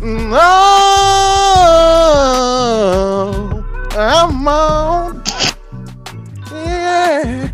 [0.00, 0.32] Mm,
[3.12, 3.64] Oh,
[3.98, 5.22] I'm on.
[6.52, 7.50] Yeah.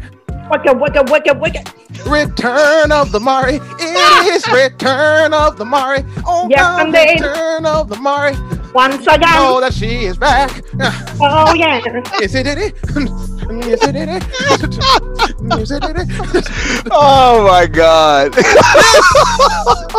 [0.50, 1.62] Wicka, wicka, wicka, wicka.
[2.08, 3.58] Return of the Mari.
[3.80, 6.04] It is return of the Mari.
[6.24, 7.20] Oh, Yes, the indeed.
[7.24, 8.36] return of the Mari.
[8.72, 9.20] Once again.
[9.34, 10.62] Know that she is back.
[11.20, 11.80] Oh, yeah.
[12.20, 12.72] Yes, it is.
[13.66, 14.22] Yes, it is.
[15.48, 16.88] Yes, it is.
[16.90, 18.34] Oh my god.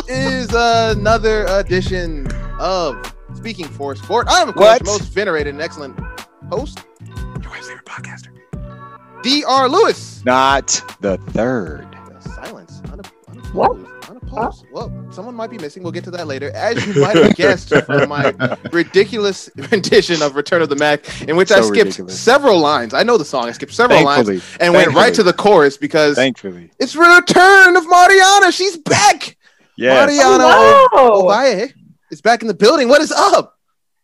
[0.08, 2.27] is another edition
[2.60, 4.28] of Speaking for Sport.
[4.30, 4.86] I'm, of course, What?
[4.86, 6.00] most venerated and excellent
[6.50, 6.80] host,
[7.42, 8.30] your wife's favorite podcaster,
[9.24, 9.70] Dr.
[9.70, 10.24] Lewis.
[10.26, 10.68] Not
[11.02, 11.88] the third.
[12.20, 12.82] Silence.
[12.86, 13.54] Unop- unopposed.
[13.54, 13.72] What?
[14.10, 14.66] Unopposed.
[14.72, 15.84] Well, someone might be missing.
[15.84, 16.52] We'll get to that later.
[16.52, 18.34] As you might have guessed from my
[18.72, 22.20] ridiculous rendition of Return of the Mac, in which I skipped ridiculous.
[22.20, 22.94] several lines.
[22.94, 23.46] I know the song.
[23.48, 24.58] I skipped several lines Thankfully.
[24.66, 26.72] and went right to the chorus because Thankfully.
[26.80, 28.52] it's return of Mariana.
[28.52, 29.36] She's back.
[29.78, 30.08] Yes.
[30.08, 31.22] Mariana oh, Hello.
[31.24, 31.74] Ovalle
[32.12, 32.90] is back in the building.
[32.90, 33.58] What is up?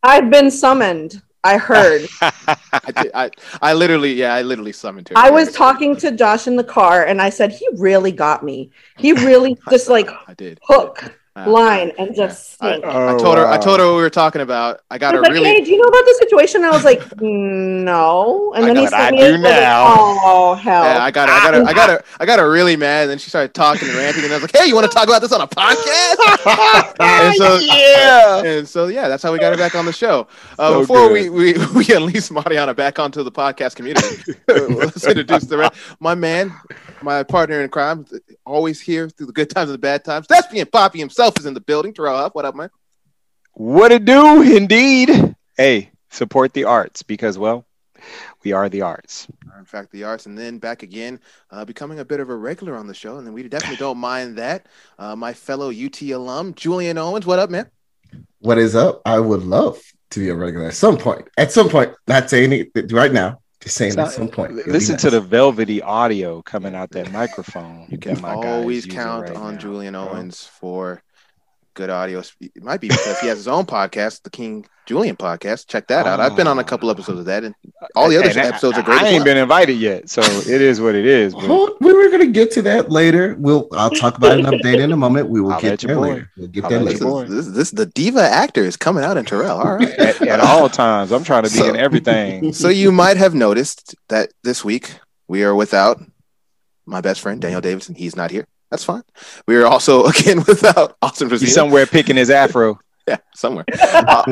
[0.04, 1.22] I've been summoned.
[1.46, 2.08] I heard.
[2.22, 5.18] I, did, I, I literally, yeah, I literally summoned her.
[5.18, 8.72] I was talking to Josh in the car and I said, he really got me.
[8.98, 10.60] He really just like I did.
[10.64, 12.86] hook, line, and just I- sink.
[12.86, 13.48] I told her.
[13.48, 14.82] I told her what we were talking about.
[14.92, 15.46] I I got was her like, really.
[15.50, 16.64] hey, do you know about the situation?
[16.64, 18.54] I was like, no.
[18.56, 19.84] And I then know he what sent I me do it, I like, now.
[19.88, 20.84] oh, hell.
[20.84, 21.36] Yeah, I got her.
[21.36, 21.64] I got her.
[21.66, 22.04] I got her.
[22.20, 23.04] I got her really mad.
[23.04, 24.94] And then she started talking and ranting, and I was like, "Hey, you want to
[24.96, 28.44] talk about this on a podcast?" and so, yeah.
[28.44, 30.28] and so, yeah, that's how we got her back on the show.
[30.60, 31.32] Uh, So before good.
[31.32, 35.74] we, we we unleash Mariana back onto the podcast community, let's introduce the rest.
[36.00, 36.54] My man,
[37.02, 38.06] my partner in crime,
[38.46, 40.28] always here through the good times and the bad times.
[40.28, 41.94] Thespian Poppy himself is in the building.
[41.94, 42.70] Terrell Huff, what up, man?
[43.54, 45.36] What it do, indeed.
[45.58, 47.66] Hey, support the arts because, well,
[48.44, 49.28] we are the arts.
[49.58, 51.20] in fact, the arts, and then back again,
[51.52, 53.98] uh, becoming a bit of a regular on the show, and then we definitely don't
[53.98, 54.68] mind that.
[55.00, 57.70] Uh, my fellow UT alum, Julian Owens, what up, man?
[58.40, 59.02] What is up?
[59.06, 61.28] I would love to be a regular at some point.
[61.38, 64.52] At some point, not saying it right now, just saying at some point.
[64.52, 67.88] It'd be Listen to the velvety audio coming out that microphone.
[67.90, 70.10] You can my always count on now, Julian bro.
[70.10, 71.02] Owens for
[71.74, 72.22] good audio.
[72.40, 75.68] It might be because he has his own podcast, the King Julian podcast.
[75.68, 76.20] Check that out.
[76.20, 76.92] I've been on a couple oh.
[76.92, 77.56] episodes of that, and
[77.96, 79.02] all the other And I- episodes are great.
[79.02, 79.24] I ain't well.
[79.26, 81.34] been invited yet, so it is what it is.
[81.34, 83.36] but- Hold- we were gonna get to that later.
[83.40, 85.30] We'll I'll talk about an update in a moment.
[85.30, 86.32] We will I'll get you there later.
[86.38, 87.30] We'll get I'll there let This, later.
[87.30, 89.58] this, this the diva actor is coming out in Terrell.
[89.60, 89.90] All right.
[90.00, 91.12] at, at all times.
[91.12, 92.54] I'm trying to be So- in everything.
[92.64, 94.96] So you might have noticed that this week
[95.28, 96.02] we are without
[96.86, 97.96] my best friend Daniel Davidson.
[97.96, 98.46] He's not here.
[98.74, 99.04] That's fine.
[99.48, 102.80] We are also again without Austin He's somewhere picking his afro.
[103.08, 103.66] yeah, somewhere.
[103.72, 104.24] Uh,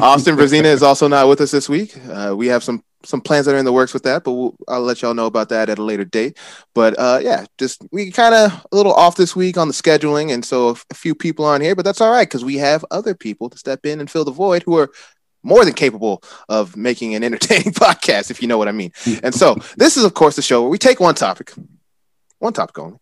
[0.00, 1.94] Austin Brazina is also not with us this week.
[2.08, 4.56] Uh, we have some some plans that are in the works with that, but we'll,
[4.66, 6.38] I'll let y'all know about that at a later date.
[6.74, 10.32] But uh, yeah, just we kind of a little off this week on the scheduling,
[10.32, 13.14] and so a few people aren't here, but that's all right because we have other
[13.14, 14.90] people to step in and fill the void who are
[15.42, 18.92] more than capable of making an entertaining podcast, if you know what I mean.
[19.22, 21.52] And so this is, of course, the show where we take one topic,
[22.38, 22.96] one topic only,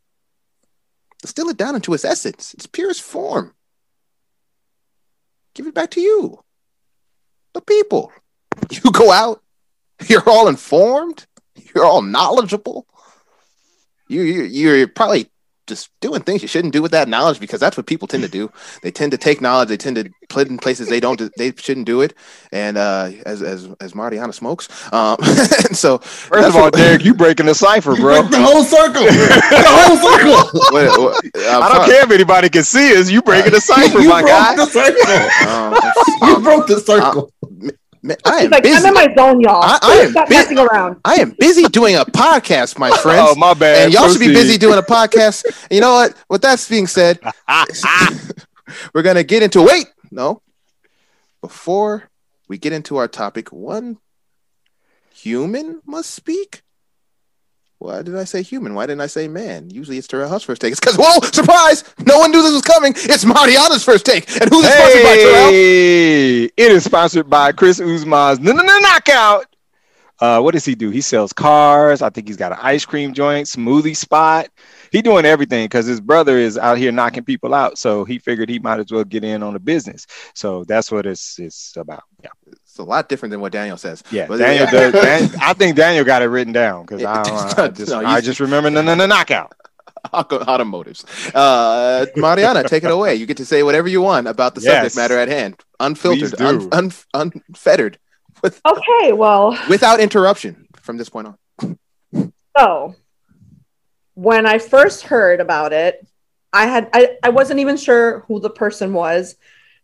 [1.21, 3.55] distill it down into its essence, its purest form,
[5.55, 6.43] give it back to you,
[7.53, 8.13] the people.
[8.71, 9.43] You go out,
[10.07, 11.27] you're all informed,
[11.75, 12.87] you're all knowledgeable.
[14.07, 15.31] You, you you're probably
[15.71, 18.29] just doing things you shouldn't do with that knowledge because that's what people tend to
[18.29, 18.51] do.
[18.83, 21.87] They tend to take knowledge, they tend to put in places they don't they shouldn't
[21.87, 22.13] do it.
[22.53, 25.17] And uh, as as as Mariana smokes, um,
[25.67, 28.23] and so First of all, what- Derek, you breaking the cipher, bro.
[28.23, 29.05] the whole circle.
[29.05, 30.61] the whole circle.
[30.75, 31.15] what, what,
[31.49, 31.91] I'm don't sorry.
[31.91, 33.11] care if anybody can see us.
[33.11, 34.57] You breaking the cipher, you my broke guy.
[34.57, 35.49] the circle.
[35.49, 35.75] Um,
[36.29, 37.33] You um, broke the circle.
[38.03, 38.77] Man, I He's am like, busy.
[38.77, 39.63] I'm in my zone, y'all.
[39.63, 40.97] I- I am Stop bit- messing around.
[41.05, 43.29] I am busy doing a podcast, my oh, friends.
[43.31, 43.85] Oh, my bad.
[43.85, 45.45] and y'all should be busy doing a podcast.
[45.45, 46.15] And you know what?
[46.29, 47.19] With that being said,
[48.95, 50.43] we're gonna get into wait, no.
[51.41, 52.11] Before
[52.49, 53.99] we get into our topic, one
[55.15, 56.63] human must speak.
[57.81, 58.75] Why did I say human?
[58.75, 59.71] Why didn't I say man?
[59.71, 60.73] Usually it's Terrell Huff's first take.
[60.73, 61.83] It's because whoa, surprise!
[62.07, 62.93] No one knew this was coming.
[62.95, 64.31] It's Mariana's first take.
[64.39, 65.49] And who's it sponsored by Terrell?
[65.51, 69.47] It is sponsored by Chris Uzma's Knockout.
[70.19, 70.91] Uh, what does he do?
[70.91, 72.03] He sells cars.
[72.03, 74.51] I think he's got an ice cream joint, smoothie spot.
[74.93, 77.79] He doing everything because his brother is out here knocking people out.
[77.79, 80.07] So he figured he might as well get in on the business.
[80.35, 82.03] So that's what it's it's about.
[82.23, 82.31] Yeah,
[82.71, 84.05] It's a lot different than what Daniel says.
[84.13, 84.27] yeah.
[84.29, 84.93] But- Daniel does.
[85.03, 88.07] Dan, I think Daniel got it written down because I, don't- I just No, you-
[88.07, 89.53] I just remember the knockout.
[90.15, 91.05] Auto- automotives.
[91.35, 93.17] Uh, Mariana, take it away.
[93.17, 96.69] You get to say whatever you want about the subject matter at hand, unfiltered, un,
[96.73, 97.99] un, unfettered,
[98.43, 101.27] with, Okay, well, without interruption from this point
[101.61, 101.79] on.
[102.57, 102.95] so
[104.15, 106.07] when I first heard about it,
[106.53, 109.37] I had I, I wasn't even sure who the person was.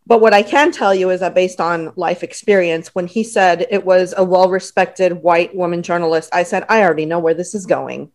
[0.07, 3.67] But what I can tell you is that based on life experience, when he said
[3.71, 7.55] it was a well respected white woman journalist, I said, I already know where this
[7.55, 8.13] is going.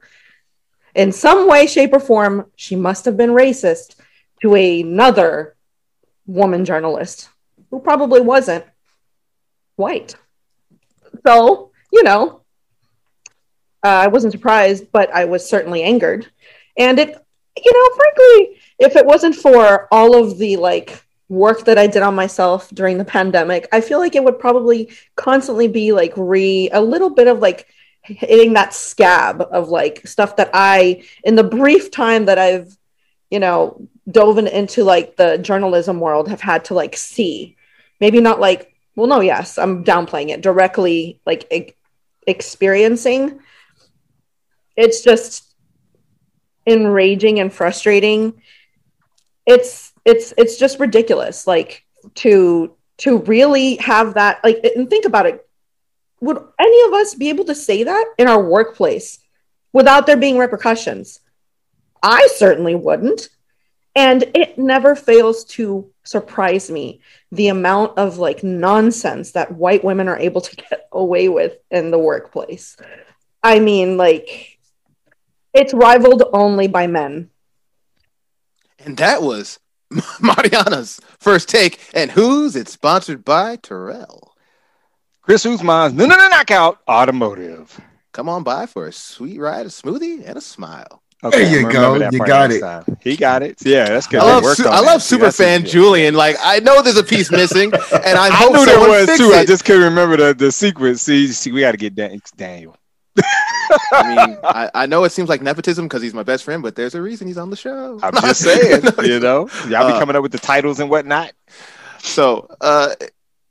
[0.95, 3.95] In some way, shape, or form, she must have been racist
[4.41, 5.55] to another
[6.25, 7.29] woman journalist
[7.69, 8.65] who probably wasn't
[9.75, 10.15] white.
[11.25, 12.41] So, you know,
[13.83, 16.27] uh, I wasn't surprised, but I was certainly angered.
[16.77, 21.77] And it, you know, frankly, if it wasn't for all of the like work that
[21.77, 25.93] I did on myself during the pandemic, I feel like it would probably constantly be
[25.93, 27.67] like re a little bit of like
[28.01, 32.77] hitting that scab of like stuff that I, in the brief time that I've,
[33.29, 37.55] you know, dove into like the journalism world, have had to like see.
[38.01, 41.75] Maybe not like, well, no, yes, I'm downplaying it directly, like e-
[42.27, 43.39] experiencing.
[44.75, 45.55] It's just
[46.67, 48.41] enraging and frustrating.
[49.45, 51.47] It's it's it's just ridiculous.
[51.47, 55.47] Like to to really have that like and think about it
[56.21, 59.19] would any of us be able to say that in our workplace
[59.73, 61.19] without there being repercussions?
[62.01, 63.29] I certainly wouldn't.
[63.95, 67.01] And it never fails to surprise me
[67.31, 71.91] the amount of like nonsense that white women are able to get away with in
[71.91, 72.77] the workplace.
[73.43, 74.59] I mean, like,
[75.53, 77.31] it's rivaled only by men.
[78.79, 79.59] And that was
[80.21, 81.79] Mariana's first take.
[81.93, 83.57] And who's it sponsored by?
[83.57, 84.33] Terrell.
[85.21, 87.79] Chris Uzman's no no no knockout automotive.
[88.11, 91.01] Come on by for a sweet ride, a smoothie, and a smile.
[91.29, 91.95] There you go.
[92.09, 92.61] You got it.
[92.61, 92.97] time.
[92.99, 93.63] He got it.
[93.63, 94.21] Yeah, that's good.
[94.21, 95.65] I love, su- on I love See, super that's fan.
[95.65, 96.15] Julian.
[96.15, 99.19] Like I know there's a piece missing, and I I hope knew there was fix
[99.19, 99.31] too.
[99.31, 101.03] I just couldn't remember the, the sequence.
[101.03, 102.75] See, see, we got to get Dan- Daniel.
[103.91, 106.75] I mean, I, I know it seems like nepotism because he's my best friend, but
[106.75, 107.99] there's a reason he's on the show.
[108.03, 111.31] I'm just saying, you know, y'all be Uh, coming up with the titles and whatnot.
[111.99, 112.95] So, uh,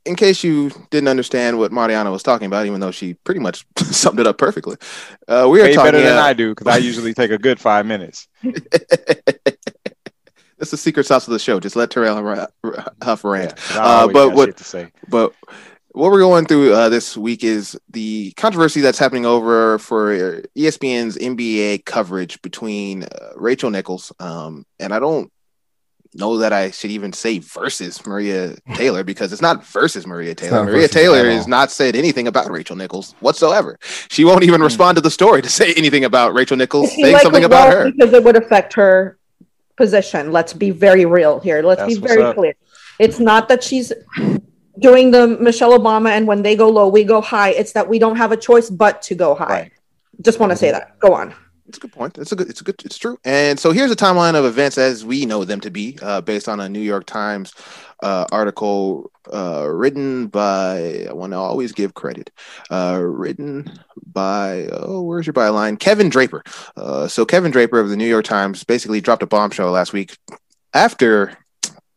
[0.05, 3.65] in case you didn't understand what Mariana was talking about, even though she pretty much
[3.77, 4.77] summed it up perfectly,
[5.27, 5.91] uh, we are Way talking.
[5.91, 8.27] better than uh, I do because I usually take a good five minutes.
[10.57, 11.59] That's the secret sauce of the show.
[11.59, 12.47] Just let Terrell
[13.01, 13.53] huff rant.
[13.71, 14.87] Yeah, Uh, but what- to say.
[15.07, 15.33] But
[15.93, 20.41] what we're going through uh, this week is the controversy that's happening over for uh,
[20.57, 25.31] ESPN's NBA coverage between uh, Rachel Nichols, um, and I don't
[26.13, 30.65] know that I should even say versus Maria Taylor because it's not versus Maria Taylor.
[30.65, 33.77] Maria Taylor at has not said anything about Rachel Nichols whatsoever.
[34.09, 34.65] She won't even Hmm.
[34.65, 37.91] respond to the story to say anything about Rachel Nichols, saying something about her.
[37.91, 39.17] because it would affect her
[39.77, 40.31] position.
[40.31, 41.61] Let's be very real here.
[41.63, 42.53] Let's That's be very clear.
[42.99, 43.93] It's not that she's
[44.81, 47.51] doing the Michelle Obama and when they go low, we go high.
[47.51, 49.45] It's that we don't have a choice but to go high.
[49.45, 49.71] Right.
[50.21, 50.99] Just want to say that.
[50.99, 51.33] Go on.
[51.67, 52.17] It's a good point.
[52.17, 52.49] It's a good.
[52.49, 52.83] It's a good.
[52.83, 53.17] It's true.
[53.23, 56.49] And so here's a timeline of events as we know them to be, uh, based
[56.49, 57.53] on a New York Times
[58.03, 61.07] uh, article uh, written by.
[61.09, 62.29] I want to always give credit.
[62.69, 63.71] Uh, written
[64.05, 64.67] by.
[64.73, 65.79] Oh, where's your byline?
[65.79, 66.43] Kevin Draper.
[66.75, 70.17] Uh, so Kevin Draper of the New York Times basically dropped a bombshell last week
[70.73, 71.37] after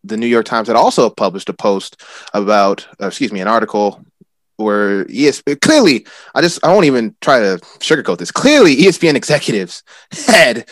[0.04, 4.04] the New York Times had also published a post about, uh, excuse me, an article
[4.56, 8.30] where yes, clearly, I just I won't even try to sugarcoat this.
[8.30, 9.82] Clearly, ESPN executives
[10.26, 10.68] had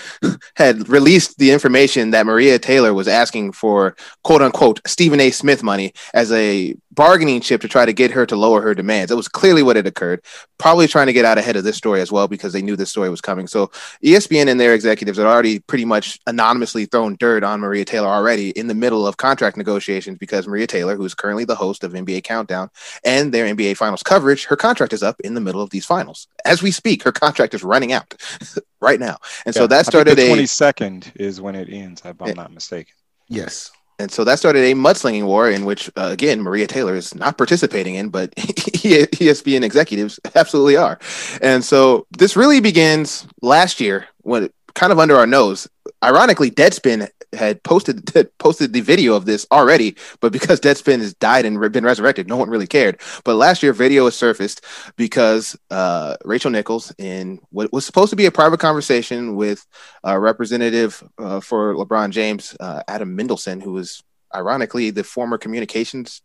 [0.56, 5.30] had released the information that Maria Taylor was asking for quote unquote Stephen A.
[5.30, 9.10] Smith money as a bargaining chip to try to get her to lower her demands.
[9.10, 10.22] It was clearly what had occurred.
[10.58, 12.90] Probably trying to get out ahead of this story as well because they knew this
[12.90, 13.46] story was coming.
[13.46, 13.70] So
[14.04, 18.50] ESPN and their executives had already pretty much anonymously thrown dirt on Maria Taylor already
[18.50, 22.24] in the middle of contract negotiations because Maria Taylor, who's currently the host of NBA
[22.24, 22.70] Countdown
[23.04, 26.28] and their NBA Finals coverage, her contract is up in the middle of these finals.
[26.44, 28.14] As we speak, her contract is running out
[28.80, 29.16] right now.
[29.46, 32.20] And so Yeah, I that think started the a 22nd is when it ends, if
[32.20, 32.34] I'm Yeah.
[32.34, 32.94] not mistaken.
[33.28, 33.70] Yes.
[33.98, 37.36] and so that started a mudslinging war in which uh, again Maria Taylor is not
[37.38, 40.98] participating in, but ESPN executives absolutely are.
[41.40, 45.68] And so this really begins last year when kind of under our nose.
[46.02, 51.44] Ironically, Deadspin had posted posted the video of this already, but because Deadspin has died
[51.44, 53.00] and been resurrected, no one really cared.
[53.24, 54.64] But last year, video was surfaced
[54.96, 59.64] because uh, Rachel Nichols, in what was supposed to be a private conversation with
[60.02, 64.02] a representative uh, for LeBron James, uh, Adam Mendelsohn, who was
[64.34, 66.22] ironically the former communications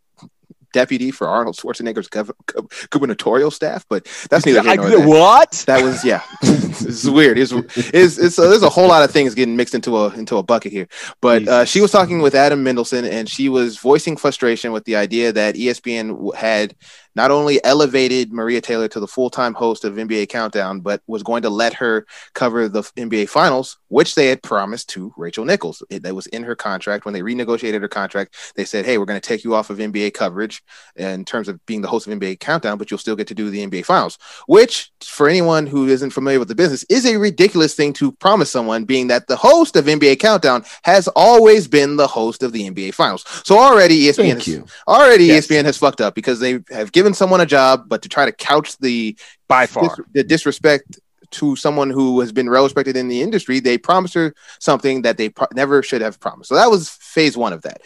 [0.72, 5.08] deputy for Arnold Schwarzenegger's gov- gov- gubernatorial staff, but that's neither here nor there.
[5.08, 5.64] what?
[5.66, 6.22] That was yeah.
[6.42, 7.38] this is weird.
[7.38, 10.36] It's, it's, it's uh, there's a whole lot of things getting mixed into a into
[10.36, 10.88] a bucket here.
[11.20, 14.96] But uh, she was talking with Adam Mendelsohn, and she was voicing frustration with the
[14.96, 16.74] idea that ESPN had
[17.18, 21.24] not only elevated Maria Taylor to the full time host of NBA Countdown, but was
[21.24, 25.82] going to let her cover the NBA Finals, which they had promised to Rachel Nichols.
[25.90, 27.04] It, that was in her contract.
[27.04, 29.78] When they renegotiated her contract, they said, hey, we're going to take you off of
[29.78, 30.62] NBA coverage
[30.94, 33.50] in terms of being the host of NBA Countdown, but you'll still get to do
[33.50, 37.74] the NBA Finals, which, for anyone who isn't familiar with the business, is a ridiculous
[37.74, 42.06] thing to promise someone, being that the host of NBA Countdown has always been the
[42.06, 43.24] host of the NBA Finals.
[43.44, 45.48] So already ESPN, has, already yes.
[45.48, 48.32] ESPN has fucked up because they have given someone a job, but to try to
[48.32, 49.16] couch the
[49.48, 50.98] by far dis- the disrespect
[51.30, 55.18] to someone who has been well respected in the industry, they promised her something that
[55.18, 56.48] they pro- never should have promised.
[56.48, 57.82] So that was phase one of that.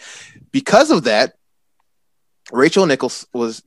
[0.51, 1.33] Because of that,
[2.51, 3.63] Rachel Nichols was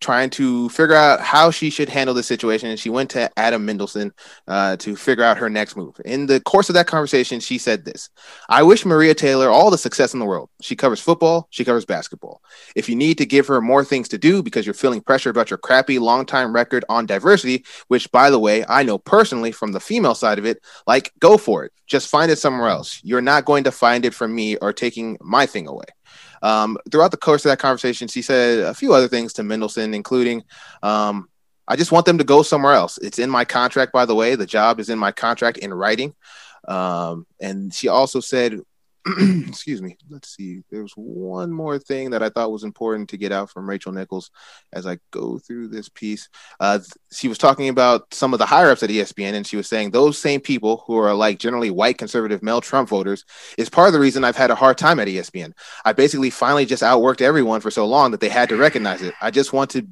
[0.00, 2.70] trying to figure out how she should handle the situation.
[2.70, 4.12] And she went to Adam Mendelsohn
[4.48, 6.00] uh, to figure out her next move.
[6.04, 8.10] In the course of that conversation, she said this
[8.48, 10.50] I wish Maria Taylor all the success in the world.
[10.60, 12.40] She covers football, she covers basketball.
[12.74, 15.50] If you need to give her more things to do because you're feeling pressure about
[15.50, 19.72] your crappy long time record on diversity, which, by the way, I know personally from
[19.72, 21.72] the female side of it, like, go for it.
[21.86, 23.00] Just find it somewhere else.
[23.02, 25.86] You're not going to find it from me or taking my thing away.
[26.42, 29.94] Um, throughout the course of that conversation, she said a few other things to Mendelsohn,
[29.94, 30.42] including,
[30.82, 31.28] um,
[31.68, 32.98] I just want them to go somewhere else.
[32.98, 34.34] It's in my contract, by the way.
[34.34, 36.14] The job is in my contract in writing.
[36.66, 38.60] Um, and she also said,
[39.48, 39.96] excuse me.
[40.10, 40.62] Let's see.
[40.70, 44.30] There's one more thing that I thought was important to get out from Rachel Nichols
[44.72, 46.28] as I go through this piece.
[46.58, 46.80] Uh,
[47.10, 49.90] she was talking about some of the higher ups at ESPN, and she was saying
[49.90, 53.24] those same people who are like generally white conservative male Trump voters
[53.56, 55.52] is part of the reason I've had a hard time at ESPN.
[55.84, 59.14] I basically finally just outworked everyone for so long that they had to recognize it.
[59.20, 59.86] I just want to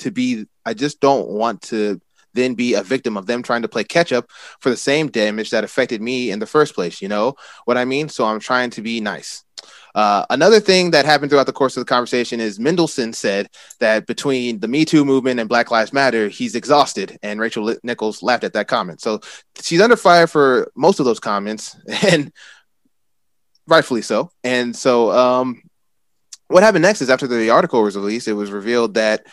[0.00, 0.46] to be.
[0.64, 2.00] I just don't want to
[2.34, 5.50] then be a victim of them trying to play catch up for the same damage
[5.50, 7.02] that affected me in the first place.
[7.02, 7.34] You know
[7.64, 8.08] what I mean?
[8.08, 9.44] So I'm trying to be nice.
[9.94, 13.48] Uh, another thing that happened throughout the course of the conversation is Mendelsohn said
[13.78, 18.22] that between the Me Too movement and Black Lives Matter, he's exhausted, and Rachel Nichols
[18.22, 19.00] laughed at that comment.
[19.00, 19.20] So
[19.60, 22.32] she's under fire for most of those comments, and
[23.66, 24.30] rightfully so.
[24.42, 25.62] And so, um,
[26.48, 29.26] what happened next is after the article was released, it was revealed that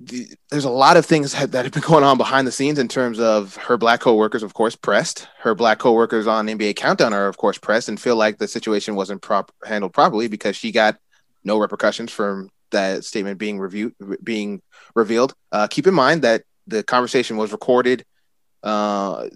[0.00, 2.78] the, there's a lot of things that, that, have been going on behind the scenes
[2.78, 5.28] in terms of her black coworkers, of course, pressed.
[5.38, 8.94] Her black coworkers on NBA Countdown are, of course, pressed and feel like the situation
[8.94, 10.96] wasn't prop- handled properly because she got
[11.44, 14.62] no repercussions from that statement being reviewed, being
[14.94, 15.34] revealed.
[15.52, 18.04] Uh, keep in mind that the conversation was recorded
[18.62, 19.28] uh,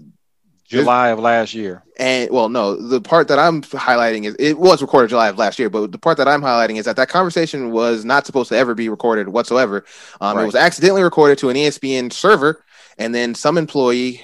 [0.65, 1.83] July of last year.
[1.99, 5.59] And well, no, the part that I'm highlighting is it was recorded July of last
[5.59, 8.57] year, but the part that I'm highlighting is that that conversation was not supposed to
[8.57, 9.85] ever be recorded whatsoever.
[10.21, 10.43] Um, right.
[10.43, 12.65] It was accidentally recorded to an ESPN server,
[12.99, 14.23] and then some employee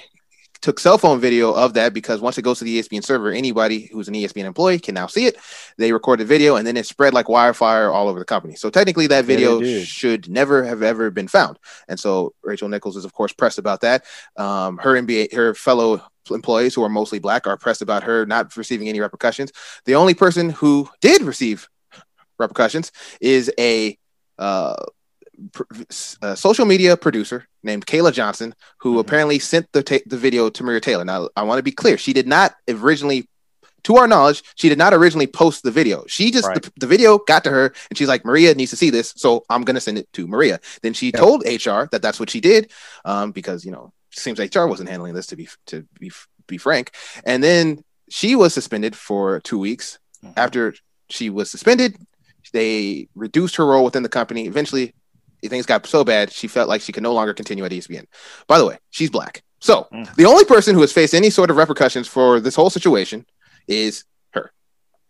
[0.61, 3.89] took cell phone video of that because once it goes to the ESPN server, anybody
[3.91, 5.37] who's an ESPN employee can now see it.
[5.77, 8.55] They recorded the video and then it spread like wildfire all over the company.
[8.55, 11.57] So technically, that video yeah, should never have ever been found.
[11.87, 14.05] And so Rachel Nichols is, of course, pressed about that.
[14.37, 18.55] Um, her NBA, her fellow employees who are mostly black are pressed about her not
[18.55, 19.51] receiving any repercussions.
[19.85, 21.67] The only person who did receive
[22.37, 23.97] repercussions is a
[24.37, 24.75] uh,
[26.21, 28.99] a social media producer named Kayla Johnson, who mm-hmm.
[28.99, 31.05] apparently sent the ta- the video to Maria Taylor.
[31.05, 33.27] Now, I want to be clear: she did not originally,
[33.83, 36.05] to our knowledge, she did not originally post the video.
[36.07, 36.61] She just right.
[36.61, 39.45] the, the, video got to her, and she's like, "Maria needs to see this, so
[39.49, 41.15] I'm going to send it to Maria." Then she yep.
[41.15, 42.71] told HR that that's what she did,
[43.05, 46.11] um, because you know, seems HR wasn't handling this to be to be
[46.47, 46.91] be frank.
[47.25, 49.99] And then she was suspended for two weeks.
[50.23, 50.33] Mm-hmm.
[50.37, 50.75] After
[51.09, 51.97] she was suspended,
[52.53, 54.45] they reduced her role within the company.
[54.45, 54.93] Eventually,
[55.49, 58.05] things got so bad she felt like she could no longer continue at ESPN.
[58.47, 59.43] By the way, she's black.
[59.59, 60.13] So mm.
[60.15, 63.25] the only person who has faced any sort of repercussions for this whole situation
[63.67, 64.51] is her.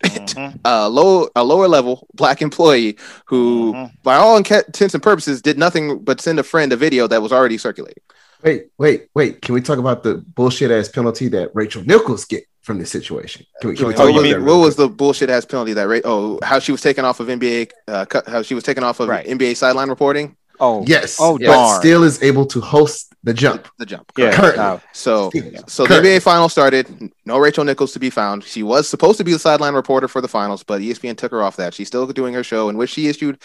[0.03, 0.57] Mm-hmm.
[0.65, 3.95] a low a lower level black employee who mm-hmm.
[4.03, 7.31] by all intents and purposes did nothing but send a friend a video that was
[7.31, 8.03] already circulating.
[8.43, 9.41] Wait, wait, wait.
[9.41, 13.45] Can we talk about the bullshit ass penalty that Rachel Nichols get from this situation?
[13.61, 15.99] Can we, can we oh, you mean what was the bullshit ass penalty that Ra-
[16.03, 19.09] oh how she was taken off of NBA uh, how she was taken off of
[19.09, 19.25] right.
[19.25, 20.35] NBA sideline reporting?
[20.59, 21.49] Oh yes, oh yes.
[21.49, 23.63] But still is able to host the jump.
[23.63, 24.11] The, the jump.
[24.17, 24.31] Yeah.
[24.31, 24.81] Currently.
[24.93, 25.31] So
[25.67, 27.11] so the NBA final started.
[27.25, 28.43] No Rachel Nichols to be found.
[28.43, 31.41] She was supposed to be the sideline reporter for the finals, but ESPN took her
[31.41, 31.73] off that.
[31.73, 33.41] She's still doing her show in which she issued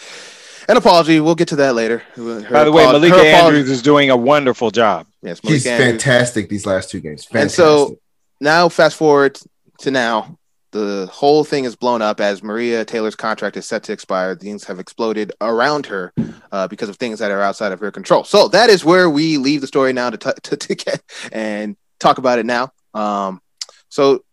[0.67, 1.19] an apology.
[1.19, 1.99] We'll get to that later.
[2.15, 5.07] Her By the way, Malika Andrews is doing a wonderful job.
[5.21, 6.03] Yes, Malika he's Andrews.
[6.03, 7.25] fantastic these last two games.
[7.25, 7.41] Fantastic.
[7.41, 7.99] And so
[8.39, 9.39] now, fast forward
[9.79, 10.37] to now,
[10.71, 14.35] the whole thing is blown up as Maria Taylor's contract is set to expire.
[14.35, 16.13] Things have exploded around her
[16.51, 18.23] uh, because of things that are outside of her control.
[18.23, 21.77] So that is where we leave the story now to t- to, to get and
[21.99, 22.71] talk about it now.
[22.93, 23.41] Um,
[23.89, 24.23] so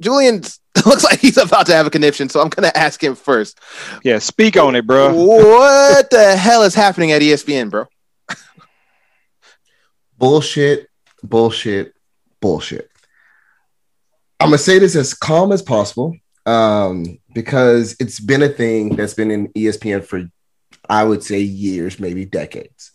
[0.00, 3.14] Julian's it looks like he's about to have a conniption, so I'm gonna ask him
[3.14, 3.60] first.
[4.02, 5.14] Yeah, speak on it, bro.
[5.14, 7.86] What the hell is happening at ESPN, bro?
[10.18, 10.88] bullshit,
[11.22, 11.94] bullshit,
[12.40, 12.90] bullshit.
[14.40, 16.16] I'm gonna say this as calm as possible,
[16.46, 20.24] um, because it's been a thing that's been in ESPN for,
[20.88, 22.90] I would say, years, maybe decades.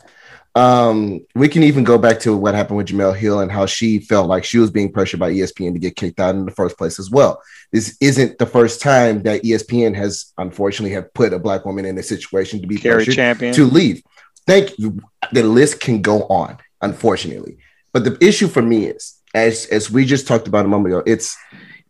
[0.60, 4.00] Um, we can even go back to what happened with Jemele Hill and how she
[4.00, 6.78] felt like she was being pressured by ESPN to get kicked out in the first
[6.78, 7.42] place as well.
[7.72, 11.98] This isn't the first time that ESPN has unfortunately have put a black woman in
[11.98, 13.54] a situation to be Cari pressured champion.
[13.54, 14.04] to leave.
[14.46, 15.00] Thank you.
[15.32, 17.60] The list can go on, unfortunately.
[17.94, 21.04] But the issue for me is, as as we just talked about a moment ago,
[21.06, 21.38] it's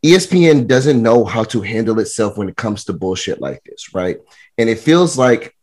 [0.06, 4.18] ESPN doesn't know how to handle itself when it comes to bullshit like this, right?
[4.60, 5.56] And it feels like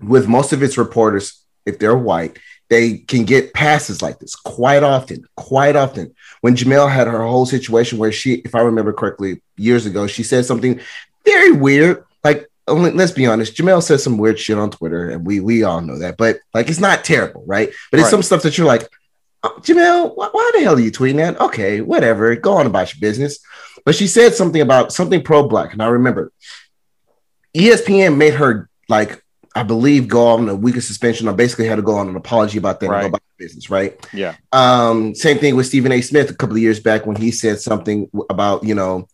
[0.00, 2.38] with most of its reporters, if they're white,
[2.70, 6.14] they can get passes like this quite often, quite often.
[6.40, 10.22] When Jemele had her whole situation where she, if I remember correctly, years ago, she
[10.22, 10.80] said something
[11.24, 12.04] very weird.
[12.22, 15.62] Like, only, let's be honest, Jemele says some weird shit on Twitter, and we we
[15.64, 16.16] all know that.
[16.16, 17.70] But like, it's not terrible, right?
[17.90, 18.10] But it's Right.
[18.10, 18.88] some stuff that you're like,
[19.42, 21.40] oh, Jemele, why, why the hell are you tweeting that?
[21.40, 23.38] Okay, whatever, go on about your business.
[23.84, 26.32] But she said something about something pro black, and I remember
[27.54, 29.23] ESPN made her like
[29.54, 32.16] I believe go on a week of suspension, or basically had to go on an
[32.16, 33.00] apology about that and Right.
[33.02, 33.94] go about business, right?
[34.12, 34.34] Yeah.
[34.52, 36.00] Um, same thing with Stephen A.
[36.00, 39.06] Smith a couple of years back when he said something about you know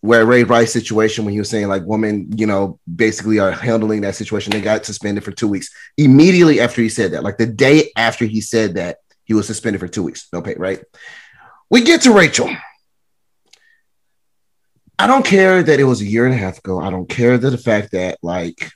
[0.00, 4.02] where Ray Rice situation when he was saying like women you know basically are handling
[4.02, 4.52] that situation.
[4.52, 7.24] They got suspended for two weeks immediately after he said that.
[7.24, 10.54] Like the day after he said that, he was suspended for two weeks, no pay.
[10.54, 10.80] Right?
[11.70, 12.48] We get to Rachel.
[15.00, 16.80] I don't care that it was a year and a half ago.
[16.80, 18.70] I don't care that the fact that like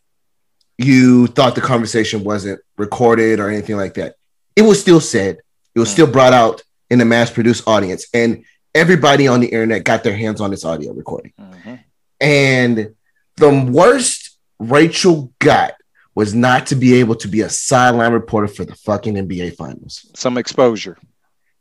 [0.84, 4.16] you thought the conversation wasn't recorded or anything like that.
[4.56, 5.38] It was still said.
[5.74, 10.04] It was still brought out in a mass-produced audience, and everybody on the internet got
[10.04, 11.32] their hands on this audio recording.
[11.40, 11.80] Mhm.
[12.20, 12.94] And
[13.36, 15.75] the worst Rachel got
[16.14, 20.06] was not to be able to be a sideline reporter for the fucking NBA finals.
[20.14, 20.99] Some exposure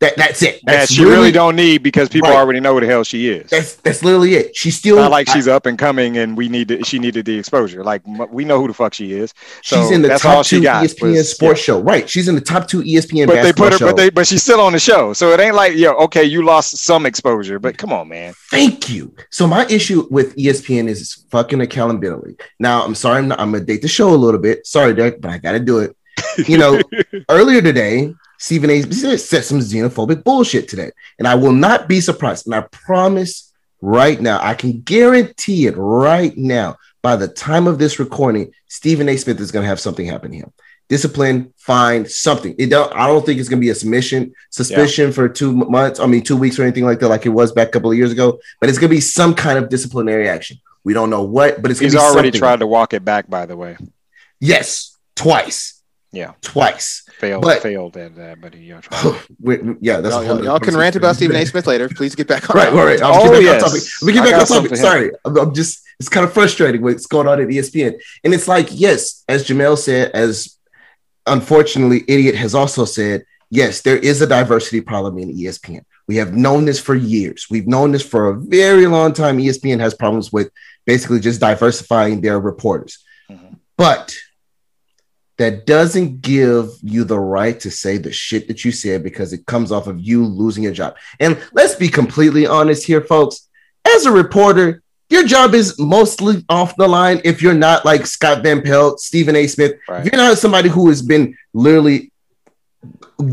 [0.02, 0.62] That that's it.
[0.66, 2.38] that That's she really don't need because people Right.
[2.38, 3.50] already know who the hell she is.
[3.52, 4.56] That's that's literally it.
[4.56, 7.38] She's still not like she's up and coming and we need to, she needed the
[7.38, 7.84] exposure.
[7.84, 9.32] Like we know who the fuck she is.
[9.62, 11.80] she's in the top two ESPN was- sports show.
[11.80, 12.10] Right.
[12.10, 13.86] She's in the top two ESPN But they put her, show.
[13.88, 15.14] but they, but she's still on the show.
[15.14, 18.34] So it ain't like, yeah, okay, you lost some exposure, but come on, man.
[18.50, 19.14] Thank you.
[19.30, 22.38] So my issue with ESPN is fucking accountability.
[22.60, 24.66] Now I'm sorry, I'm, not, I'm gonna date the show a little bit.
[24.66, 25.96] Sorry, Derek, but I gotta do it.
[26.48, 26.82] You know,
[27.30, 28.82] earlier today, Stephen A.
[28.82, 32.48] Smith said some xenophobic bullshit today, and I will not be surprised.
[32.48, 36.78] And I promise right now, I can guarantee it right now.
[37.04, 39.16] By the time of this recording, Stephen A.
[39.16, 40.52] Smith is gonna have something happen to him.
[40.90, 42.56] Discipline, fine, something.
[42.58, 42.92] It don't.
[42.96, 46.00] I don't think it's gonna be a submission, suspicion for two months.
[46.00, 47.98] I mean, two weeks or anything like that, like it was back a couple of
[47.98, 48.40] years ago.
[48.60, 50.58] But it's gonna be some kind of disciplinary action.
[50.84, 52.40] We don't know what, but it's He's be already something.
[52.40, 53.78] tried to walk it back, by the way.
[54.40, 55.81] Yes, twice.
[56.14, 56.34] Yeah.
[56.42, 57.04] twice.
[57.20, 59.16] Failed, But- failed at that, but he uh, tried.
[59.40, 61.46] We- we- yeah, that's Y'all, y'all, y'all can rant about Stephen A.
[61.46, 61.88] Smith later.
[61.88, 62.58] Please get back on.
[62.58, 63.02] Right, right, right.
[63.02, 63.64] I'll Oh, get back yes.
[63.64, 63.84] on topic.
[64.02, 64.76] We get back on topic.
[64.76, 65.84] Sorry, I'm, I'm just.
[66.00, 67.94] It's kind of frustrating what's going on at ESPN,
[68.24, 70.58] and it's like, yes, as Jemele said, as
[71.28, 75.84] unfortunately, idiot has also said, yes, there is a diversity problem in ESPN.
[76.08, 77.46] We have known this for years.
[77.50, 79.38] We've known this for a very long time.
[79.38, 80.50] ESPN has problems with
[80.86, 82.98] basically just diversifying their reporters,
[83.32, 83.58] Mhm.
[83.78, 84.14] but
[85.42, 89.48] that doesn't give you the right to say the shit that you said because it
[89.48, 90.96] comes off of you losing your job.
[91.20, 93.50] And let's be completely honest here, folks.
[93.84, 98.44] As a reporter, your job is mostly off the line if you're not like Scott
[98.44, 99.48] Van Pelt, Stephen A.
[99.48, 99.74] Smith.
[99.90, 100.06] Right.
[100.06, 102.12] If you're not somebody who has been literally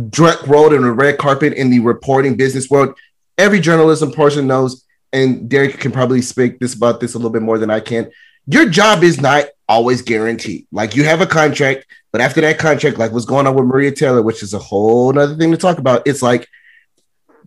[0.08, 2.96] direct rolled in a red carpet in the reporting business world,
[3.36, 7.42] every journalism person knows, and Derek can probably speak this about this a little bit
[7.42, 8.10] more than I can.
[8.46, 10.66] Your job is not always guaranteed.
[10.72, 13.92] Like you have a contract, but after that contract, like what's going on with Maria
[13.92, 16.48] Taylor, which is a whole other thing to talk about, it's like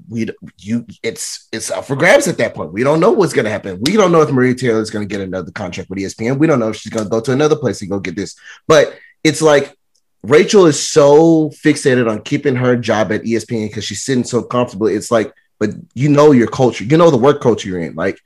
[0.09, 2.73] we you it's it's up for grabs at that point.
[2.73, 3.79] We don't know what's gonna happen.
[3.81, 6.37] We don't know if Maria Taylor is gonna get another contract with ESPN.
[6.37, 8.35] We don't know if she's gonna go to another place and go get this.
[8.67, 9.75] But it's like
[10.23, 14.93] Rachel is so fixated on keeping her job at ESPN because she's sitting so comfortably.
[14.93, 17.95] It's like, but you know your culture, you know the work culture you're in.
[17.95, 18.19] Like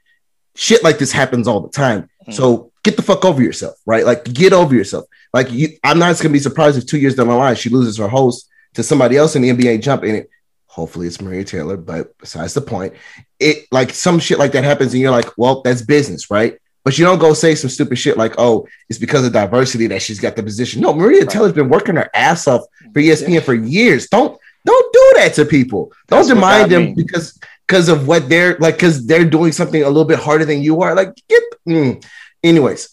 [0.55, 2.03] shit like this happens all the time.
[2.03, 2.31] Mm-hmm.
[2.31, 4.05] So get the fuck over yourself, right?
[4.05, 5.05] Like get over yourself.
[5.35, 7.97] Like you, I'm not gonna be surprised if two years down the line she loses
[7.97, 10.29] her host to somebody else in the NBA jump in it.
[10.67, 12.93] Hopefully it's Maria Taylor, but besides the point,
[13.37, 16.57] it like some shit like that happens, and you're like, well, that's business, right?
[16.85, 20.01] But you don't go say some stupid shit like, oh, it's because of diversity that
[20.01, 20.81] she's got the position.
[20.81, 21.29] No, Maria Right.
[21.29, 22.61] Taylor's been working her ass off
[22.93, 24.07] for ESPN for years.
[24.07, 25.91] Don't don't do that to people.
[26.07, 26.93] Don't demand them me.
[26.93, 30.61] because because of what they're like, because they're doing something a little bit harder than
[30.61, 30.95] you are.
[30.95, 31.43] Like, get.
[31.67, 32.05] Mm.
[32.41, 32.87] Anyways,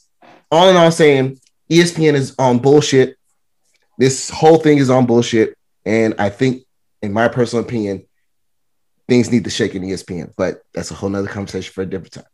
[0.50, 1.38] all in all, saying
[1.70, 3.16] ESPN is on bullshit.
[3.98, 6.64] This whole thing is on bullshit, and I think,
[7.02, 8.06] in my personal opinion,
[9.08, 10.32] things need to shake in ESPN.
[10.36, 12.24] But that's a whole nother conversation for a different time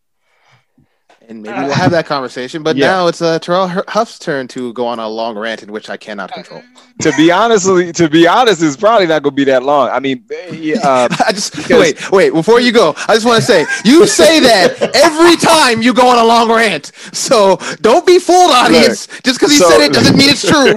[1.28, 2.62] and maybe we'll have that conversation.
[2.62, 2.86] But yeah.
[2.86, 5.96] now it's uh, Terrell Huff's turn to go on a long rant in which I
[5.96, 6.62] cannot control.
[7.02, 9.90] to be honestly, to be honest, it's probably not going to be that long.
[9.90, 11.80] I mean, uh, I just because...
[11.80, 12.32] wait, wait.
[12.32, 16.08] Before you go, I just want to say you say that every time you go
[16.08, 16.92] on a long rant.
[17.12, 19.08] So don't be fooled, audience.
[19.08, 20.72] Look, just because he so, said it doesn't mean it's true.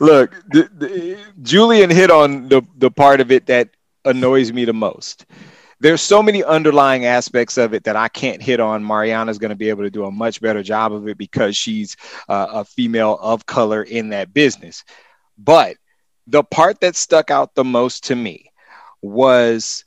[0.06, 3.70] Look, the, the, Julian hit on the the part of it that
[4.04, 5.24] annoys me the most
[5.80, 8.84] there's so many underlying aspects of it that I can't hit on.
[8.84, 11.96] Mariana's going to be able to do a much better job of it because she's
[12.28, 14.84] uh, a female of color in that business.
[15.38, 15.76] But
[16.26, 18.52] the part that stuck out the most to me
[19.00, 19.84] was,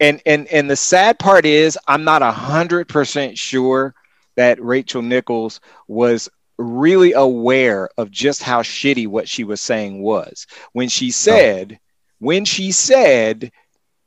[0.00, 3.94] and and and the sad part is, I'm not a hundred percent sure
[4.36, 10.46] that Rachel Nichols was really aware of just how shitty what she was saying was
[10.72, 11.78] when she said,
[12.18, 13.50] when she said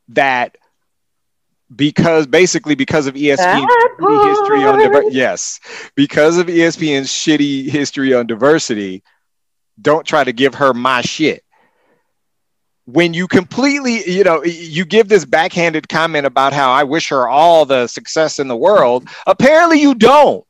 [0.09, 0.57] that
[1.73, 3.39] because basically because of ESPN's
[4.27, 5.59] history on diver- yes,
[5.95, 9.03] because of ESPN's shitty history on diversity,
[9.81, 11.43] don't try to give her my shit.
[12.85, 17.27] When you completely, you know, you give this backhanded comment about how I wish her
[17.27, 20.45] all the success in the world, apparently you don't.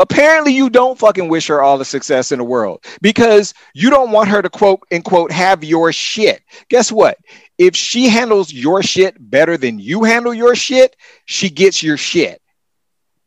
[0.00, 4.12] Apparently, you don't fucking wish her all the success in the world because you don't
[4.12, 6.40] want her to quote unquote have your shit.
[6.68, 7.18] Guess what?
[7.58, 12.40] If she handles your shit better than you handle your shit, she gets your shit.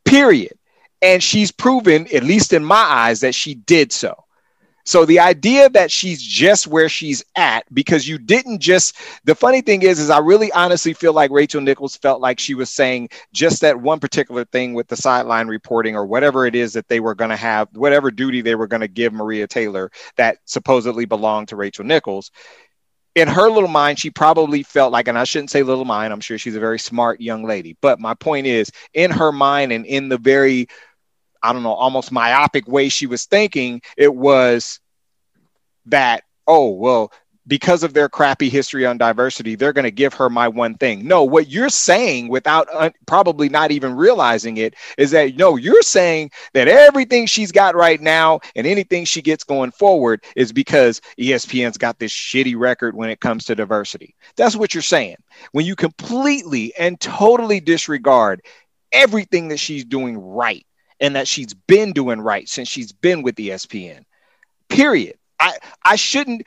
[0.05, 0.53] Period.
[1.01, 4.15] And she's proven, at least in my eyes, that she did so.
[4.83, 9.61] So the idea that she's just where she's at because you didn't just the funny
[9.61, 13.09] thing is is I really honestly feel like Rachel Nichols felt like she was saying
[13.31, 16.99] just that one particular thing with the sideline reporting or whatever it is that they
[16.99, 21.05] were going to have whatever duty they were going to give Maria Taylor that supposedly
[21.05, 22.31] belonged to Rachel Nichols
[23.15, 26.21] in her little mind, she probably felt like, and I shouldn't say little mind, I'm
[26.21, 27.78] sure she's a very smart young lady.
[27.82, 30.67] But my point is, in her mind and in the very,
[31.43, 34.80] I don't know, almost myopic way she was thinking, it was
[35.88, 37.12] that, oh, well,
[37.47, 41.08] because of their crappy history on diversity, they're going to give her my one thing.
[41.08, 42.67] No, what you're saying without
[43.08, 47.99] probably not even realizing it is that no, you're saying that everything she's got right
[47.99, 53.10] now and anything she gets going forward is because ESPN's got this shitty record when
[53.10, 54.15] it comes to diversity.
[54.36, 55.17] That's what you're saying.
[55.51, 58.43] When you completely and totally disregard
[58.91, 60.65] everything that she's doing right
[60.99, 64.06] and that she's been doing right since she's been with ESPN.
[64.69, 65.17] Period.
[65.39, 66.43] I, I shouldn't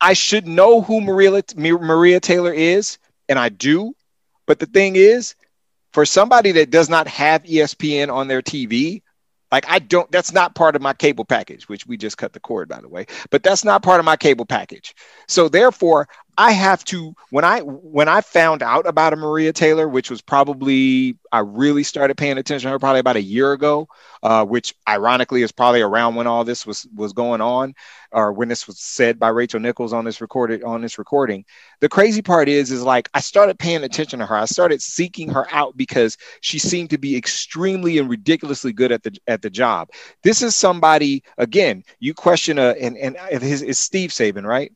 [0.00, 3.94] I should know who Maria Maria Taylor is, and I do.
[4.46, 5.34] But the thing is,
[5.92, 9.02] for somebody that does not have ESPN on their TV,
[9.50, 12.40] like I don't, that's not part of my cable package, which we just cut the
[12.40, 13.06] cord, by the way.
[13.30, 14.94] But that's not part of my cable package.
[15.26, 16.08] So therefore,
[16.38, 20.22] I have to when I when I found out about a Maria Taylor, which was
[20.22, 23.88] probably I really started paying attention to her probably about a year ago,
[24.22, 27.74] uh, which ironically is probably around when all this was was going on,
[28.12, 31.44] or when this was said by Rachel Nichols on this recorded on this recording.
[31.80, 34.36] The crazy part is, is like I started paying attention to her.
[34.36, 39.02] I started seeking her out because she seemed to be extremely and ridiculously good at
[39.02, 39.90] the at the job.
[40.22, 41.82] This is somebody again.
[41.98, 44.70] You question a and and his is Steve Saban, right?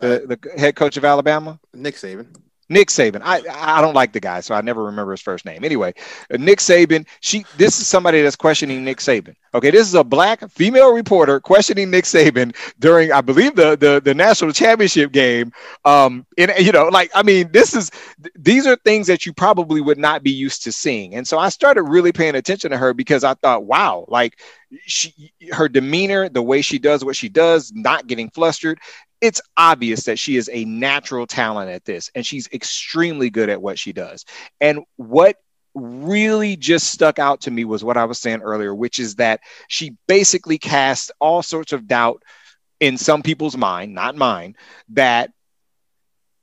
[0.00, 1.58] The, the head coach of Alabama?
[1.74, 2.34] Nick Saban.
[2.70, 3.20] Nick Saban.
[3.24, 5.64] I I don't like the guy, so I never remember his first name.
[5.64, 5.92] Anyway,
[6.32, 7.04] uh, Nick Saban.
[7.18, 7.44] She.
[7.56, 9.34] This is somebody that's questioning Nick Saban.
[9.52, 14.00] Okay, this is a black female reporter questioning Nick Saban during, I believe, the the,
[14.02, 15.50] the national championship game.
[15.84, 17.90] Um, and you know, like I mean, this is
[18.36, 21.16] these are things that you probably would not be used to seeing.
[21.16, 24.40] And so I started really paying attention to her because I thought, wow, like
[24.86, 28.78] she her demeanor, the way she does what she does, not getting flustered
[29.20, 33.60] it's obvious that she is a natural talent at this and she's extremely good at
[33.60, 34.24] what she does.
[34.60, 35.36] And what
[35.74, 39.40] really just stuck out to me was what I was saying earlier, which is that
[39.68, 42.22] she basically cast all sorts of doubt
[42.80, 44.56] in some people's mind, not mine,
[44.90, 45.30] that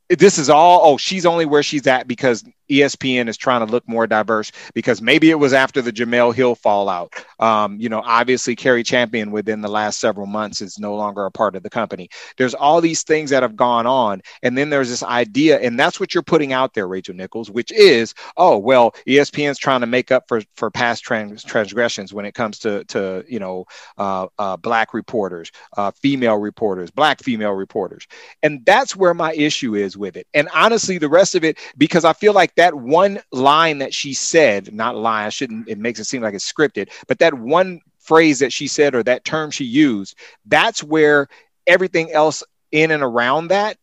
[0.09, 3.87] this is all, oh, she's only where she's at because ESPN is trying to look
[3.87, 7.13] more diverse because maybe it was after the Jemele Hill fallout.
[7.39, 11.31] Um, you know, obviously Cari Champion within the last several months is no longer a
[11.31, 12.09] part of the company.
[12.37, 15.99] There's all these things that have gone on, and then there's this idea, and that's
[15.99, 20.11] what you're putting out there, Rachel Nichols, which is, oh well, ESPN's trying to make
[20.11, 23.65] up for for past trans- transgressions when it comes to to you know
[23.97, 28.07] uh, uh, black reporters, uh, female reporters, black female reporters,
[28.43, 30.27] and that's where my issue is with it.
[30.33, 34.13] And honestly, the rest of it, because I feel like that one line that she
[34.13, 37.81] said, not lie, I shouldn't, it makes it seem like it's scripted, but that one
[37.99, 41.27] phrase that she said or that term she used, that's where
[41.65, 43.77] everything else in and around that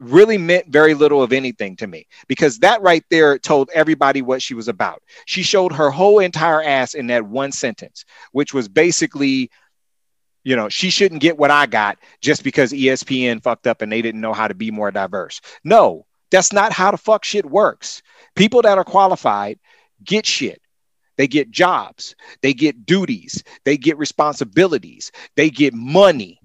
[0.00, 4.42] really meant very little of anything to me because that right there told everybody what
[4.42, 5.02] she was about.
[5.26, 9.50] She showed her whole entire ass in that one sentence, which was basically,
[10.42, 14.00] you know, she shouldn't get what I got just because ESPN fucked up and they
[14.00, 15.42] didn't know how to be more diverse.
[15.62, 18.02] No, that's not how the fuck shit works.
[18.34, 19.58] People that are qualified
[20.04, 20.60] get shit.
[21.16, 26.40] They get jobs, they get duties, they get responsibilities, they get money,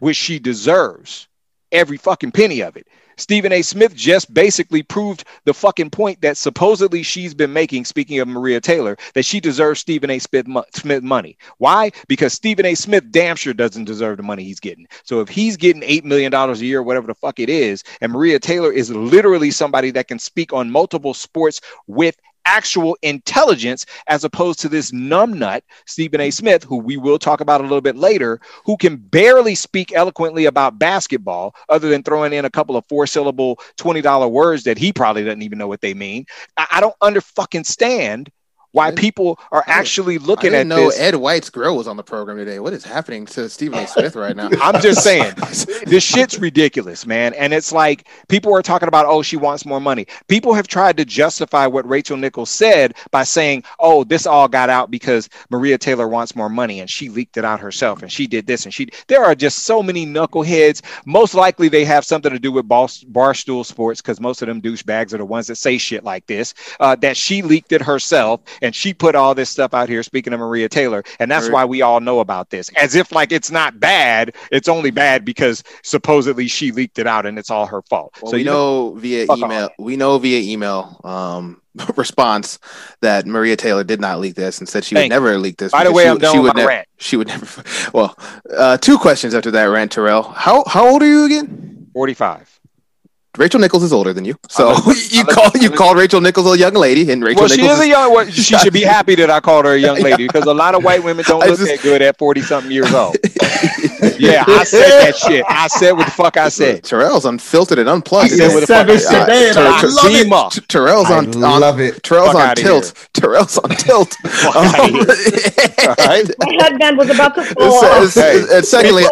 [0.00, 1.28] which she deserves
[1.70, 2.88] every fucking penny of it.
[3.18, 3.62] Stephen A.
[3.62, 8.60] Smith just basically proved the fucking point that supposedly she's been making, speaking of Maria
[8.60, 10.18] Taylor, that she deserves Stephen A.
[10.20, 11.36] Smith, Smith money.
[11.58, 11.90] Why?
[12.06, 12.74] Because Stephen A.
[12.76, 14.86] Smith damn sure doesn't deserve the money he's getting.
[15.02, 18.38] So if he's getting $8 million a year, whatever the fuck it is, and Maria
[18.38, 22.16] Taylor is literally somebody that can speak on multiple sports with
[22.48, 26.30] actual intelligence as opposed to this numbnut, Stephen A.
[26.30, 30.46] Smith, who we will talk about a little bit later, who can barely speak eloquently
[30.46, 34.92] about basketball other than throwing in a couple of four syllable $20 words that he
[34.92, 36.24] probably doesn't even know what they mean.
[36.56, 38.30] I, I don't under fucking stand
[38.72, 40.98] why people are actually looking at know this.
[40.98, 42.58] Ed White's grill was on the program today.
[42.58, 43.86] What is happening to Stephen A.
[43.86, 44.50] Smith right now?
[44.60, 45.34] I'm just saying,
[45.86, 47.34] this shit's ridiculous, man.
[47.34, 50.06] And it's like people are talking about, oh, she wants more money.
[50.28, 54.70] People have tried to justify what Rachel Nichols said by saying, oh, this all got
[54.70, 58.26] out because Maria Taylor wants more money and she leaked it out herself and she
[58.26, 58.88] did this and she.
[59.06, 60.82] There are just so many knuckleheads.
[61.06, 64.60] Most likely they have something to do with bar, barstool sports because most of them
[64.60, 66.54] douchebags are the ones that say shit like this.
[66.80, 70.02] Uh, that she leaked it herself and she put all this stuff out here.
[70.02, 71.52] Speaking of Maria Taylor, and that's Right.
[71.52, 74.34] why we all know about this, as if like it's not bad.
[74.52, 78.16] It's only bad because supposedly she leaked it out and it's all her fault.
[78.22, 79.64] Well, so we you know via email.
[79.66, 79.72] off.
[79.78, 81.60] We know via email um,
[81.96, 82.58] response
[83.00, 85.72] that Maria Taylor did not leak this and said she Thank would never leak this.
[85.72, 86.68] By the way, she, I'm done she would never.
[86.68, 86.88] rant.
[86.98, 87.46] She would never.
[87.94, 88.16] Well,
[88.56, 90.22] uh, two questions after that rant, Terrell.
[90.24, 91.86] How how old are you again?
[91.94, 92.57] 45.
[93.38, 95.78] Rachel Nichols is older than you, so I'll let- you I'll call I'll you let-
[95.78, 98.12] called Rachel Nichols a young lady, and Rachel well, she Nichols is a young.
[98.12, 100.74] Well, she should be happy that I called her a young lady because a lot
[100.74, 103.16] of white women don't I look just- that good at 40 something years old.
[104.18, 105.44] Yeah, I said that shit.
[105.48, 106.82] I said what the fuck I said.
[106.84, 108.32] Terrell's unfiltered and unplugged.
[108.32, 109.28] I said what the fuck I said.
[109.56, 110.22] I love it.
[110.24, 110.48] Zima.
[110.52, 112.02] T- Terrell's I on, on love it.
[112.02, 113.08] Terrell's on outta tilt.
[113.12, 114.14] Terrell's on tilt.
[114.24, 116.28] Fuck outta Um.
[116.38, 118.50] My headband was about to fall it's- off.
[118.52, 119.04] and secondly,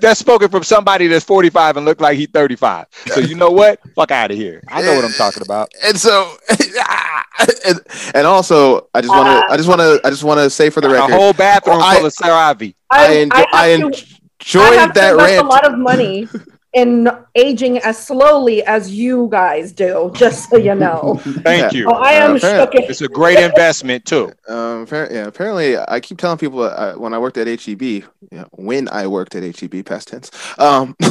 [0.00, 2.86] that's spoken from somebody that's 45 and look like he's 35.
[3.06, 3.59] So you know what?
[3.94, 4.62] Fuck out of here.
[4.68, 5.70] I know what I'm talking about.
[5.84, 6.32] and so,
[7.66, 7.78] and,
[8.14, 10.70] and also, I just want to, I just want to, I just want to say
[10.70, 12.74] for the A record, whole bathroom Well, I- full of CeraVe.
[12.90, 15.46] I, I, enjo- I I, enjoyed I have to that invest rant.
[15.46, 16.28] a lot of money
[16.72, 21.20] in aging as slowly as you guys do, just so you know.
[21.42, 21.78] Thank Yeah.
[21.80, 21.88] you.
[21.88, 22.74] Oh, I am Uh, shook.
[22.74, 24.32] It's a great investment too.
[24.48, 28.46] Um, yeah, apparently, I keep telling people uh, when I worked at HEB, you know,
[28.52, 30.30] when I worked at HEB, past tense.
[30.58, 30.96] Um,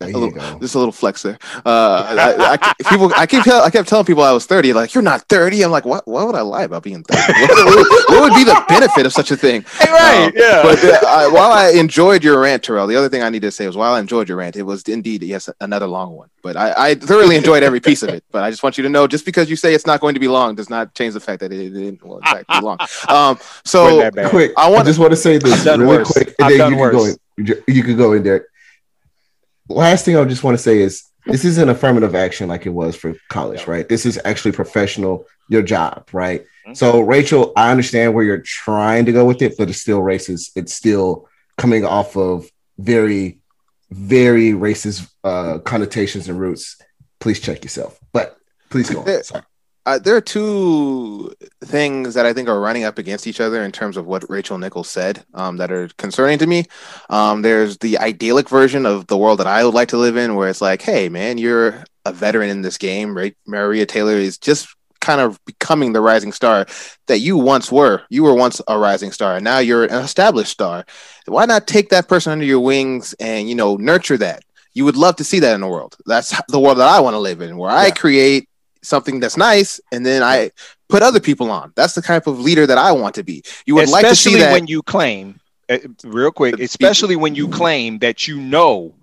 [0.00, 0.58] There a you little- go.
[0.58, 1.38] just a little flex there.
[1.64, 4.72] Uh, I, I, people, I keep, tell, I kept telling people I was thirty.
[4.72, 5.62] Like, you're not thirty.
[5.62, 6.06] I'm like, what?
[6.08, 7.40] Why would I lie about being thirty?
[7.40, 9.64] what, what- what would be the benefit of such a thing?
[9.78, 10.62] Hey, Right, Um, yeah.
[10.62, 13.50] But uh, I, while I enjoyed your rant, Terrell, the other thing I need to
[13.52, 16.30] say was while I enjoyed your rant, it was indeed yes another long one.
[16.42, 18.24] But I, I thoroughly enjoyed every piece of it.
[18.32, 20.20] But I just want you to know, just because you say it's not going to
[20.20, 22.60] be long, does not change the fact that it, it didn't well, in fact be
[22.60, 22.78] long.
[23.08, 24.10] Um, so.
[24.28, 26.10] Quick, I I, wanna- just want to say this I've really worse.
[26.12, 27.64] quick, I've and then done you can go in.
[27.76, 28.46] You can go in there.
[29.68, 32.70] Last thing I just want to say is this is an affirmative action like it
[32.70, 33.88] was for college, right?
[33.88, 36.44] This is actually professional, your job, right?
[36.66, 36.76] Mhm.
[36.76, 40.52] So, Rachel, I understand where you're trying to go with it, but it's still racist.
[40.56, 42.46] It's still coming off of
[42.78, 43.38] very,
[43.90, 46.76] very racist uh, connotations and roots.
[47.20, 47.98] Please check yourself.
[48.12, 48.36] But
[48.70, 49.22] please go There-
[49.86, 51.30] uh, there are two
[51.62, 54.56] things that I think are running up against each other in terms of what Rachel
[54.56, 56.64] Nichols said um, that are concerning to me.
[57.10, 60.36] Um, there's the idyllic version of the world that I would like to live in,
[60.36, 63.36] where it's like, hey, man, you're a veteran in this game, right?
[63.46, 66.66] Maria Taylor is just kind of becoming the rising star
[67.06, 68.02] that you once were.
[68.08, 70.86] You were once a rising star, and now you're an established star.
[71.26, 74.42] Why not take that person under your wings and you know nurture that?
[74.72, 75.96] You would love to see that in the world.
[76.06, 78.48] That's the world that I want to live in, where I create
[78.82, 80.50] something that's nice, and then I
[80.88, 81.72] put other people on.
[81.76, 83.42] That's the type of leader that I want to be.
[83.66, 84.52] You would especially like to see that.
[84.52, 88.94] when you claim, uh, real quick, especially when you claim that you know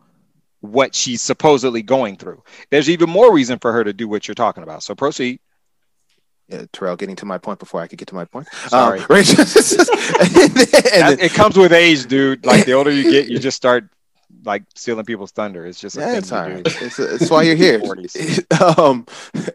[0.61, 2.41] what she's supposedly going through.
[2.69, 4.83] There's even more reason for her to do what you're talking about.
[4.83, 5.39] So proceed.
[6.51, 8.47] Yeah, Terrell, getting to my point before I could get to my point.
[8.67, 8.99] Sorry.
[8.99, 12.45] Um, Rachel, and That- then- it comes with age, dude.
[12.45, 13.87] Like the older you get, you just start
[14.43, 15.65] like stealing people's thunder.
[15.65, 16.53] It's just a Yeah, thing it's you all do.
[16.55, 16.81] right.
[16.81, 17.81] It's, it's why you're here.
[18.77, 19.05] um,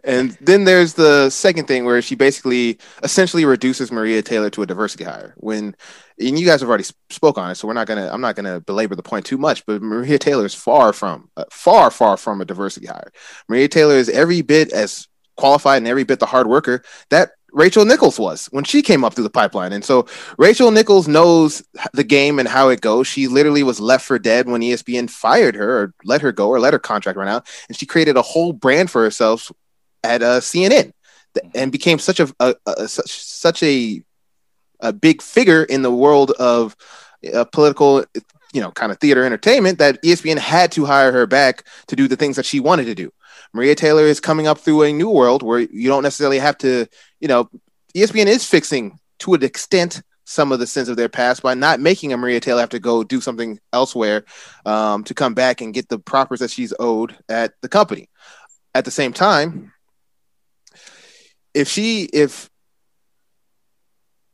[0.05, 4.67] and then there's the second thing where she basically essentially reduces Maria Taylor to a
[4.67, 5.35] diversity hire.
[5.39, 5.75] When
[6.19, 8.61] and you guys have already spoke on it, so we're not gonna I'm not gonna
[8.61, 9.67] belabor the point too much.
[9.67, 13.13] But Maria Taylor is far from uh, far far from a diversity hire.
[13.49, 17.87] Maria Taylor is every bit as qualified and every bit the hard worker that Rachel
[17.87, 19.73] Nichols was when she came up through the pipeline.
[19.73, 21.63] And so Rachel Nichols knows
[21.95, 23.07] the game and how it goes.
[23.07, 26.61] She literally was left for dead when ESPN fired her or let her go or
[26.61, 27.49] let her contract run out.
[27.69, 29.51] And she created a whole brand for herself
[30.05, 30.93] at uh, CNN
[31.55, 34.03] and became such a, a, a such such a
[34.81, 36.77] a big figure in the world of
[37.33, 38.05] uh, political,
[38.53, 42.09] you know, kind of theater entertainment that ESPN had to hire her back to do
[42.09, 43.11] the things that she wanted to do.
[43.57, 46.87] Maria Taylor is coming up through a new world where you don't necessarily have to,
[47.21, 47.51] you know,
[47.95, 51.81] ESPN is fixing to an extent some of the sins of their past by not
[51.81, 54.25] making a Maria Taylor have to go do something elsewhere
[54.67, 58.09] um, to come back and get the propers that she's owed at the company.
[58.75, 59.73] At the same time,
[61.55, 62.51] if she if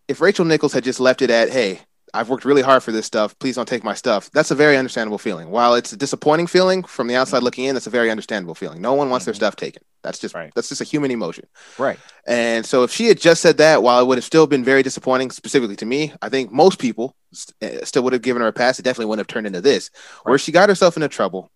[0.08, 1.80] if Rachel Nichols had just left it at, hey,
[2.14, 3.38] I've worked really hard for this stuff.
[3.38, 4.30] Please don't take my stuff.
[4.32, 5.50] That's a very understandable feeling.
[5.50, 8.82] While it's a disappointing feeling from the outside looking in, that's a very understandable feeling.
[8.82, 9.36] No one wants their Mhm.
[9.36, 9.82] stuff taken.
[10.02, 10.52] That's just Right.
[10.54, 11.46] that's just a human emotion.
[11.78, 11.98] Right.
[12.26, 14.82] And so if she had just said that, while it would have still been very
[14.82, 18.48] disappointing, specifically to me, I think most people st- uh, still would have given her
[18.48, 18.78] a pass.
[18.78, 19.88] It definitely wouldn't have turned into this.
[20.24, 21.50] Where she got herself into trouble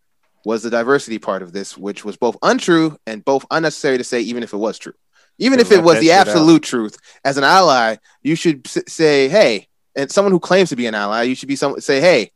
[0.46, 4.20] was the diversity part of this, which was both untrue and both unnecessary to say,
[4.20, 4.94] even if it was true.
[5.38, 6.28] Even if it was the out.
[6.28, 10.76] absolute truth, as an ally, you should s- say, hey, and someone who claims to
[10.76, 12.30] be an ally, you should be some say, hey,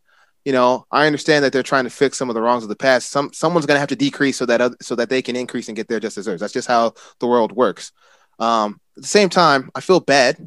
[0.44, 2.76] you know, I understand that they're trying to fix some of the wrongs of the
[2.76, 3.10] past.
[3.10, 5.68] Some someone's going to have to decrease so that oth- so that they can increase
[5.68, 6.40] and get their just deserves.
[6.40, 7.92] That's just how the world works.
[8.38, 10.38] Um, at the same time, I feel bad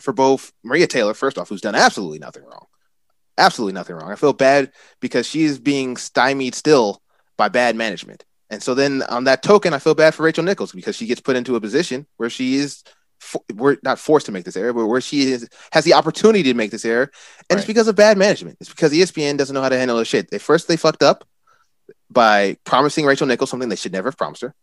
[0.00, 2.66] for both Maria Taylor, first off, who's done absolutely nothing wrong,
[3.38, 4.12] absolutely nothing wrong.
[4.12, 7.02] I feel bad because she is being stymied still
[7.38, 8.24] by bad management.
[8.50, 11.20] And so then on that token, I feel bad for Rachel Nichols because she gets
[11.20, 12.82] put into a position where she is
[13.28, 16.42] for, we're not forced to make this error, but where she is has the opportunity
[16.44, 17.10] to make this error,
[17.50, 18.56] and it's because of bad management.
[18.60, 20.30] It's because ESPN doesn't know how to handle their shit.
[20.30, 21.24] They first they fucked up
[22.10, 24.54] by promising Rachel Nichols something they should never have promised her.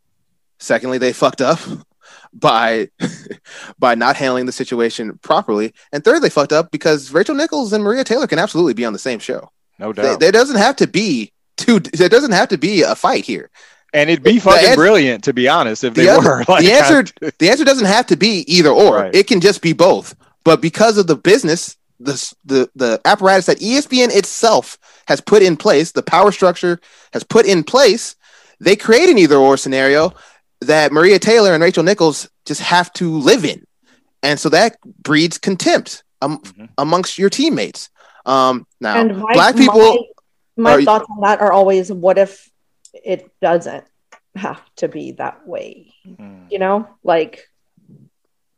[0.60, 1.60] Secondly, they fucked up
[2.34, 2.90] by
[3.80, 7.84] by not handling the situation properly, and third, they fucked up because Rachel Nichols and
[7.84, 9.52] Maria Taylor can absolutely be on the same show.
[9.78, 10.20] No doubt.
[10.20, 11.80] there doesn't have to be two.
[11.80, 13.52] There doesn't have to be a fight here.
[13.96, 16.46] And it'd be the fucking answer- brilliant, to be honest, if they The other- were.
[16.48, 17.06] Like, the answer
[17.40, 18.96] the answer doesn't have to be either or.
[18.98, 19.16] Right.
[19.16, 20.16] It can just be both.
[20.44, 22.14] But because of the business, the
[22.46, 24.78] the the apparatus that ESPN itself
[25.08, 26.80] has put in place, the power structure
[27.14, 28.16] has put in place,
[28.60, 30.14] they create an either or scenario
[30.62, 33.66] that Maria Taylor and Rachel Nichols just have to live in,
[34.24, 36.70] and so that breeds contempt um, Mhm.
[36.78, 37.90] amongst your teammates.
[38.26, 40.06] Um, now, and my, black people.
[40.58, 42.50] my, my are- thoughts on that are always what if
[43.04, 43.86] it doesn't
[44.36, 46.52] have to be that way Mm.
[46.52, 47.50] you know like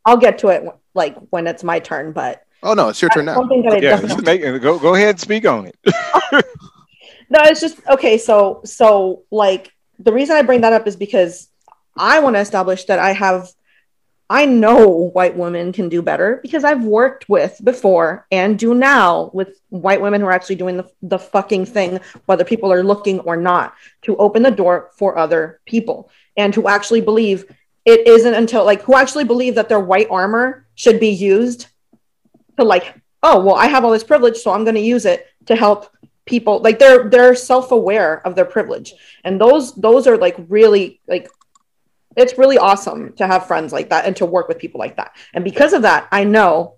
[0.05, 3.25] i'll get to it like when it's my turn but oh no, it's your turn
[3.25, 3.35] now.
[3.69, 5.77] that Yeah, just make, go go ahead and speak on it.
[7.29, 8.17] No, it's just okay.
[8.17, 11.49] So, so like the reason I bring that up is because
[11.97, 13.49] I want to establish that I have,
[14.29, 19.31] I know white women can do better because I've worked with before and do now
[19.33, 23.21] with white women who are actually doing the, the fucking thing, whether people are looking
[23.21, 27.45] or not, to open the door for other people and who actually believe
[27.85, 31.67] it isn't until like who actually believe that their white armor should be used
[32.59, 35.25] to like, oh, well, I have all this privilege, so I'm going to use it
[35.45, 35.89] to help
[36.25, 36.59] people.
[36.59, 38.93] Like they're they're self-aware of their privilege.
[39.23, 41.29] And those those are like really like
[42.17, 45.15] it's really awesome to have friends like that and to work with people like that.
[45.33, 46.75] And because of that i know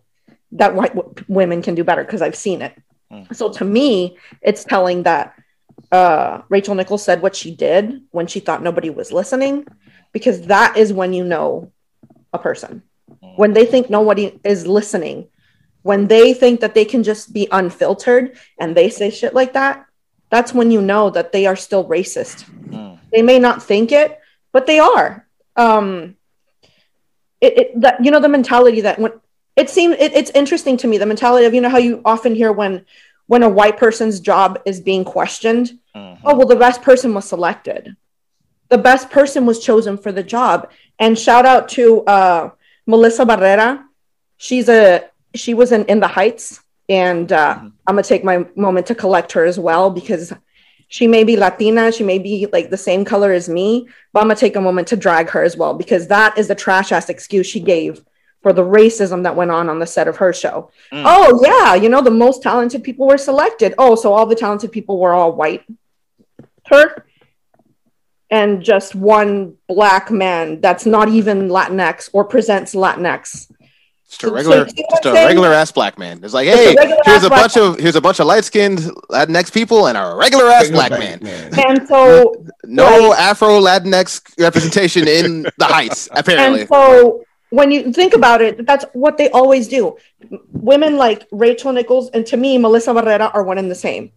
[0.52, 2.74] that white w- women can do better because i've seen it.
[3.12, 3.36] Mm.
[3.36, 5.34] so to me it's telling that
[5.92, 9.66] uh, rachel nichols said what she did when she thought nobody was listening
[10.12, 11.72] because that is when you know
[12.34, 12.84] a person.
[13.36, 15.30] When they think nobody is listening
[15.82, 19.86] when they think that they can just be unfiltered and they say shit like that
[20.30, 22.46] that's when you know that they are still racist.
[22.68, 23.00] Mm.
[23.12, 24.20] they may not think it
[24.52, 25.26] but they are
[25.60, 26.16] um
[27.42, 29.12] it, it that you know the mentality that when
[29.56, 32.36] it seems it, it's interesting to me the mentality of you know how you often
[32.36, 32.86] hear when
[33.28, 36.18] when a white person's job is being questioned Mhm.
[36.26, 37.96] oh well the best person was selected
[38.70, 40.70] the best person was chosen for the job.
[41.00, 42.52] And shout out to uh,
[42.86, 43.84] Melissa Barrera.
[44.38, 46.46] She's a she was in In the Heights,
[46.88, 47.72] and uh, Mhm.
[47.88, 50.26] I'm gonna take my moment to collect her as well because
[50.90, 54.28] she may be Latina, she may be like the same color as me, but I'm
[54.28, 57.10] gonna take a moment to drag her as well because that is the trash ass
[57.10, 58.04] excuse she gave
[58.42, 60.72] for the racism that went on on the set of her show.
[60.92, 61.04] Mm.
[61.06, 63.76] Oh yeah, you know the most talented people were selected.
[63.78, 65.64] Oh, so all the talented people were all white.
[66.66, 67.06] Her
[68.32, 73.52] and just one black man that's not even Latinx or presents Latinx.
[74.10, 76.20] Just a regular, So- so- just a saying- regular ass black man.
[76.24, 78.26] It's like, Just a hey, regular here's a black bunch of here's a bunch of
[78.26, 78.80] light skinned
[79.12, 81.20] Latinx people and a regular ass black man.
[81.68, 82.34] And so
[82.66, 83.20] No Right.
[83.20, 86.62] Afro Latinx representation in the Heights, apparently.
[86.62, 89.96] And so when you think about it, that's what they always do.
[90.54, 94.12] Women like Rachel Nichols and to me, Melissa Barrera are one and the same.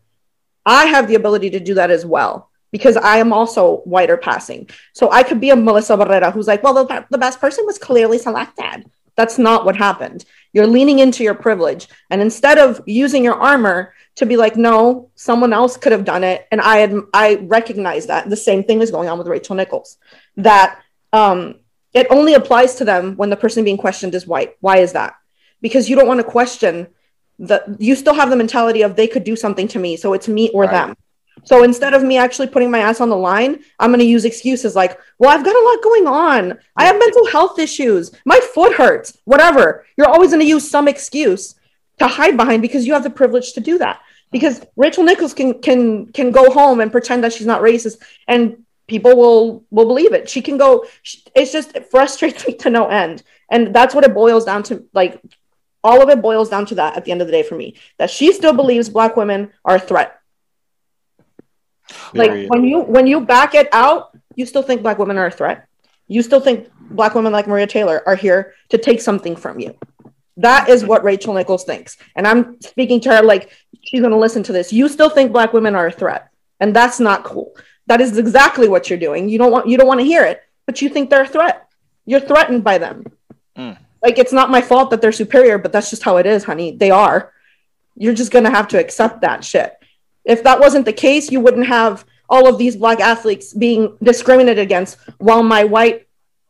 [0.65, 4.71] I have the ability to do that as well because I am also whiter passing.
[4.95, 7.79] So I could be a Melissa Barrera who's like, well, the, the best person was
[7.79, 8.87] clearly selected.
[9.17, 10.25] That's not what happened.
[10.53, 11.89] You're leaning into your privilege.
[12.11, 16.25] And instead of using your armor to be like, no, someone else could have done
[16.25, 16.47] it.
[16.51, 19.97] And I had, I recognize that the same thing is going on with Rachel Nichols,
[20.37, 20.81] that
[21.13, 21.57] um,
[21.95, 24.57] it only applies to them when the person being questioned is white.
[24.61, 25.15] Why is that?
[25.61, 26.89] Because you don't want to question
[27.39, 29.97] the, you still have the mentality of they could do something to me.
[29.97, 30.73] So it's me or Right.
[30.73, 30.97] them.
[31.45, 34.25] So instead of me actually putting my ass on the line, I'm going to use
[34.25, 36.59] excuses like, well, I've got a lot going on.
[36.77, 38.13] I have mental health issues.
[38.25, 39.85] My foot hurts, whatever.
[39.97, 41.55] You're always going to use some excuse
[41.99, 44.01] to hide behind because you have the privilege to do that.
[44.31, 48.65] Because Rachel Nichols can can can go home and pretend that she's not racist and
[48.87, 50.29] people will will believe it.
[50.31, 50.87] She can go
[51.35, 53.23] it's just it frustrates me to no end.
[53.51, 55.21] And that's what it boils down to like
[55.85, 57.77] all of it boils down to that at the end of the day for me.
[57.99, 60.22] That she still believes black women are a threat
[62.15, 65.31] like when you when you back it out you still think black women are a
[65.31, 65.67] threat.
[66.09, 69.77] You still think black women like maria taylor are here to take something from you.
[70.37, 71.97] That is what rachel nichols thinks.
[72.17, 73.51] And i'm speaking to her like
[73.83, 74.73] she's going to listen to this.
[74.73, 77.55] You still think black women are a threat and that's not cool.
[77.87, 79.29] That is exactly what you're doing.
[79.29, 81.69] You don't want you don't want to hear it but you think they're a threat.
[82.07, 83.05] You're threatened by them.
[83.57, 83.77] Mm.
[84.03, 86.77] like it's not my fault that they're superior but that's just how it is honey.
[86.77, 87.33] They are.
[87.95, 89.77] You're just going to have to accept that shit
[90.25, 94.63] if that wasn't the case, you wouldn't have all of these black athletes being discriminated
[94.63, 96.09] against while my white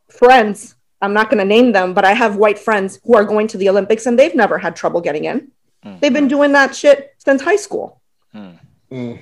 [0.09, 3.47] friends, I'm not going to name them, but I have white friends who are going
[3.47, 5.51] to the Olympics and they've never had trouble getting in.
[5.83, 5.99] Mm.
[5.99, 8.01] They've been doing that shit since high school.
[8.33, 8.59] Mm.
[8.91, 9.19] Mm.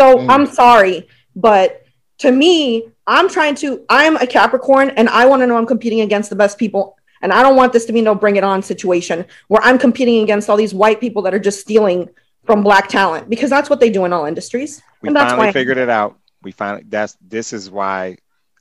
[0.00, 0.30] So Mm.
[0.30, 1.84] I'm sorry, but
[2.18, 6.00] to me, I'm trying to, I'm a Capricorn and I want to know I'm competing
[6.00, 6.96] against the best people.
[7.22, 10.22] And I don't want this to be no bring it on situation where I'm competing
[10.22, 12.08] against all these white people that are just stealing
[12.46, 14.82] from black talent because that's what they do in all industries.
[15.02, 16.18] We and that's finally why figured it out.
[16.42, 18.18] We finally that's this is why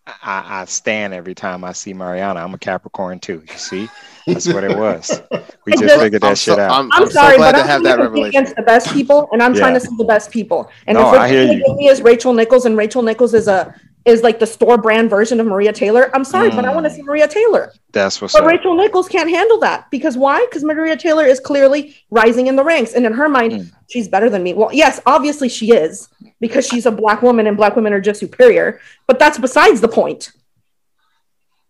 [0.08, 2.40] I, I stand every time I see Mariana.
[2.42, 3.44] I'm a Capricorn too.
[3.50, 3.90] You see,
[4.28, 5.22] that's what it was.
[5.66, 6.72] We just just- figured that I'm shit so, out.
[6.72, 8.42] I'm, I'm, I'm sorry, so glad but to I'm have trying that to compete revelation.
[8.42, 9.80] against the best people, and I'm trying Yeah.
[9.80, 10.70] to see the best people.
[10.88, 11.64] And No, if I hear what you.
[11.66, 13.74] give me is Rachel Nichols, and Rachel Nichols is a
[14.06, 16.12] is like the store brand version of Maria Taylor.
[16.14, 16.96] I'm sorry, but I want to Mm.
[16.96, 17.72] see Maria Taylor.
[17.92, 18.50] That's what's But up.
[18.52, 20.46] Rachel Nichols can't handle that because why?
[20.48, 23.72] Because Maria Taylor is clearly rising in the ranks, and in her mind, Mm.
[23.90, 24.54] she's better than me.
[24.54, 26.08] Well, yes, obviously she is
[26.40, 28.80] because she's a black woman, and black women are just superior.
[29.08, 30.32] But that's besides the point.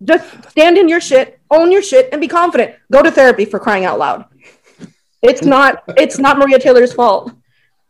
[0.03, 2.75] Just stand in your shit, own your shit, and be confident.
[2.91, 4.25] Go to therapy for crying out loud.
[5.21, 5.83] It's not.
[5.95, 7.31] It's not Maria Taylor's fault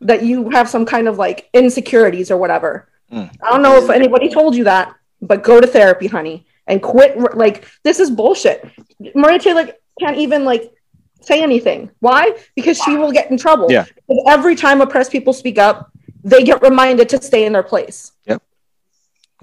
[0.02, 2.88] that you have some kind of like insecurities or whatever.
[3.12, 3.30] Mm.
[3.42, 7.18] I don't know if anybody told you that, but go to therapy, honey, and quit.
[7.36, 8.68] Like this is bullshit.
[9.14, 9.68] Maria Taylor
[10.00, 10.72] can't even like
[11.20, 11.90] say anything.
[12.00, 12.36] Why?
[12.54, 13.70] Because she will get in trouble.
[13.70, 13.84] Yeah.
[13.84, 15.90] Because every time oppressed people speak up,
[16.24, 18.12] they get reminded to stay in their place.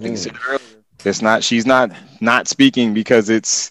[0.00, 0.60] Like I said earlier,
[1.04, 1.44] It's not.
[1.44, 3.70] She's not not speaking because it's.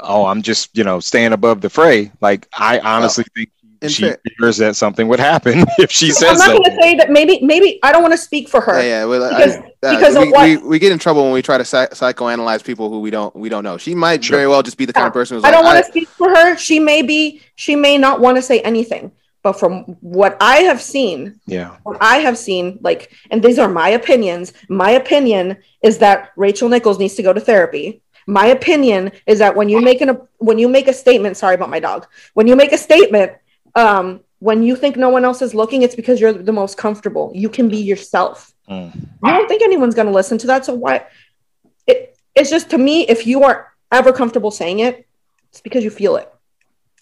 [0.00, 2.12] Oh, I'm just you know staying above the fray.
[2.20, 3.50] Like I honestly think
[3.82, 6.30] in she fair- fears that something would happen if she says.
[6.30, 7.10] I'm not going to say that.
[7.10, 8.80] Maybe, maybe I don't want to speak for her.
[8.80, 9.04] Yeah, yeah.
[9.04, 11.42] Well, I- Because- uh, because of we, what- we, we get in trouble when we
[11.42, 13.76] try to psy- psychoanalyze people who we don't we don't know.
[13.78, 14.36] She might Sure.
[14.38, 16.08] very well just be the kind of person who's I like, don't want to speak
[16.08, 16.56] for her.
[16.56, 17.40] She may be.
[17.54, 19.12] She may not want to say anything.
[19.42, 21.76] But from what I have seen, Yeah.
[21.84, 24.52] what I have seen, like, and these are my opinions.
[24.68, 28.02] My opinion is that Rachel Nichols needs to go to therapy.
[28.26, 31.70] My opinion is that when you make an when you make a statement, sorry about
[31.70, 32.08] my dog.
[32.34, 33.32] When you make a statement,
[33.76, 37.30] um, when you think no one else is looking, it's because you're the most comfortable.
[37.34, 38.52] You can be yourself.
[38.68, 38.92] Mm.
[38.94, 41.06] You don't think anyone's going to listen to that, so why?
[41.86, 45.06] It it's just to me, if you are ever comfortable saying it,
[45.50, 46.28] it's because you feel it.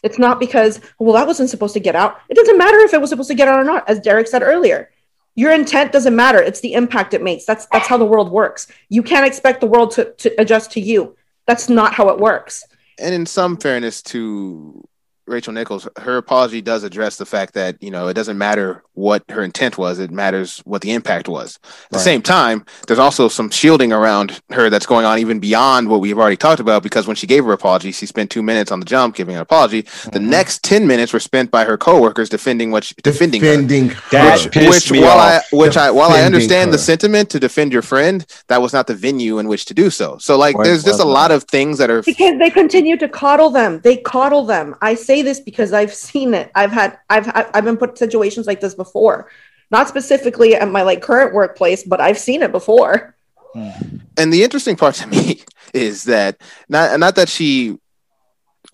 [0.03, 2.19] It's not because well that wasn't supposed to get out.
[2.29, 4.43] It doesn't matter if it was supposed to get out or not, as Derek said
[4.43, 4.91] earlier.
[5.37, 6.41] your intent doesn't matter.
[6.41, 7.45] It's the impact it makes.
[7.45, 8.67] That's that's how the world works.
[8.89, 11.17] You can't expect the world to, to adjust to you.
[11.47, 12.65] That's not how it works.
[12.99, 14.87] And in some fairness to
[15.27, 19.25] Rachel Nichols, her apology does address the fact that you know it doesn't matter what
[19.31, 21.59] her intent was; it matters what the impact was.
[21.87, 25.89] At the same time, there's also some shielding around her that's going on even beyond
[25.89, 26.83] what we've already talked about.
[26.83, 29.41] Because when she gave her apology, she spent two minutes on the jump giving an
[29.41, 29.83] apology.
[30.13, 30.27] The Mhm.
[30.29, 34.51] next ten minutes were spent by her coworkers defending what she, defending defending That her.
[34.51, 35.43] pissed which me while off.
[35.53, 38.73] I which I while I Defending understand the sentiment to defend your friend, that was
[38.75, 40.19] not the venue in which to do so.
[40.21, 43.09] So like Well, there's just a lot of things that are Because they continue to
[43.09, 43.81] coddle them.
[43.83, 44.75] They coddle them.
[44.83, 46.51] I say this because I've seen it.
[46.55, 49.31] I've had I've I've been put in situations like this before.
[49.71, 53.15] Not specifically at my like current workplace, but I've seen it before.
[53.55, 53.99] Hmm.
[54.19, 55.43] and the interesting part to me
[55.73, 57.79] is that not not that she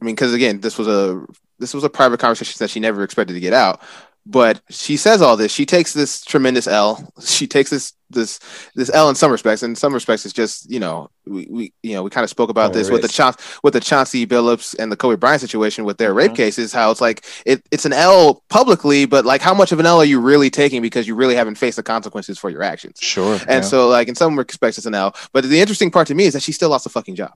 [0.00, 1.24] I mean because again this was a
[1.58, 3.82] this was a private conversation that she never expected to get out
[4.26, 8.38] but she says all this she takes this tremendous L she takes this this
[8.74, 11.94] this L in some respects in some respects it's just you know we, we you
[11.94, 13.60] know we kind of spoke about Oh, this it with the is.
[13.62, 16.36] With the Chauncey Billups and the Kobe Bryant situation with their rape Mhm.
[16.36, 19.86] cases how it's like it, it's an L publicly but like how much of an
[19.86, 22.98] L are you really taking because you really haven't faced the consequences for your actions
[23.00, 23.38] Sure.
[23.48, 25.14] and so, like in some respects, it's an L.
[25.32, 27.32] But the interesting part to me is that she still lost a fucking job.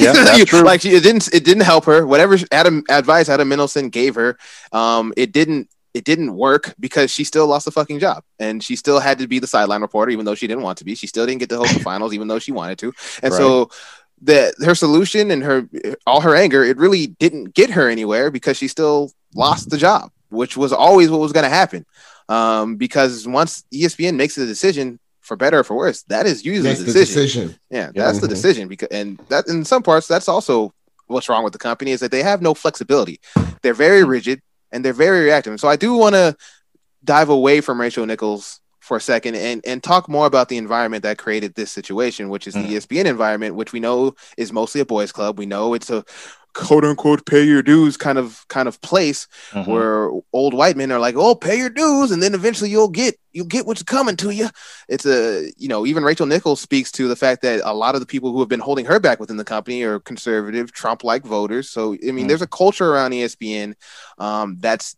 [0.00, 0.62] Yeah, You-.
[0.64, 2.06] Like she, it didn't, it didn't help her.
[2.06, 4.36] Whatever Adam advice Adam Mendelsohn gave her,
[4.72, 8.76] um, it didn't, it didn't work because she still lost the fucking job, and she
[8.76, 10.94] still had to be the sideline reporter, even though she didn't want to be.
[10.94, 12.92] She still didn't get to host the finals, even though she wanted to.
[13.22, 13.70] And so,
[14.20, 15.66] the her solution and her
[16.06, 20.10] all her anger, it really didn't get her anywhere because she still lost the job,
[20.28, 21.86] which was always what was going to happen.
[22.28, 26.68] Um, because once ESPN makes a decision, for better or for worse, that is usually
[26.68, 27.22] That's the the decision.
[27.22, 27.58] decision.
[27.70, 28.36] Yeah, that's the Mhm.
[28.36, 30.72] decision because and that in some parts that's also
[31.08, 33.18] what's wrong with the company is that they have no flexibility.
[33.62, 34.40] They're very rigid
[34.72, 35.52] and they're very reactive.
[35.52, 36.36] And so I do want to
[37.04, 41.02] dive away from Rachel Nichols for a second and and talk more about the environment
[41.02, 42.68] that created this situation, which is Mm.
[42.68, 45.38] the ESPN environment, which we know is mostly a boys club.
[45.38, 46.04] We know it's a
[46.56, 49.66] quote unquote pay your dues kind of kind of place Mhm.
[49.66, 53.18] where old white men are like, "Oh, pay your dues, and then eventually you'll get
[53.32, 54.48] you'll get what's coming to you."
[54.88, 58.00] It's a you know even Rachel Nichols speaks to the fact that a lot of
[58.00, 61.68] the people who have been holding her back within the company are conservative, Trump-like voters.
[61.68, 62.28] So I mean, Mm.
[62.28, 63.74] there's a culture around ESPN
[64.18, 64.96] um, that's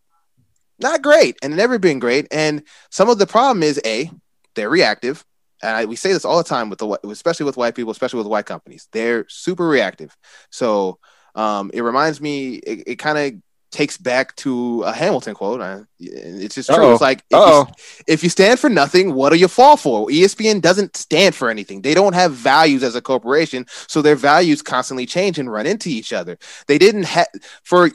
[0.79, 2.29] not great and never been great.
[2.31, 4.11] And some of the problem is a
[4.55, 5.25] they're reactive.
[5.61, 8.19] And I, we say this all the time with the especially with white people, especially
[8.19, 8.87] with white companies.
[8.93, 10.17] They're super reactive.
[10.51, 11.01] So
[11.39, 12.55] um, it reminds me.
[12.57, 15.87] It, it kind of takes back to a Hamilton quote.
[16.01, 16.77] It's just true.
[16.77, 16.93] Uh-oh.
[16.93, 17.67] It's like if you,
[18.07, 20.09] if you stand for nothing, what do you fall for?
[20.09, 21.83] ESPN doesn't stand for anything.
[21.83, 25.89] They don't have values as a corporation, so their values constantly change and run into
[25.91, 26.39] each other.
[26.67, 27.29] They didn't have
[27.63, 27.91] for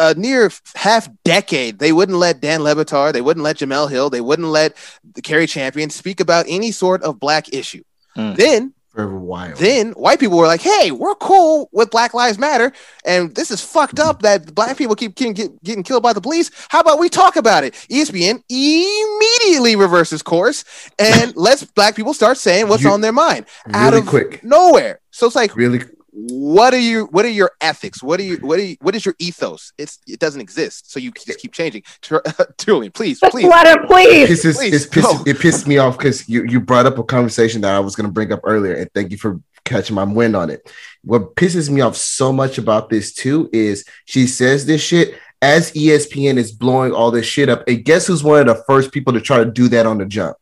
[0.00, 1.78] a near half decade.
[1.78, 4.76] They wouldn't let Dan Le Batard, they wouldn't let Jemele Hill, they wouldn't let
[5.14, 7.84] the Cari Champion speak about any sort of black issue.
[8.16, 8.36] Mm.
[8.36, 9.54] Then For a while.
[9.54, 12.72] then white people were like, "Hey, we're cool with Black Lives Matter,
[13.04, 16.20] and this is fucked up that black people keep getting, get, getting killed by the
[16.20, 16.50] police.
[16.68, 20.64] How about we talk about it?" ESPN immediately reverses course
[20.98, 24.42] and lets black people start saying what's You- on their mind out of quick.
[24.42, 24.98] nowhere.
[25.12, 25.80] So it's like, Really
[26.10, 27.04] what are you?
[27.06, 28.02] What are your ethics?
[28.02, 28.36] What are you?
[28.38, 28.76] What are you?
[28.80, 29.72] What is your ethos?
[29.76, 30.90] It's it doesn't exist.
[30.90, 31.82] So you just keep changing.
[32.00, 32.22] Tur-
[32.58, 33.46] Julian, please, Just please.
[33.46, 34.28] let him, please.
[34.28, 37.60] pisses, please, it's piss, it pissed me off because you, you brought up a conversation
[37.60, 40.34] that I was going to bring up earlier, and thank you for catching my wind
[40.34, 40.72] on it.
[41.04, 45.70] What pisses me off so much about this too is she says this shit as
[45.72, 49.12] ESPN is blowing all this shit up, and guess who's one of the first people
[49.12, 50.36] to try to do that on the jump?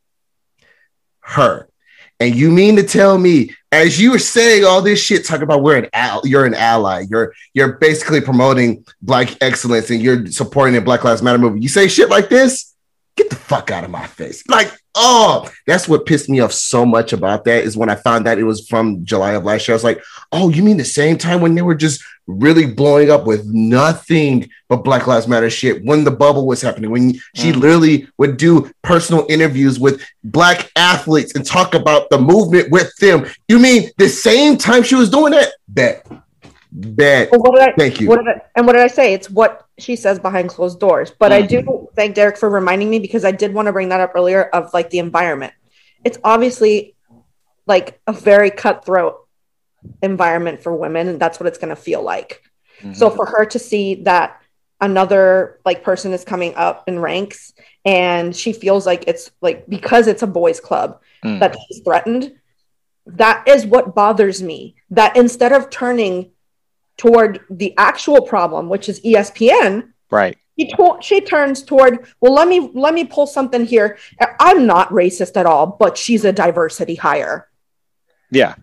[1.20, 1.68] Her.
[2.18, 5.62] And you mean to tell me, as you were saying all this shit, talking about
[5.62, 10.74] we're an al- you're an ally, you're you're basically promoting black excellence and you're supporting
[10.74, 11.62] the Black Lives Matter movement.
[11.62, 12.74] You say shit like this,
[13.16, 14.46] get the fuck out of my face.
[14.48, 18.26] Like, oh, that's what pissed me off so much about that is when I found
[18.26, 19.74] out it was from July of last year.
[19.74, 20.02] I was like,
[20.32, 24.48] oh, you mean the same time when they were just really blowing up with nothing
[24.68, 27.60] but Black Lives Matter shit when the bubble was happening, when she Mm.
[27.60, 33.26] literally would do personal interviews with black athletes and talk about the movement with them.
[33.48, 35.52] You mean the same time she was doing that?
[35.68, 36.06] Bet.
[36.72, 37.30] Bet.
[37.30, 37.72] Well, what did I?
[37.76, 38.08] Thank you.
[38.08, 39.14] What did I, and what did I say?
[39.14, 41.12] It's what she says behind closed doors.
[41.16, 41.48] But I Mm.
[41.48, 44.42] do thank Derek for reminding me because I did want to bring that up earlier
[44.42, 45.52] of like the environment.
[46.04, 46.94] It's obviously
[47.66, 49.25] like a very cutthroat
[50.02, 52.42] environment for women, and that's what it's going to feel like.
[52.82, 52.96] Mhm.
[52.96, 54.40] So for her to see that
[54.80, 57.54] another like person is coming up in ranks
[57.86, 61.40] and she feels like it's like because it's a boys club Mm.
[61.40, 62.34] that she's threatened
[63.06, 66.30] that is what bothers me that instead of turning
[66.98, 70.36] toward the actual problem which is espn right.
[70.58, 73.98] She, to- she turns toward, well, let me let me pull something here.
[74.40, 77.48] I'm not racist at all, but she's a diversity hire.
[78.30, 78.54] Yeah.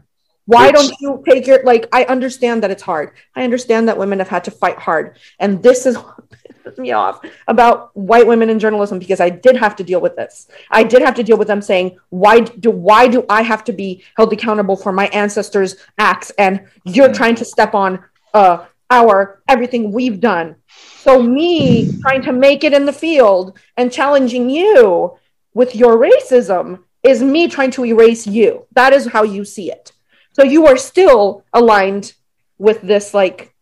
[0.45, 1.87] Why Which- don't you take your like?
[1.93, 3.11] I understand that it's hard.
[3.35, 6.91] I understand that women have had to fight hard, and this is what pisses me
[6.91, 10.47] off about white women in journalism because I did have to deal with this.
[10.69, 13.73] I did have to deal with them saying, "Why do why do I have to
[13.73, 17.15] be held accountable for my ancestors' acts?" And you're Mm.
[17.15, 17.99] trying to step on
[18.33, 20.55] uh, our everything we've done.
[20.97, 25.13] So me trying to make it in the field and challenging you
[25.53, 28.65] with your racism is me trying to erase you.
[28.73, 29.92] That is how you see it.
[30.33, 32.13] So you are still aligned
[32.57, 33.53] with this like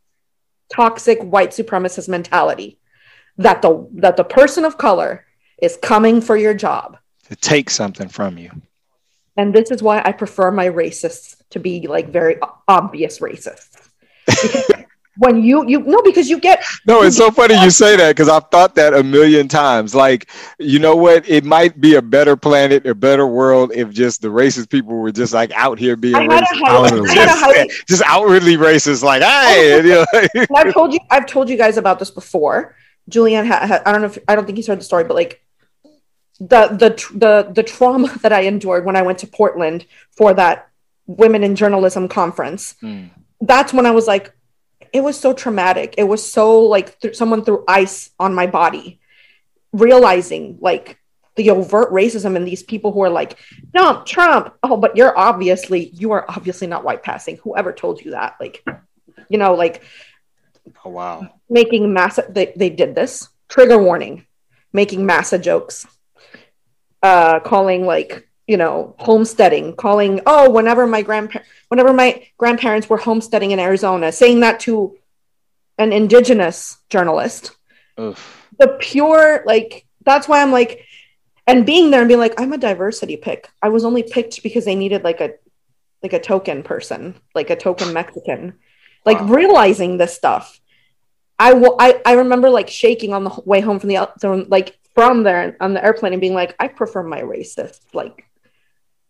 [0.72, 2.80] toxic white supremacist mentality
[3.38, 5.26] that the that the person of color
[5.61, 6.97] is coming for your job.
[7.30, 8.51] To take something from you.
[9.38, 13.89] And this is why I prefer my racists to be like very obvious racists.
[15.18, 18.30] when you you no because you get No, it's so funny you say that because
[18.30, 19.93] I've thought that a million times.
[19.93, 21.28] Like, you know what?
[21.30, 25.12] It might be a better planet, a better world if just the racist people were
[25.12, 26.66] just like out here being I had a racist.
[26.66, 30.74] highlight, I had a highlight Just, just outwardly racist, like, hey, you know, And I've
[30.74, 32.76] told you, I've told you guys about this before.
[33.09, 35.16] Julianne, ha- ha- I don't know if I don't think he's heard the story, but
[35.16, 35.43] like
[36.39, 39.86] the the the the trauma that I endured when I went to Portland
[40.16, 40.70] for that
[41.05, 42.76] women in journalism conference.
[42.80, 43.05] Hmm.
[43.41, 44.34] That's when I was like,
[44.93, 45.95] it was so traumatic.
[45.97, 48.99] It was so like th- someone threw ice on my body,
[49.71, 50.99] realizing like
[51.35, 53.37] the overt racism and these people who are like,
[53.73, 54.53] no, Trump.
[54.63, 57.37] Oh, but you're obviously you are obviously not white passing.
[57.37, 58.35] Whoever told you that?
[58.39, 58.63] Like,
[59.29, 59.83] you know, like
[60.85, 64.25] oh wow, making massa they, they did this trigger warning
[64.73, 65.85] making massa jokes
[67.03, 71.39] uh calling like you know homesteading calling oh whenever my grandpa
[71.69, 74.97] whenever my grandparents were homesteading in arizona saying that to
[75.77, 77.55] an indigenous journalist
[77.99, 78.47] Oof.
[78.59, 80.85] the pure like that's why i'm like
[81.47, 84.65] and being there and being like i'm a diversity pick i was only picked because
[84.65, 85.31] they needed like a
[86.03, 88.53] like a token person like a token mexican
[89.05, 89.27] like Wow.
[89.27, 90.59] realizing this stuff
[91.39, 94.77] I will I, I remember like shaking on the way home from the from, like
[94.93, 98.25] from there on the airplane and being like i prefer my racist like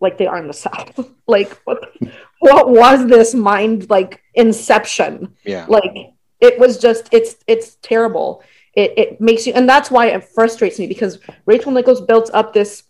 [0.02, 1.00] like they are in the south.
[1.28, 1.94] Like what
[2.40, 5.34] what was this mind like inception?
[5.46, 5.66] Yeah.
[5.70, 8.44] like it was just it's it's terrible.
[8.74, 12.54] It, it makes you and that's why it frustrates me because rachel nichols built up
[12.54, 12.84] this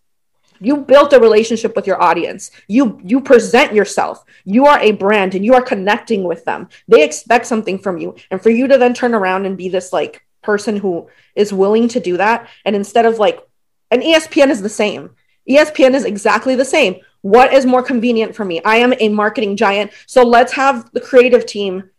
[0.60, 2.50] you built a relationship with your audience.
[2.68, 4.24] You you present yourself.
[4.44, 6.70] You are a brand and you are connecting with them.
[6.88, 8.16] They expect something from you.
[8.32, 11.88] And for you to then turn around and be this like person who is willing
[11.90, 13.40] to do that and instead of like
[13.90, 15.12] and espn is the same
[15.50, 16.96] espn is exactly the same.
[17.22, 18.62] What is more convenient for me?
[18.64, 19.92] I am a marketing giant.
[20.08, 21.90] So let's have the creative team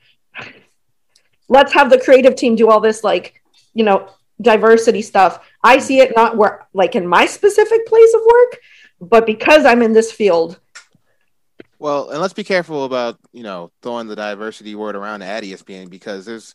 [1.53, 3.43] let's have the creative team do all this like
[3.75, 4.09] you know
[4.41, 5.47] diversity stuff.
[5.63, 8.59] I see it not where like in my specific place of work
[9.01, 10.59] but because i'm in this field.
[11.79, 15.91] Well, and let's be careful about you know throwing the diversity word around at ESPN
[15.91, 16.55] because there's,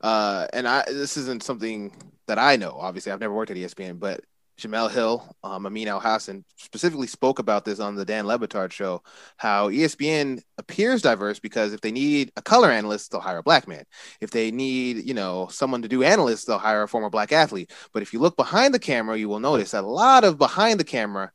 [0.00, 1.94] uh, and I this isn't something
[2.26, 2.76] that I know.
[2.78, 4.22] Obviously, I've never worked at ESPN, but
[4.58, 9.02] Jemele Hill, um, Amin Elhassan specifically spoke about this on the Dan Le Batard show.
[9.36, 13.66] How ESPN appears diverse because if they need a color analyst, they'll hire a black
[13.66, 13.84] man.
[14.20, 17.72] If they need you know someone to do analysts, they'll hire a former black athlete.
[17.92, 20.78] But if you look behind the camera, you will notice that a lot of behind
[20.78, 21.32] the camera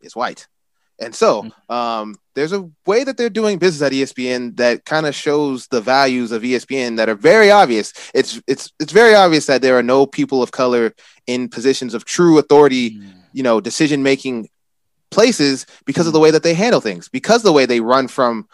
[0.00, 0.48] is white.
[1.00, 1.74] And so mm.
[1.74, 5.80] um, there's a way that they're doing business at ESPN that kind of shows the
[5.80, 7.92] values of ESPN that are very obvious.
[8.14, 10.94] It's it's it's very obvious that there are no people of color
[11.26, 13.12] in positions of true authority, mm.
[13.32, 14.48] you know, decision making
[15.10, 16.22] places because of the mm.
[16.22, 18.48] way that they handle things, because the way they run from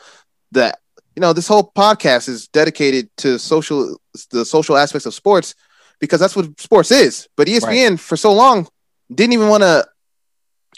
[0.53, 0.75] the
[1.17, 3.99] you know, this whole podcast is dedicated to social
[4.31, 5.55] the social aspects of sports
[5.99, 7.29] because that's what sports is.
[7.37, 8.69] But ESPN for so long
[9.13, 9.87] didn't even want to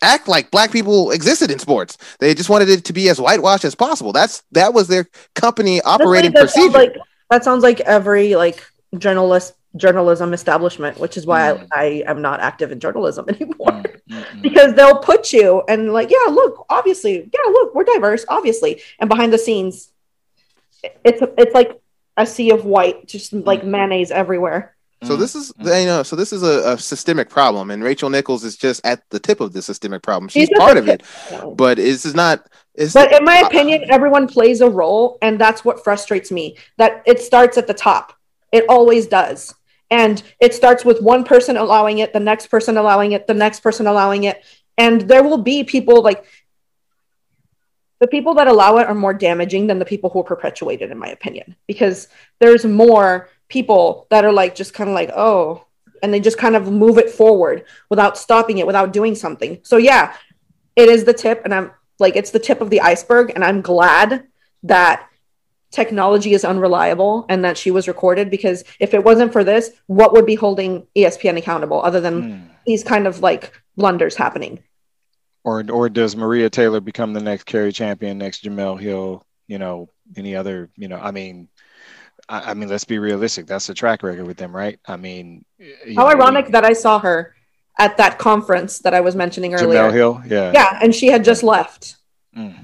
[0.02, 1.96] act like black people existed in sports.
[2.18, 4.12] They just wanted it to be as whitewashed as possible.
[4.12, 6.78] That's that was their company operating that sounds procedure.
[6.78, 6.96] like
[7.30, 8.62] that sounds like every like
[8.98, 11.66] journalist journalism establishment which is why Mm.
[11.72, 14.42] I, I am not active in journalism anymore Mm, mm, mm.
[14.42, 19.08] because they'll put you and like yeah look obviously yeah look we're diverse obviously and
[19.08, 19.90] behind the scenes
[21.04, 21.80] it's it's like
[22.18, 25.68] a sea of white just like mayonnaise everywhere So this is mm-hmm.
[25.68, 29.02] you know, so this is a, a systemic problem, and Rachel Nichols is just at
[29.10, 30.28] the tip of the systemic problem.
[30.28, 31.02] She's part of it,
[31.56, 32.46] but this is not.
[32.74, 37.02] It's but in my opinion everyone plays a role and that's what frustrates me that
[37.04, 38.14] it starts at the top
[38.50, 39.54] it always does
[39.90, 43.60] and it starts with one person allowing it the next person allowing it the next
[43.60, 44.42] person allowing it
[44.78, 46.24] and there will be people like
[48.00, 50.98] the people that allow it are more damaging than the people who perpetuate it in
[50.98, 52.08] my opinion because
[52.40, 55.64] there's more people that are like just kind of like oh
[56.02, 59.60] and they just kind of move it forward without stopping it, without doing something.
[59.62, 60.14] So yeah,
[60.74, 63.60] it is the tip, and I'm like it's the tip of the iceberg, and I'm
[63.60, 64.26] glad
[64.64, 65.08] that
[65.70, 70.12] technology is unreliable and that she was recorded because if it wasn't for this, what
[70.12, 72.38] would be holding ESPN accountable other than Hmm.
[72.66, 74.58] these kind of like blunders happening?
[75.44, 79.24] Or or does Maria Taylor become the next Cari Champion, next Jemele Hill?
[79.46, 80.68] You know, any other?
[80.76, 81.48] You know, I mean,
[82.28, 83.46] I, I mean, let's be realistic.
[83.46, 84.78] That's the track record with them, right?
[84.86, 85.44] I mean,
[85.96, 87.34] How know, ironic that I saw her
[87.78, 89.80] at that conference that I was mentioning earlier.
[89.80, 90.52] Jemele Hill, yeah.
[90.52, 91.96] Yeah, and she had just left.
[92.36, 92.54] Mm.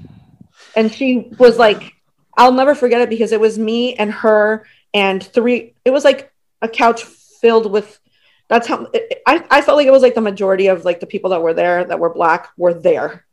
[0.75, 1.93] And she was like,
[2.37, 6.31] I'll never forget it because it was me and her and three, it was like
[6.61, 7.99] a couch filled with,
[8.47, 11.05] that's how, it, I, I felt like it was like the majority of like the
[11.05, 13.25] people that were there that were black were there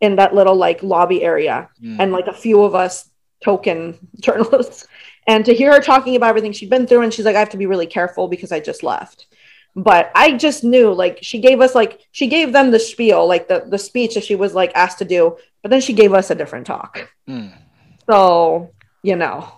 [0.00, 1.96] in that little like lobby area Mm.
[1.98, 3.08] and like a few of us
[3.42, 4.86] token journalists.
[5.26, 7.50] And to hear her talking about everything she'd been through, and she's like, I have
[7.50, 9.26] to be really careful because I just left.
[9.74, 13.46] But I just knew, like, she gave us, like, she gave them the spiel, like
[13.48, 16.30] the, the speech that she was like asked to do, but then she gave us
[16.30, 17.12] a different talk.
[17.28, 17.52] Mm.
[18.08, 18.70] So,
[19.02, 19.52] you know,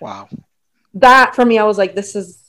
[0.00, 0.28] Wow.
[0.94, 2.42] that for me, I was like, this is,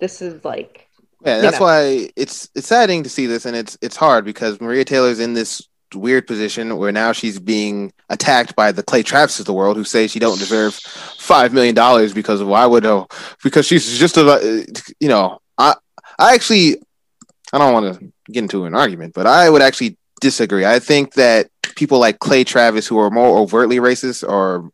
[0.00, 0.86] this is like,
[1.24, 1.64] Yeah, you that's know.
[1.64, 5.32] why it's it's saddening to see this, and it's it's hard because Maria Taylor's in
[5.32, 9.76] this weird position where now she's being attacked by the Clay Travis of the world,
[9.76, 13.06] who say she don't deserve five million dollars because of why would oh
[13.42, 14.66] because she's just a
[15.00, 15.74] you know I
[16.18, 16.76] I actually
[17.52, 20.64] I don't want to get into an argument, but I would actually disagree.
[20.64, 24.68] I think that people like Clay Travis who are more overtly racist are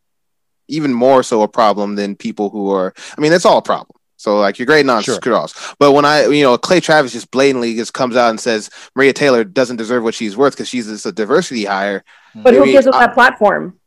[0.69, 2.95] even more so a problem than people who are.
[3.17, 4.00] I mean, it's all a problem.
[4.21, 5.15] So like you're great on Sure.
[5.15, 5.75] screw-offs.
[5.79, 9.15] But when I, you know, Clay Travis just blatantly just comes out and says Maria
[9.15, 12.05] Taylor doesn't deserve what she's worth because she's just a diversity hire,
[12.35, 13.79] but who gives us I- that platform?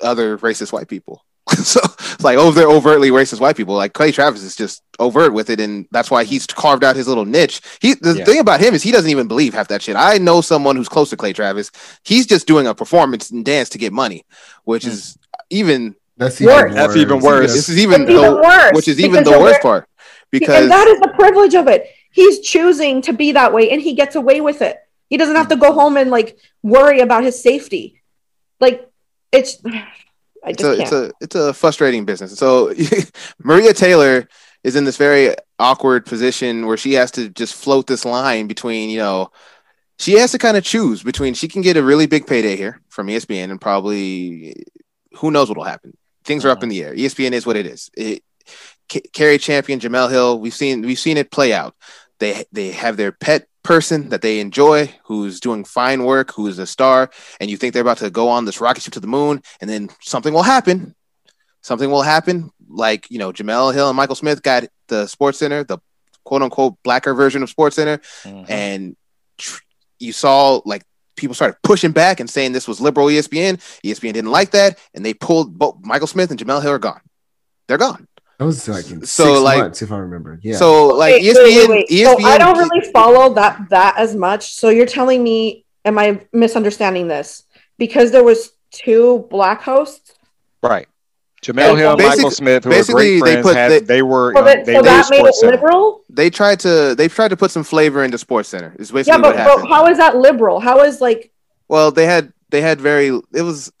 [0.00, 1.24] other racist white people.
[1.56, 3.74] so it's like, oh, they're overtly racist white people.
[3.76, 7.06] Like Clay Travis is just overt with it, and that's why he's carved out his
[7.08, 7.60] little niche.
[7.80, 8.24] He the Yeah.
[8.24, 9.96] thing about him is he doesn't even believe half that shit.
[9.96, 11.70] I know someone who's close to Clay Travis.
[12.04, 14.24] He's just doing a performance and dance to get money,
[14.64, 14.90] which Hmm.
[14.90, 15.16] is
[15.48, 16.62] even That's Worse.
[16.64, 17.52] even That's even worse.
[17.52, 19.88] this is even It's even the, worse, which is even the worst part
[20.30, 21.88] because and that is the privilege of it.
[22.10, 24.76] He's choosing to be that way and he gets away with it.
[25.08, 28.02] He doesn't have to go home and like worry about his safety.
[28.60, 28.90] Like
[29.32, 29.58] it's
[30.44, 30.80] I it's a can't.
[30.80, 32.36] it's a it's a frustrating business.
[32.36, 32.72] So
[33.42, 34.28] Maria Taylor
[34.64, 38.90] is in this very awkward position where she has to just float this line between
[38.90, 39.30] you know
[39.98, 42.80] she has to kind of choose between she can get a really big payday here
[42.88, 44.64] from ESPN and probably
[45.16, 45.96] who knows what will happen.
[46.28, 46.94] Things are up in the air.
[46.94, 47.90] ESPN is what it is.
[47.96, 48.22] It,
[48.88, 50.38] K- Cari Champion Jemele Hill.
[50.38, 51.74] We've seen we've seen it play out.
[52.20, 56.58] They they have their pet person that they enjoy, who's doing fine work, who is
[56.58, 57.10] a star,
[57.40, 59.68] and you think they're about to go on this rocket ship to the moon, and
[59.68, 60.94] then something will happen.
[61.62, 65.78] Something will happen, like you know, Jemele Hill and Michael Smith got the SportsCenter, the
[66.24, 68.46] quote unquote blacker version of SportsCenter, Mhm.
[68.50, 68.96] and
[69.38, 69.60] tr-
[69.98, 70.82] you saw like
[71.18, 73.56] people started pushing back and saying this was liberal ESPN.
[73.84, 77.00] ESPN didn't like that, and they pulled both Michael Smith and Jemele Hill are gone.
[77.66, 78.06] They're gone.
[78.38, 80.38] That was like in So, six like- months, if I remember.
[80.42, 80.56] Yeah.
[80.56, 81.88] So like Wait, ESPN, wait, wait, wait.
[81.90, 82.20] ESPN.
[82.20, 84.54] So I don't really follow that that as much.
[84.54, 87.42] So you're telling me, am I misunderstanding this?
[87.78, 90.14] Because there was two black hosts.
[90.62, 90.86] Right.
[91.42, 94.02] Jemele Hill and Michael Smith, who are basically, great they friends, put- had, they- they,
[94.02, 95.52] were So, um, they so were that made it Center.
[95.52, 96.02] liberal.
[96.10, 98.78] they tried to they've tried to put some flavor into SportsCenter.
[98.80, 99.62] Is basically Yeah, but, what happened.
[99.62, 100.58] but how is that liberal?
[100.60, 101.30] How is like
[101.68, 103.72] well, they had they had very it was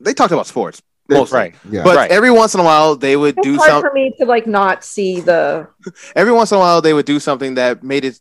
[0.00, 1.36] they talked about sports mostly.
[1.38, 1.54] Right.
[1.70, 1.82] yeah.
[1.84, 2.10] But Right.
[2.10, 4.46] every once in a while they would it's do hard some for me to like
[4.46, 5.66] not see the
[6.16, 8.18] every once in a while they would do something that made it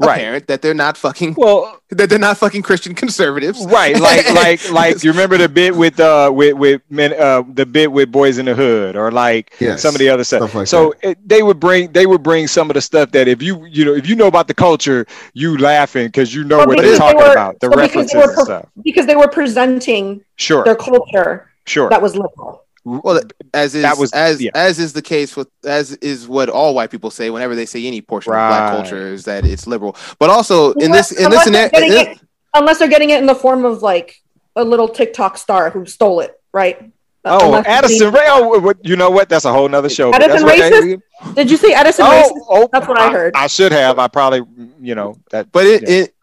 [0.00, 0.16] Right.
[0.18, 3.64] apparent that they're not fucking Well, that they're not fucking Christian conservatives.
[3.66, 7.64] right, like like like you remember the bit with uh with with men uh the
[7.64, 9.80] bit with Boys in the Hood or like Yes.
[9.82, 10.40] some of the other stuff.
[10.50, 13.28] Stuff like so it, they would bring they would bring some of the stuff that
[13.28, 16.58] if you you know if you know about the culture, you laughing because you know
[16.58, 18.68] Well, what they're they talking were- about, the well, because references they were and stuff.
[18.82, 21.88] because they were presenting Sure, their culture sure.
[21.90, 22.63] that was liberal.
[22.84, 23.22] Well,
[23.54, 24.50] as is That was- as yeah.
[24.54, 27.86] as is the case with as is what all white people say whenever they say
[27.86, 29.96] any portion of black culture is that it's liberal.
[30.18, 32.20] But also in Unless- this in this unless they're scenario, getting it-
[32.54, 34.20] unless they're getting it in the form of like
[34.56, 36.90] a little TikTok star who stole it, right?
[37.26, 38.26] Uh, oh, Addison Rae.
[38.28, 39.30] Oh, you know what?
[39.30, 40.12] That's a whole nother show.
[40.12, 41.34] Addison that's what racist?
[41.34, 42.46] Did you say Edison oh, racist?
[42.50, 43.32] oh, That's what I heard.
[43.34, 43.98] I, should have.
[43.98, 44.42] I probably,
[44.78, 45.50] you know, that.
[45.50, 45.88] But it, yeah.
[45.88, 46.13] it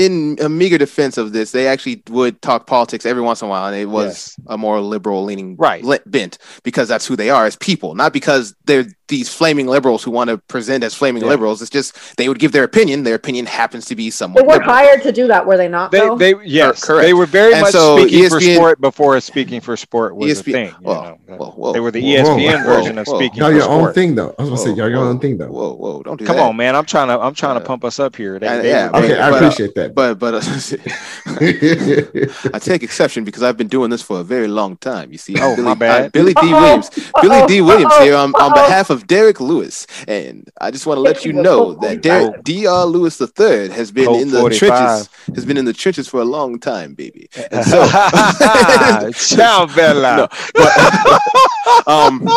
[0.00, 3.50] in a meager defense of this, they actually would talk politics every once in a
[3.50, 4.36] while, and it was Yes.
[4.46, 5.84] a more liberal leaning Right.
[6.06, 10.10] bent because that's who they are as people, not because they're these flaming liberals who
[10.10, 11.28] want to present as flaming Yeah.
[11.28, 11.60] liberals.
[11.60, 13.02] It's just they would give their opinion.
[13.02, 14.40] Their opinion happens to be somewhat.
[14.40, 14.72] They were liberal.
[14.72, 15.90] hired to do that, were they not?
[15.90, 16.16] They, though?
[16.16, 17.02] they, yes, correct.
[17.04, 20.42] they were very And much so speaking for sport before speaking for sport was a
[20.42, 20.68] thing.
[20.68, 21.36] you whoa, know.
[21.36, 23.18] whoa, whoa, they were the whoa, ESPN whoa, version of whoa.
[23.18, 23.94] speaking Y'all for your own sport.
[23.94, 24.34] thing though.
[24.38, 25.48] I was gonna say y'all your whoa, own thing though.
[25.50, 26.02] Whoa, whoa!
[26.02, 26.42] Don't do Come that.
[26.48, 26.74] on, man!
[26.74, 28.38] I'm trying to I'm trying to Uh, pump us up here.
[28.38, 29.94] They, uh, yeah, were- Okay, I but, uh, appreciate that.
[29.94, 30.34] But but
[32.54, 35.12] I take exception because I've been doing this for a very long time.
[35.12, 36.06] You see, Oh, Billy, my bad.
[36.06, 36.90] uh, Billy Dee Williams,
[37.22, 41.02] Billy Dee Williams here on, on behalf of Derek Lewis, and I just want to
[41.02, 42.66] let you know that Derek D.
[42.66, 42.86] R.
[42.86, 44.58] Lewis III has been Code in the 45.
[44.58, 47.28] trenches, has been in the trenches for a long time, baby.
[47.50, 47.86] And so,
[49.36, 50.16] Ciao, Bella.
[50.16, 52.28] No, but, um,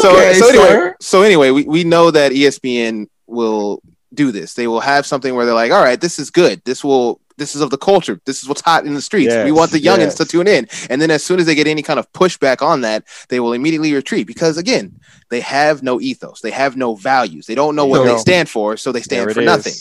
[0.00, 0.96] so Okay, so anyway, sir.
[1.00, 3.82] so anyway, we, we know that ESPN will
[4.14, 4.54] do this.
[4.54, 6.62] They will have something where they're like, all right, this is good.
[6.64, 8.20] This will this is of the culture.
[8.24, 9.34] This is what's hot in the streets.
[9.44, 10.14] we want the youngins yes.
[10.16, 10.68] to tune in.
[10.90, 13.52] And then as soon as they get any kind of pushback on that, they will
[13.52, 14.98] immediately retreat because again,
[15.30, 16.40] they have no ethos.
[16.40, 17.46] They have no values.
[17.46, 19.74] They don't know what So- they stand for, so they stand for it nothing.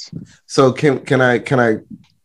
[0.45, 1.77] So can can I can I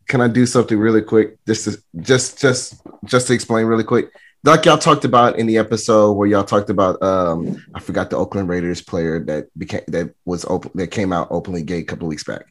[0.09, 4.11] can I do something really quick just to just just just to explain really quick?
[4.45, 8.16] Like y'all talked about in the episode where y'all talked about um I forgot the
[8.16, 12.07] Oakland Raiders player that became that was open that came out openly gay a couple
[12.07, 12.47] of weeks back.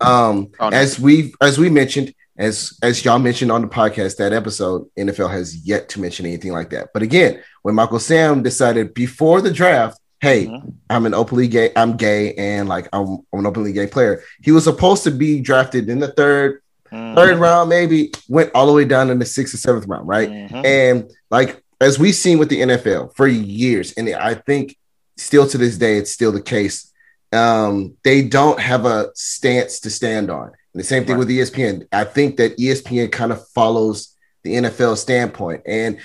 [0.00, 0.76] Um Oh, no.
[0.76, 5.30] as we as we mentioned as as y'all mentioned on the podcast that episode NFL
[5.30, 6.88] has yet to mention anything like that.
[6.94, 10.72] But again, when Michael Sam decided before the draft, hey, Mhm.
[10.90, 14.22] I'm an openly gay, I'm gay, and like I'm, I'm an openly gay player.
[14.42, 16.60] He was supposed to be drafted in the third,
[16.92, 17.14] Mhm.
[17.16, 20.30] third round, maybe went all the way down in the sixth or seventh round, right?
[20.30, 20.64] Mhm.
[20.64, 24.76] And like as we've seen with the NFL for years, and I think
[25.16, 26.92] still to this day, it's still the case.
[27.32, 30.46] Um, they don't have a stance to stand on.
[30.72, 31.18] And the same thing Right.
[31.18, 31.86] with ESPN.
[31.92, 34.14] I think that ESPN kind of follows
[34.44, 35.98] the NFL standpoint and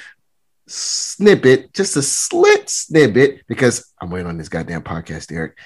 [0.67, 5.57] snippet, just a slit snippet, because I'm waiting on this goddamn podcast, Eric.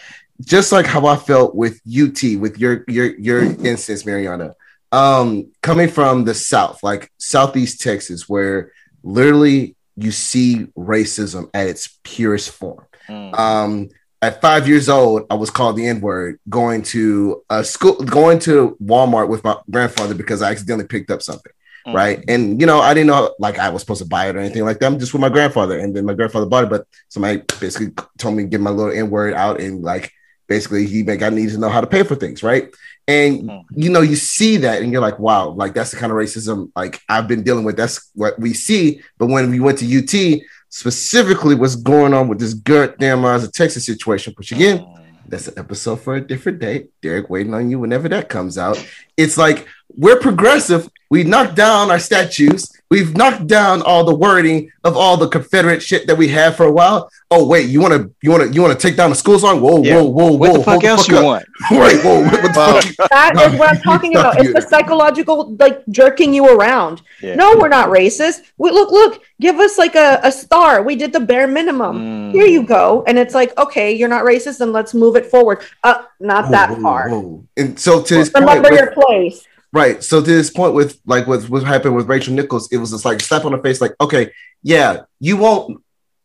[0.41, 4.53] Just like how I felt with UT, with your your your instance, Mariana,
[4.91, 8.71] um, coming from the South, like Southeast Texas, where
[9.03, 12.85] literally you see racism at its purest form.
[13.09, 13.39] Mhm.
[13.39, 13.89] Um,
[14.21, 18.39] at five years old, I was called the N word going to a school, going
[18.39, 21.51] to Walmart with my grandfather because I accidentally picked up something.
[21.87, 21.93] Mhm.
[21.93, 22.23] Right.
[22.27, 24.65] And, you know, I didn't know like I was supposed to buy it or anything
[24.65, 24.87] like that.
[24.87, 25.77] I'm just with my grandfather.
[25.77, 28.91] And then my grandfather bought it, but somebody basically told me to get my little
[28.91, 30.11] N word out and like
[30.47, 32.41] basically he make I need to know how to pay for things.
[32.43, 32.69] Right.
[33.07, 33.63] And, Mhm.
[33.75, 36.71] you know, you see that and you're like, wow, like that's the kind of racism
[36.75, 37.77] like I've been dealing with.
[37.77, 39.01] That's what we see.
[39.17, 43.51] But when we went to UT, specifically what's going on with this goddamn Eyes of
[43.51, 44.99] Texas situation, which again, oh.
[45.27, 46.87] that's an episode for a different day.
[47.01, 48.83] Derek waiting on you whenever that comes out.
[49.15, 50.89] It's like we're progressive.
[51.09, 52.71] We knock down our statues.
[52.89, 56.65] We've knocked down all the wording of all the Confederate shit that we had for
[56.65, 57.09] a while.
[57.29, 59.37] Oh wait, you want to you want to you want to take down the school
[59.37, 59.59] song?
[59.59, 59.95] Whoa, Yeah.
[59.99, 60.57] whoa, whoa, What whoa!
[60.59, 61.25] the fuck hold else you up.
[61.25, 61.45] want?
[61.71, 63.09] Right, whoa, what the Well, fuck?
[63.09, 64.39] That No, is what I'm talking about.
[64.39, 67.01] It's the psychological, like jerking you around.
[67.21, 67.35] Yeah.
[67.35, 68.43] No, we're not racist.
[68.57, 70.81] We, look, look, give us like a, a star.
[70.81, 71.97] We did the bare minimum.
[71.97, 72.31] Mm.
[72.31, 73.03] Here you go.
[73.05, 75.59] And it's like, okay, you're not racist, then let's move it forward.
[75.83, 77.09] Uh, not Whoa, that whoa, far.
[77.09, 77.43] whoa.
[77.57, 79.45] And so to this point, Remember with- your place.
[79.77, 80.03] Right.
[80.03, 83.05] So to this point, with like what what happened with Rachel Nichols, it was just
[83.05, 84.31] like slap on the face, like, okay,
[84.63, 85.83] yeah, you won't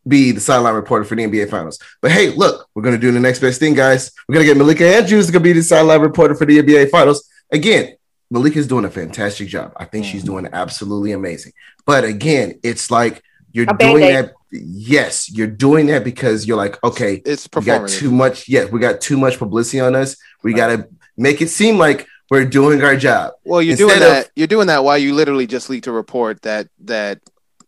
[0.09, 3.21] be the sideline reporter for the NBA Finals, but hey, look, we're gonna do the
[3.21, 4.11] next best thing, guys.
[4.27, 7.95] We're gonna get Malika Andrews to be the sideline reporter for the NBA Finals again.
[8.31, 9.75] Malika's doing a fantastic job.
[9.77, 10.33] I think she's mm-hmm.
[10.33, 11.53] doing absolutely amazing.
[11.85, 13.23] But again, it's like
[13.53, 14.25] you're A doing Band-Aid.
[14.25, 14.35] that.
[14.51, 18.49] Yes, you're doing that because you're like, okay, It's we got too much.
[18.49, 20.17] Yes, we got too much publicity on us.
[20.43, 20.89] We got to
[21.19, 23.35] make it seem like we're doing our job.
[23.45, 24.31] Well, you're Instead doing of- that.
[24.35, 27.21] You're doing that while you literally just leaked a report that that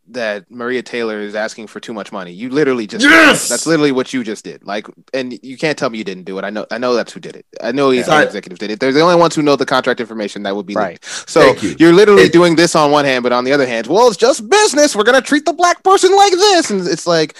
[0.08, 2.30] that Maria Taylor is asking for too much money.
[2.30, 3.48] You literally just Yes!
[3.48, 4.62] that's literally what you just did.
[4.62, 6.44] Like, and you can't tell me you didn't do it.
[6.44, 6.66] I know.
[6.70, 7.46] I know that's who did it.
[7.62, 8.20] I know these Yeah.
[8.20, 8.80] executives did it.
[8.80, 10.92] They're the only ones who know the contract information that would be Right.
[11.02, 11.30] leaked.
[11.30, 11.74] So you.
[11.78, 11.88] you.
[11.88, 14.18] are literally It- doing this on one hand, but on the other hand, well, it's
[14.18, 14.94] just business.
[14.94, 17.34] We're gonna treat the black person like this, and it's like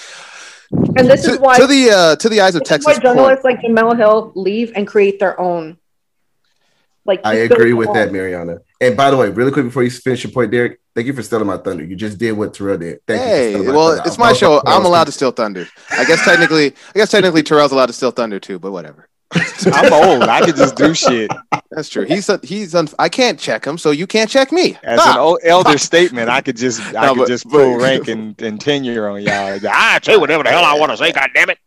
[0.97, 2.87] And this to, is why to the uh, to the eyes of Texas.
[2.87, 5.77] why point- journalists like Jemele Hill leave and create their own.
[7.07, 8.13] Like I agree with their that.
[8.13, 8.59] Mariana.
[8.81, 11.23] And by the way, really quick before you finish your point, Derek, thank you for
[11.23, 11.85] stealing my thunder.
[11.85, 13.01] You just did what Terrell did.
[13.07, 13.63] Thank you.
[13.65, 14.03] Hey, well, thunder.
[14.07, 14.53] it's I my show.
[14.53, 15.67] I was- I'm allowed to steal thunder.
[15.91, 19.09] I guess technically, I guess technically Terrell's allowed to steal thunder too, but whatever.
[19.67, 20.23] I'm old.
[20.23, 21.31] I can just do shit.
[21.71, 22.05] That's true.
[22.05, 24.79] He's a, he's un, I can't check him, so you can't check me.
[24.85, 25.15] As Ah!
[25.15, 28.09] an old elder statement, I could just I No, could but- just but- pull rank
[28.09, 29.59] and, and tenure on y'all.
[29.69, 31.11] I say whatever the hell I want to say.
[31.13, 31.59] God damn it!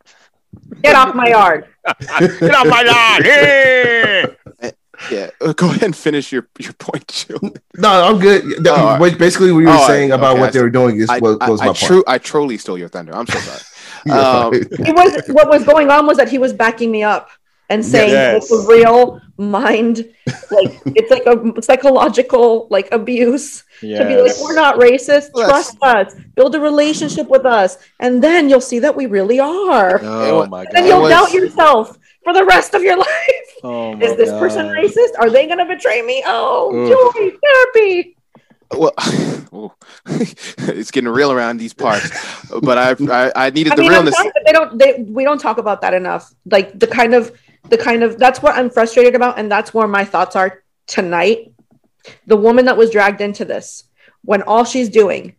[0.81, 1.67] Get off my yard.
[1.99, 3.25] Get off my yard.
[3.25, 4.71] Yeah!
[5.11, 7.37] Yeah, uh, go ahead and finish your your point, Joe.
[7.75, 8.63] No, I'm good.
[8.63, 10.69] That- Oh, what- basically, what you were oh, saying about okay, what I they were
[10.69, 11.77] doing is I, what I, was I, my point.
[11.87, 13.15] true, I truly stole your thunder.
[13.15, 13.61] I'm so sorry.
[14.09, 17.29] Um, It was what was going on was that he was backing me up
[17.69, 18.43] and saying Yes.
[18.43, 19.97] it's a real mind,
[20.51, 25.29] like it's like a psychological like abuse to be like, we're not racist.
[25.33, 26.15] Well, Trust us.
[26.35, 29.99] Build a relationship with us, and then you'll see that we really are.
[30.03, 30.85] Oh my And god.
[30.87, 31.97] you'll was- doubt yourself
[32.27, 33.47] for the rest of your life.
[33.63, 35.13] Oh Is this person racist?
[35.19, 36.21] Are they going to betray me?
[36.25, 37.13] Oh, Ugh.
[37.15, 38.17] joy, therapy.
[38.75, 38.91] well,
[39.53, 39.71] ooh,
[40.73, 42.07] it's getting real around these parts,
[42.61, 44.15] but I I, I needed I the mean, realness.
[44.45, 44.77] they don't.
[44.77, 46.33] They, we don't talk about that enough.
[46.45, 47.31] Like the kind of
[47.69, 51.53] the kind of that's what I'm frustrated about, and that's where my thoughts are tonight.
[52.25, 53.83] The woman that was dragged into this,
[54.23, 55.35] when all she's doing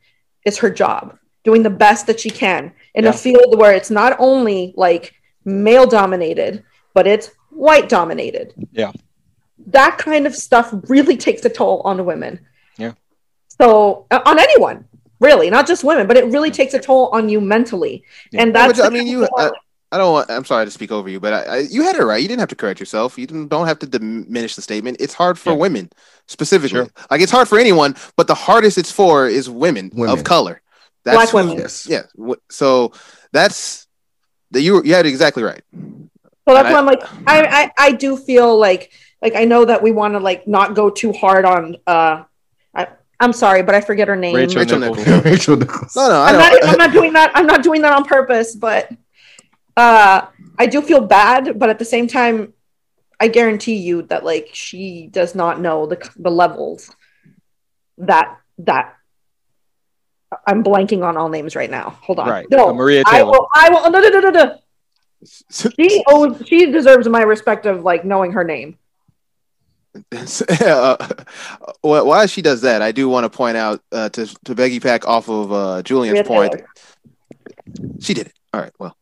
[0.47, 3.11] is her job, doing the best that she can in Yeah.
[3.11, 5.15] a field where it's not only like
[5.45, 6.65] male dominated,
[6.99, 8.53] but it's white dominated.
[8.73, 8.91] Yeah.
[9.69, 12.41] That kind of stuff really takes a toll on women.
[12.77, 12.95] Yeah.
[13.47, 14.85] So uh, on anyone,
[15.21, 18.03] really, not just women, but it really takes a toll on you mentally.
[18.33, 18.43] Yeah.
[18.43, 19.29] And that's but, I mean, you.
[19.39, 19.53] I,
[19.93, 20.13] I don't.
[20.13, 22.21] Want, I'm sorry to speak over you, but I, I, you had it right.
[22.21, 23.17] You didn't have to correct yourself.
[23.17, 24.97] You didn't, don't have to diminish the statement.
[24.99, 25.57] It's hard for Yeah.
[25.67, 25.91] women
[26.27, 26.81] specifically.
[26.81, 26.91] Sure.
[27.13, 30.19] Like it's hard for anyone, but the hardest it's for is women, Women.
[30.19, 30.63] of color.
[31.05, 31.59] Black who- women.
[31.59, 31.87] Yes.
[31.87, 32.03] Yeah.
[32.51, 32.91] So
[33.31, 33.87] that's
[34.51, 35.63] that you you had it exactly right.
[36.49, 38.91] So that's I- why I'm like, I, I, I do feel like,
[39.21, 41.77] like I know that we want to like not go too hard on.
[41.87, 42.25] uh
[42.75, 42.87] I,
[43.21, 44.35] I'm sorry, but I forget her name.
[44.35, 45.07] Rachel Rachel Nichols.
[45.07, 45.25] Nichols.
[45.27, 45.95] Rachel Nichols.
[45.95, 47.33] No, no, I I'm not, I'm not doing that.
[47.35, 48.91] I'm not doing that on purpose, but
[49.77, 50.27] uh,
[50.59, 51.59] I do feel bad.
[51.59, 52.55] But at the same time,
[53.21, 56.91] I guarantee you that like she does not know the the levels
[57.99, 58.95] that that
[60.47, 61.99] I'm blanking on all names right now.
[62.01, 62.29] Hold on.
[62.29, 62.47] Right.
[62.51, 63.49] No, Maria I will.
[63.55, 63.91] I will.
[63.91, 64.59] No, no, no, no, no.
[65.51, 66.47] She owes.
[66.47, 68.79] She deserves my respect of like knowing her name.
[70.61, 70.97] uh,
[71.81, 74.81] wh- while she does that, I do want to point out uh, to to Becky
[74.81, 76.55] Pack off of uh, Julian's point.
[78.01, 78.33] She did it.
[78.53, 78.73] All right.
[78.79, 78.97] Well,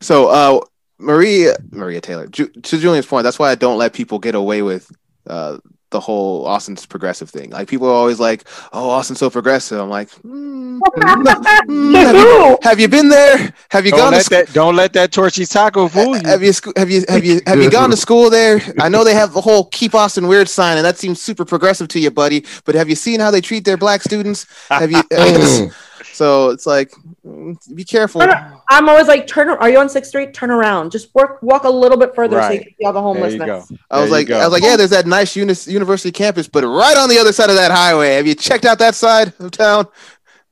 [0.00, 0.60] so uh,
[0.98, 2.26] Maria Maria Taylor.
[2.26, 4.90] Ju- to Julian's point, that's why I don't let people get away with
[5.26, 5.58] uh,
[5.90, 7.50] the whole Austin's progressive thing.
[7.50, 12.58] Like people are always like, "Oh, Austin's so progressive." I'm like, mm, mm, have, you,
[12.62, 13.52] have you been there?
[13.70, 14.38] Have you Don't gone to let school?
[14.38, 16.22] that don't let that Torchy's taco fool you.
[16.24, 18.60] Have you have you have you have you gone to school there?
[18.80, 21.88] I know they have the whole "Keep Austin Weird" sign, and that seems super progressive
[21.88, 22.44] to you, buddy.
[22.64, 24.46] But have you seen how they treat their black students?
[24.68, 25.02] Have you?
[26.18, 26.90] So it's like,
[27.24, 28.22] mm, be careful.
[28.70, 29.48] I'm always like, turn.
[29.48, 30.34] Are you on Sixth Street?
[30.34, 30.92] Turn around.
[30.92, 33.38] Just work, walk a little bit further so you can see all the There you
[33.38, 33.70] homelessness.
[33.70, 33.76] go.
[33.90, 34.38] I was you like, go.
[34.38, 37.32] I was like, yeah, there's that nice uni- university campus, but right on the other
[37.32, 38.14] side of that highway.
[38.16, 39.86] Have you checked out that side of town?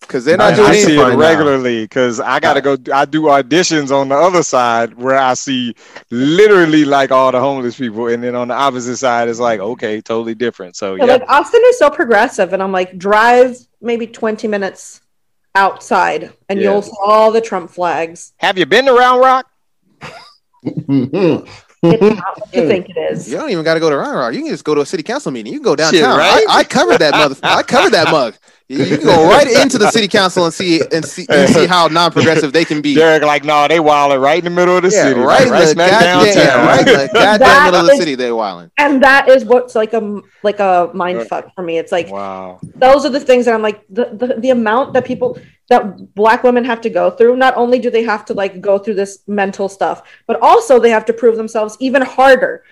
[0.00, 0.88] Because they're not I, doing I anything.
[0.88, 2.76] see it regularly because I gotta go.
[2.94, 5.74] I do auditions on the other side where I see
[6.10, 10.00] literally like all the homeless people, and then on the opposite side it's like okay,
[10.00, 10.76] totally different.
[10.76, 15.00] So Yeah, yeah, Like Austin is so progressive, and I'm like, drive maybe 20 minutes
[15.56, 16.70] outside, and Yeah.
[16.70, 18.32] you'll see all the Trump flags.
[18.36, 19.46] have you been to Round Rock?
[20.62, 23.30] It's not what you think it is.
[23.30, 24.34] You don't even got to go to Round Rock.
[24.34, 25.52] You can just go to a city council meeting.
[25.52, 26.18] You can go Shit, downtown.
[26.18, 26.44] right?
[26.48, 27.36] I, I covered that mother.
[27.42, 28.34] I covered that mug.
[28.68, 31.66] You, you can go right into the city council and see and see and see
[31.66, 32.96] how non-progressive they can be.
[32.96, 35.52] Derek, like, no, they wilding right in the middle of the Yeah, city, right, like,
[35.52, 36.34] in the smack goddamn, downtown.
[36.36, 38.14] yeah, right in the goddamn That middle of the city.
[38.16, 38.72] They're wilding.
[38.76, 41.78] And that is what's like a like a mind fuck for me.
[41.78, 42.58] It's like wow.
[42.74, 45.38] those are the things that I'm like the, the the amount that people
[45.68, 47.36] that black women have to go through.
[47.36, 50.90] Not only do they have to like go through this mental stuff, but also they
[50.90, 52.64] have to prove themselves even harder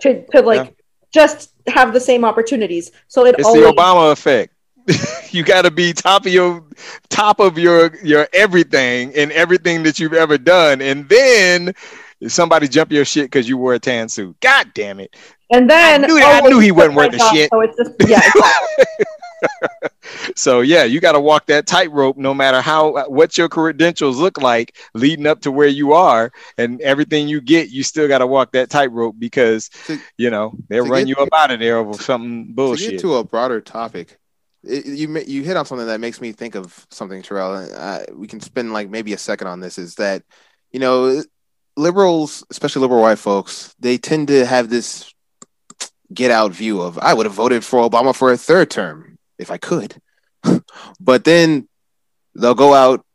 [0.00, 0.76] to to like
[1.12, 2.92] just have the same opportunities.
[3.08, 4.52] So it It's always the Obama effect.
[5.30, 6.64] you got to be top of your
[7.08, 11.74] top of your your everything in everything that you've ever done, and then
[12.28, 14.36] somebody jump your shit because you wore a tan suit.
[14.40, 15.14] God damn it!
[15.50, 17.50] and then I knew that- I oh, knew he wasn't my worth the shit.
[17.50, 18.84] So oh, it's just yeah, exactly.
[20.34, 24.40] So yeah, you got to walk that tightrope, no matter how what your credentials look
[24.40, 28.26] like leading up to where you are, and everything you get, you still got to
[28.26, 31.94] walk that tightrope because To- you know they'll run you up out of there over
[31.94, 32.90] something To bullshit.
[32.92, 34.18] get to a broader topic,
[34.66, 37.54] it, you you hit on something that makes me think of something, Terrell.
[37.74, 39.78] I, we can spend like maybe a second on this.
[39.78, 40.22] Is that
[40.72, 41.22] you know
[41.76, 45.12] liberals, especially liberal white folks, they tend to have this
[46.12, 49.50] get out view of I would have voted for Obama for a third term if
[49.50, 50.00] I could,
[51.00, 51.68] but then
[52.34, 53.05] they'll go out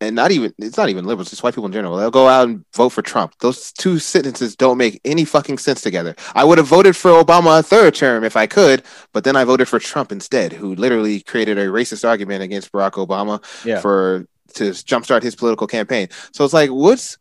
[0.00, 1.96] and not even it's not even liberals, it's white people in general.
[1.96, 3.34] They'll go out and vote for Trump.
[3.40, 6.14] Those two sentences don't make any fucking sense together.
[6.34, 8.82] I would have voted for Obama a third term if I could,
[9.12, 12.92] but then I voted for Trump instead, who literally created a racist argument against Barack
[12.92, 13.80] Obama Yeah.
[13.80, 16.08] for to jumpstart his political campaign.
[16.32, 17.18] So it's like, what's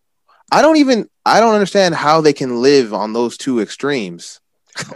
[0.52, 4.42] I don't even I don't understand how they can live on those two extremes.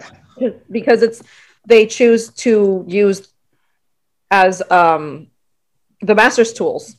[0.72, 1.22] because it's
[1.66, 3.32] they choose to use
[4.32, 5.28] as um
[6.02, 6.96] the master's tools.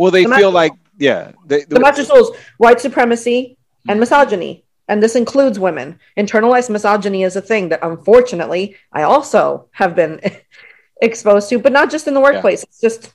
[0.00, 3.56] Well, they The feel like yeah, they, The master souls, white supremacy
[3.88, 4.64] and misogyny.
[4.88, 5.98] And this includes women.
[6.16, 10.20] Internalized misogyny is a thing that unfortunately I also have been
[11.02, 12.62] exposed to, but not just in the workplace.
[12.64, 13.12] It's just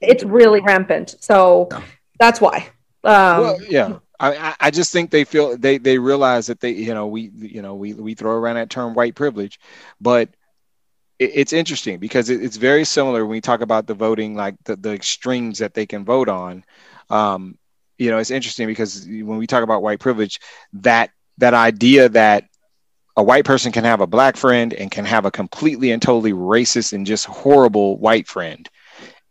[0.00, 1.16] it's really rampant.
[1.20, 1.82] So Yeah.
[2.18, 2.56] that's why.
[3.04, 3.98] Um, well, yeah.
[4.20, 7.62] I, I- just think they feel they they realize that they you know we you
[7.62, 9.60] know we we throw around that term white privilege,
[10.00, 10.30] but
[11.18, 14.92] it's interesting because it's very similar when we talk about the voting like the, the
[14.92, 16.64] extremes that they can vote on.
[17.10, 17.58] Um,
[17.98, 20.40] you know, it's interesting because when we talk about white privilege,
[20.74, 22.44] that that idea that
[23.16, 26.32] a white person can have a black friend and can have a completely and totally
[26.32, 28.68] racist and just horrible white friend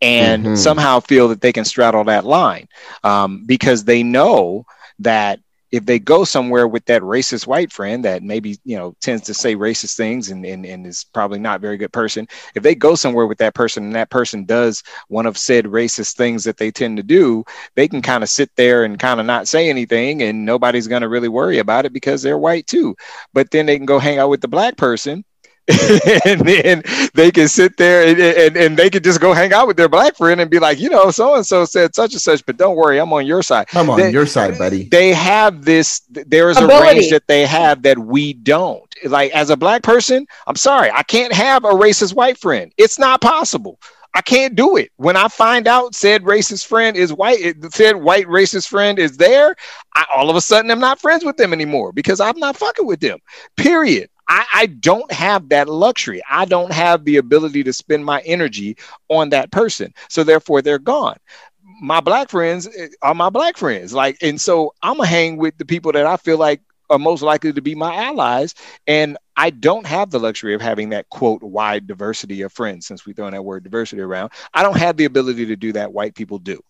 [0.01, 0.57] and Mhm.
[0.57, 2.67] somehow feel that they can straddle that line
[3.03, 4.65] um, because they know
[4.99, 5.39] that
[5.74, 9.34] if they go somewhere with that racist white friend that maybe you know tends to
[9.34, 12.76] say racist things and, and, and is probably not a very good person if they
[12.76, 16.57] go somewhere with that person and that person does one of said racist things that
[16.57, 17.43] they tend to do
[17.76, 21.01] they can kind of sit there and kind of not say anything and nobody's going
[21.01, 22.95] to really worry about it because they're white too.
[23.34, 25.24] But then they can go hang out with the black person
[26.26, 26.84] and then
[27.14, 29.88] they can sit there and, and, and they can just go hang out with their
[29.88, 32.57] black friend and be like, you know, so and so said such and such, but
[32.57, 33.68] don't worry, I'm on your side.
[33.74, 34.89] I'm on They- your side, buddy.
[34.89, 38.84] They have this, there is a range that they have that we don't.
[39.05, 42.72] Like, as a black person, I'm sorry, I can't have a racist white friend.
[42.78, 43.80] It's not possible.
[44.16, 44.91] I can't do it.
[44.97, 49.55] When I find out said racist friend is white, said white racist friend is there,
[49.95, 52.86] I all of a sudden I'm not friends with them anymore because I'm not fucking
[52.86, 53.18] with them.
[53.57, 54.09] Period.
[54.28, 56.21] I, I don't have that luxury.
[56.30, 58.78] I don't have the ability to spend my energy
[59.09, 59.93] on that person.
[60.09, 61.17] So therefore they're gone.
[61.82, 63.93] My black friends eh, are my black friends.
[63.93, 67.21] Like, and so I'm gonna hang with the people that I feel like are most
[67.21, 68.53] likely to be my allies.
[68.88, 73.05] And I don't have the luxury of having that quote wide diversity of friends, since
[73.05, 74.32] we throwing that word diversity around.
[74.53, 75.93] I don't have the ability to do that.
[75.93, 76.61] White people do.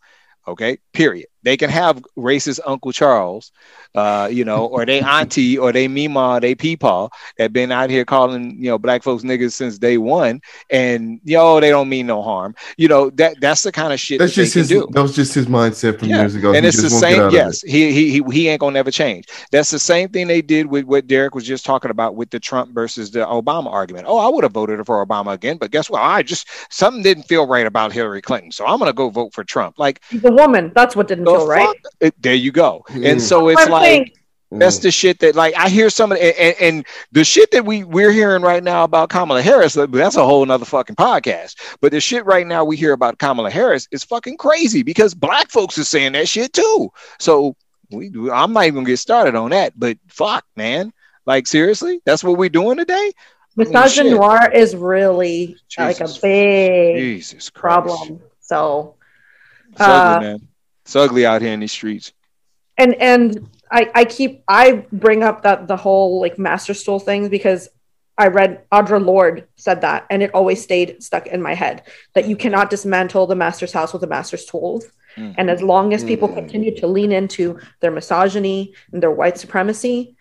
[0.48, 1.28] Okay, period.
[1.44, 3.52] They can have racist Uncle Charles,
[3.96, 7.90] uh, you know, or they auntie, or they mima, or they peepaw that been out
[7.90, 12.08] here calling, you know, black folks niggas since day one, and yo, they don't mean
[12.08, 12.56] no harm.
[12.78, 14.70] You know, that that's the kind of shit That's that they just can his.
[14.70, 14.88] do.
[14.92, 16.54] That was just his mindset from Yeah, years ago.
[16.54, 17.30] and He it's the just won't get out same.
[17.34, 17.64] of Yes, it.
[17.64, 19.26] he, he he he ain't gonna never change.
[19.52, 22.40] That's the same thing they did with what Derek was just talking about with the
[22.40, 24.06] Trump versus the Obama argument.
[24.08, 26.02] Oh, I would have voted for Obama again, but guess what?
[26.02, 29.44] I just something didn't feel right about Hillary Clinton, so I'm gonna go vote for
[29.44, 29.80] Trump.
[29.80, 31.76] Like, the woman, that's what didn't the right.
[32.00, 32.84] It- there you go.
[32.90, 33.12] Mm.
[33.12, 33.84] And so it's I'm like.
[33.84, 34.12] saying,
[34.52, 37.66] That's the shit that like I hear some of the, and, and the shit that
[37.66, 39.74] we we're hearing right now about Kamala Harris.
[39.74, 41.56] That's a whole nother fucking podcast.
[41.82, 45.50] But the shit right now we hear about Kamala Harris is fucking crazy because black
[45.50, 46.92] folks are saying that shit too.
[47.18, 47.56] So
[47.90, 49.74] we I'm not even gonna get started on that.
[49.76, 50.94] But fuck, man,
[51.26, 53.12] like seriously, that's what we're doing today.
[53.58, 58.22] misogynoir is really like a big Jesus problem.
[58.42, 58.96] So
[59.72, 60.48] It's ugly, Uh, man.
[60.86, 62.12] It's ugly out here in these streets.
[62.78, 67.30] and and I I keep I bring up that the whole like master stool thing
[67.30, 67.70] because
[68.18, 72.28] I read Audre Lorde said that and it always stayed stuck in my head that
[72.28, 74.86] you cannot dismantle the master's house with the master's tools.
[75.18, 75.36] Mm.
[75.38, 76.36] And as long as people Mm.
[76.36, 80.16] continue to lean into their misogyny and their white supremacy,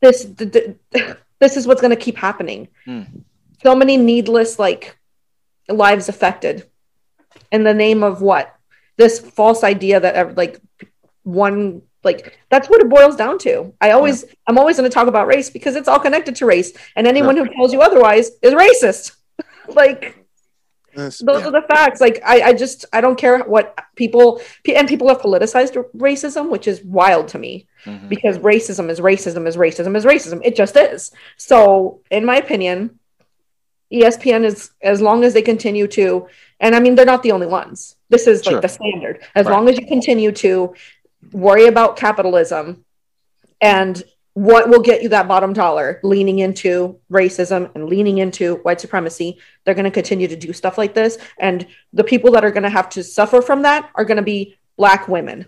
[0.00, 0.76] this th- th-
[1.40, 2.68] this is what's going to keep happening.
[2.86, 3.24] Mm.
[3.62, 4.96] So many needless like
[5.68, 6.66] lives affected
[7.52, 8.54] in the name of what?
[9.02, 10.54] This false idea that like
[11.24, 12.20] one like
[12.52, 13.52] that's what it boils down to.
[13.80, 16.70] I always I'm always going to talk about race because it's all connected to race
[16.96, 19.04] and anyone who tells you otherwise is racist.
[19.82, 20.02] like
[20.94, 21.48] That's- those yeah.
[21.48, 23.66] are the facts like I, I just i don't care what
[24.02, 24.26] people
[24.80, 25.74] and people have politicized
[26.08, 27.52] racism which is wild to me
[27.86, 28.08] Mhm.
[28.14, 31.00] because racism is racism is racism is racism it just is
[31.48, 31.54] so
[32.10, 32.98] in my opinion
[33.92, 36.26] espn is as long as they continue to
[36.58, 37.78] and i mean they're not the only ones
[38.10, 38.60] this is like Sure.
[38.60, 39.52] the standard as Right.
[39.52, 40.74] long as you continue to
[41.32, 42.84] worry about capitalism
[43.60, 44.02] and
[44.34, 49.38] what will get you that bottom dollar leaning into racism and leaning into white supremacy
[49.64, 52.62] they're going to continue to do stuff like this and the people that are going
[52.62, 55.46] to have to suffer from that are going to be black women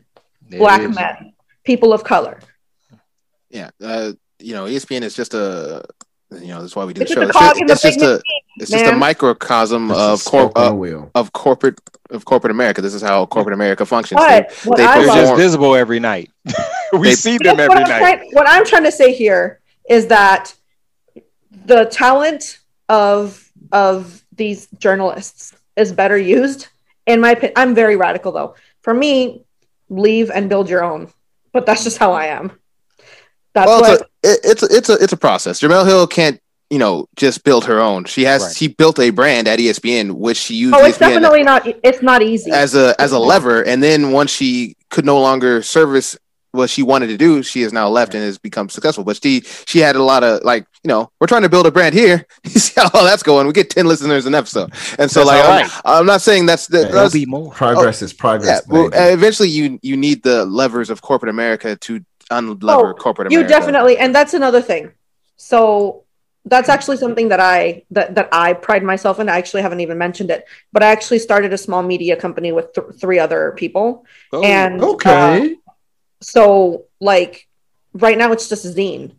[0.49, 0.97] There black it is.
[0.97, 1.33] men
[1.65, 2.41] people of color
[3.51, 5.85] yeah, uh, you know, ESPN is just a,
[6.41, 7.33] you know, that's why we do It's the show.
[7.33, 8.23] just It's just, the it's just a,
[8.57, 11.11] it's just a microcosm That's of just cor- spoke uh, wheel.
[11.15, 11.79] of corporate
[12.11, 12.81] of corporate America.
[12.83, 14.21] This is how corporate America functions.
[14.21, 16.31] but what they I They're just visible every night.
[16.93, 17.99] we They- see them every what, night.
[17.99, 20.55] trying, what I'm trying to say here is that
[21.65, 26.69] the talent of of these journalists is better used.
[27.07, 28.55] In my opinion, I'm very radical though.
[28.83, 29.45] For me,
[29.89, 31.11] leave and build your own.
[31.53, 32.53] But that's just how I am.
[33.55, 35.61] That's well, what it's a, it, it's a, it's a it's a process.
[35.61, 38.05] Jemele Hill can't you know just build her own.
[38.05, 38.57] She has Right.
[38.57, 41.67] she built a brand at ESPN, which she used Oh, it's ESPN definitely not.
[41.83, 42.51] It's not easy.
[42.51, 43.63] as a as a lever.
[43.63, 46.17] And then once she could no longer service
[46.53, 49.05] what she wanted to do, she has now left and has become successful.
[49.05, 51.71] But she she had a lot of like you know we're trying to build a
[51.71, 52.27] brand here.
[52.45, 53.47] You see how that's going?
[53.47, 55.81] We get ten listeners an episode, and so That's like all I'm, right.
[55.85, 57.51] I'm not saying that's the There'll that's, be more.
[57.53, 58.67] Progress is yeah, progress.
[58.69, 62.05] well, uh, eventually you you need the levers of corporate America to
[62.91, 64.93] Oh, corporate you definitely, and that's another thing.
[65.37, 66.05] So
[66.45, 69.29] that's actually something that I that that I pride myself in.
[69.29, 72.73] I actually haven't even mentioned it, but I actually started a small media company with
[72.75, 75.57] th- three other people, Oh, and uh, okay.
[76.21, 77.49] so like
[77.95, 79.13] right now it's just a zine.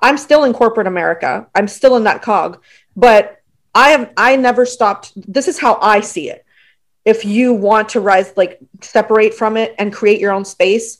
[0.00, 1.46] I'm still in corporate America.
[1.54, 2.62] I'm still in that cog,
[2.94, 3.40] but
[3.74, 5.12] I have I never stopped.
[5.16, 6.44] This is how I see it.
[7.04, 10.98] If you want to rise, like separate from it and create your own space,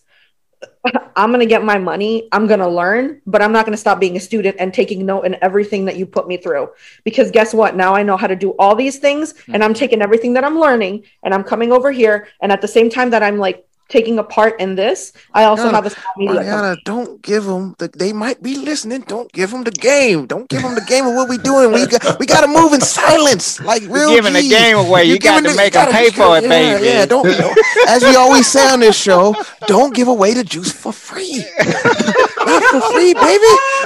[1.16, 2.28] I'm gonna get my money.
[2.32, 5.36] I'm gonna learn, but I'm not gonna stop being a student and taking note in
[5.42, 6.70] everything that you put me through.
[7.04, 7.74] Because guess what?
[7.74, 9.78] Now I know how to do all these things, and I'm mm-hmm.
[9.78, 13.10] taking everything that I'm learning, and I'm coming over here, and at the same time
[13.10, 16.34] that I'm like taking a part in this, I also Mariana, have a small media.
[16.34, 16.50] company.
[16.56, 17.74] Mariana, don't give them.
[17.78, 19.02] The, they might be listening.
[19.02, 20.26] Don't give them the game.
[20.26, 21.72] Don't give them the game of what we doing.
[21.72, 24.10] We got we got to move in silence, like real.
[24.10, 25.04] You're giving the game away.
[25.04, 26.84] You You're got giving to the- make you them pay for it, yeah, baby.
[26.86, 27.26] Yeah, don't.
[27.88, 29.34] As we always say on this show,
[29.66, 31.44] don't give away the juice for free.
[32.46, 33.44] Not for free, baby.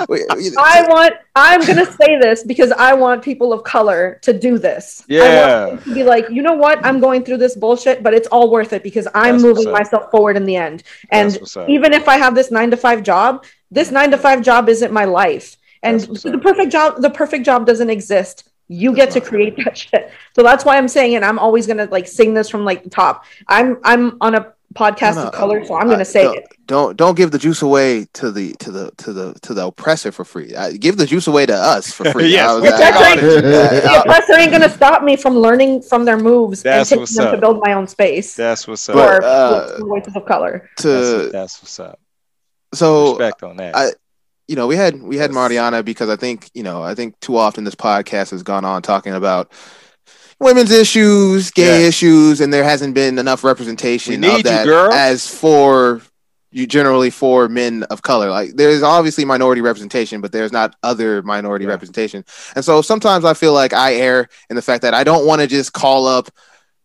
[0.08, 1.14] We- we- I want.
[1.36, 5.02] I'm gonna say this because I want people of color to do this.
[5.08, 5.66] I Yeah.
[5.68, 6.84] want to be like, you know what?
[6.84, 9.78] I'm going through this bullshit, but it's all worth it because I'm That's moving what's
[9.88, 9.89] up.
[9.90, 10.82] Myself forward in the end.
[11.10, 11.68] And That's what's up.
[11.68, 14.92] even if I have this nine to five job, this nine to five job isn't
[14.92, 15.56] my life.
[15.82, 18.48] And the perfect job, the perfect job doesn't exist.
[18.68, 20.10] You get to create that shit.
[20.34, 22.90] So that's why I'm saying, and I'm always gonna like sing this from like the
[22.90, 23.24] top.
[23.48, 26.36] I'm I'm on a podcast No, no, of color, so I'm uh, gonna say don't,
[26.38, 26.44] it.
[26.66, 30.12] Don't don't give the juice away to the to the to the to the oppressor
[30.12, 30.54] for free.
[30.54, 32.28] Uh, give the juice away to us for free.
[32.30, 35.82] Yes, I was- we I- I- uh, the oppressor ain't gonna stop me from learning
[35.82, 37.40] from their moves That's and taking what's them to up.
[37.40, 38.94] build my own space That's what's up.
[38.94, 40.70] But, for uh, voices of color.
[40.78, 41.98] to that's what's up.
[42.72, 43.76] so Respect on that.
[43.76, 43.92] I-
[44.46, 47.36] you know, we had we had Mariana because I think you know I think too
[47.36, 49.52] often this podcast has gone on talking about
[50.40, 51.88] women's issues, gay Yes.
[51.88, 54.92] issues, and there hasn't been enough representation of that girl.
[54.92, 56.00] as for
[56.52, 58.28] you generally for men of color.
[58.28, 61.70] Like there's obviously minority representation, but there's not other minority Yeah.
[61.70, 62.24] representation.
[62.56, 65.40] And so sometimes I feel like I err in the fact that I don't want
[65.42, 66.28] to just call up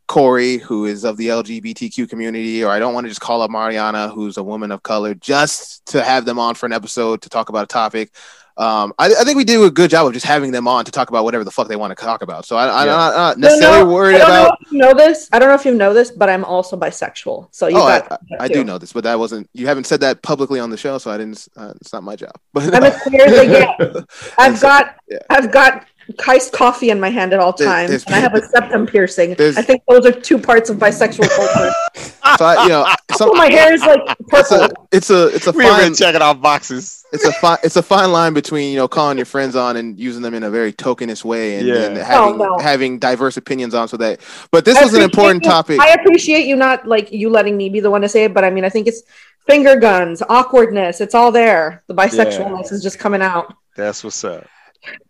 [0.08, 3.50] Corey, who is of the LGBTQ community, or I don't want to just call up
[3.50, 7.30] Mariana, who's a woman of color, just to have them on for an episode to
[7.30, 8.12] talk about a topic.
[8.58, 10.92] Um, I, I think we do a good job of just having them on to
[10.92, 12.46] talk about whatever the fuck they want to talk about.
[12.46, 12.94] So I, I'm Yeah.
[12.94, 14.58] not, not necessarily no, worried I don't know about.
[14.62, 15.30] if you know this.
[15.34, 17.50] I don't know if you know this, but I'm also bisexual.
[17.52, 18.54] So you Oh, I, got that I too.
[18.56, 19.50] do know this, but that wasn't.
[19.54, 21.48] You haven't said that publicly on the show, so I didn't.
[21.58, 22.32] Uh, it's not my job.
[22.54, 24.06] But I'm as clear as they get.
[24.38, 25.18] I've so- got yeah.
[25.30, 25.86] I've got
[26.28, 29.32] iced coffee in my hand at all times, there's- and I have a septum piercing.
[29.40, 31.74] I think those are two parts of bisexual culture.
[32.38, 34.00] so I, you know, some, oh, my hair is like
[34.34, 37.06] it's a, it's a, it's a We've fine, checking off boxes.
[37.12, 40.00] it's a fine, it's a fine line between you know calling your friends on and
[40.00, 41.76] using them in a very tokenist way and, Yeah.
[41.86, 42.60] and oh, having Oh, no.
[42.60, 43.88] having diverse opinions on.
[43.88, 44.20] So that,
[44.52, 45.80] but this I was an important you- topic.
[45.80, 48.44] I appreciate you not like you letting me be the one to say it, but
[48.44, 49.02] I mean, I think it's
[49.48, 51.02] finger guns, awkwardness.
[51.02, 51.84] It's all there.
[51.88, 53.54] The bisexualness is just coming out.
[53.76, 54.46] That's what's up.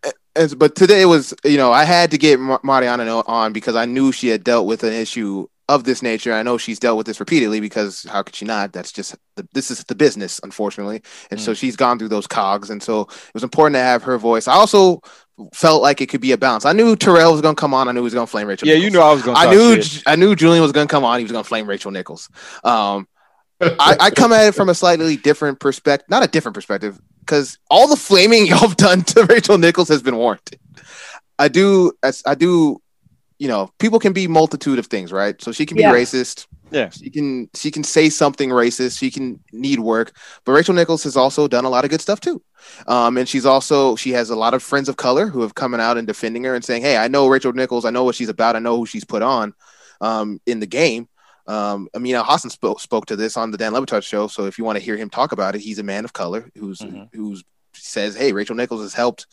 [0.04, 3.86] Eh, And- but today was, you know, I had to get Mariana on because I
[3.86, 6.32] knew she had dealt with an issue of this nature.
[6.34, 8.72] I know she's dealt with this repeatedly because how could she not?
[8.72, 11.02] That's just the, this is the business, unfortunately.
[11.32, 14.18] And so she's gone through those cogs, and so it was important to have her
[14.20, 14.48] voice.
[14.48, 15.02] I also
[15.54, 16.66] felt like it could be a balance.
[16.66, 17.88] I knew Terrell was going to come on.
[17.88, 18.68] I knew he was going to flame Rachel.
[18.68, 18.94] Yeah, you Nichols.
[18.94, 19.38] know I was gonna.
[19.40, 20.04] I knew shit.
[20.06, 21.18] I knew Julian was going to come on.
[21.18, 22.30] He was going to flame Rachel Nichols.
[22.64, 23.08] Um,
[23.60, 27.58] I, I come at it from a slightly different perspective, not a different perspective, because
[27.70, 30.60] all the flaming y'all have done to Rachel Nichols has been warranted.
[31.38, 32.82] I do, as I do,
[33.40, 35.42] you know, people can be multitude of things, right?
[35.42, 35.92] So she can be Yeah.
[35.92, 36.48] racist.
[36.72, 36.90] Yeah.
[36.90, 38.98] She can she can say something racist.
[38.98, 40.16] She can need work,
[40.46, 42.42] but Rachel Nichols has also done a lot of good stuff too.
[42.88, 45.80] Um, and she's also she has a lot of friends of color who have coming
[45.80, 47.86] out and defending her and saying, "Hey, I know Rachel Nichols.
[47.86, 48.56] I know what she's about.
[48.56, 49.54] I know who she's put on
[50.02, 51.08] um, in the game."
[51.48, 54.28] Um, Amin Elhassan spoke spoke to this on the Dan Le Batard show.
[54.28, 56.50] So if you want to hear him talk about it, he's a man of color
[56.58, 57.10] who's Mhm.
[57.14, 57.44] who's
[57.74, 59.28] says, "Hey, Rachel Nichols has helped."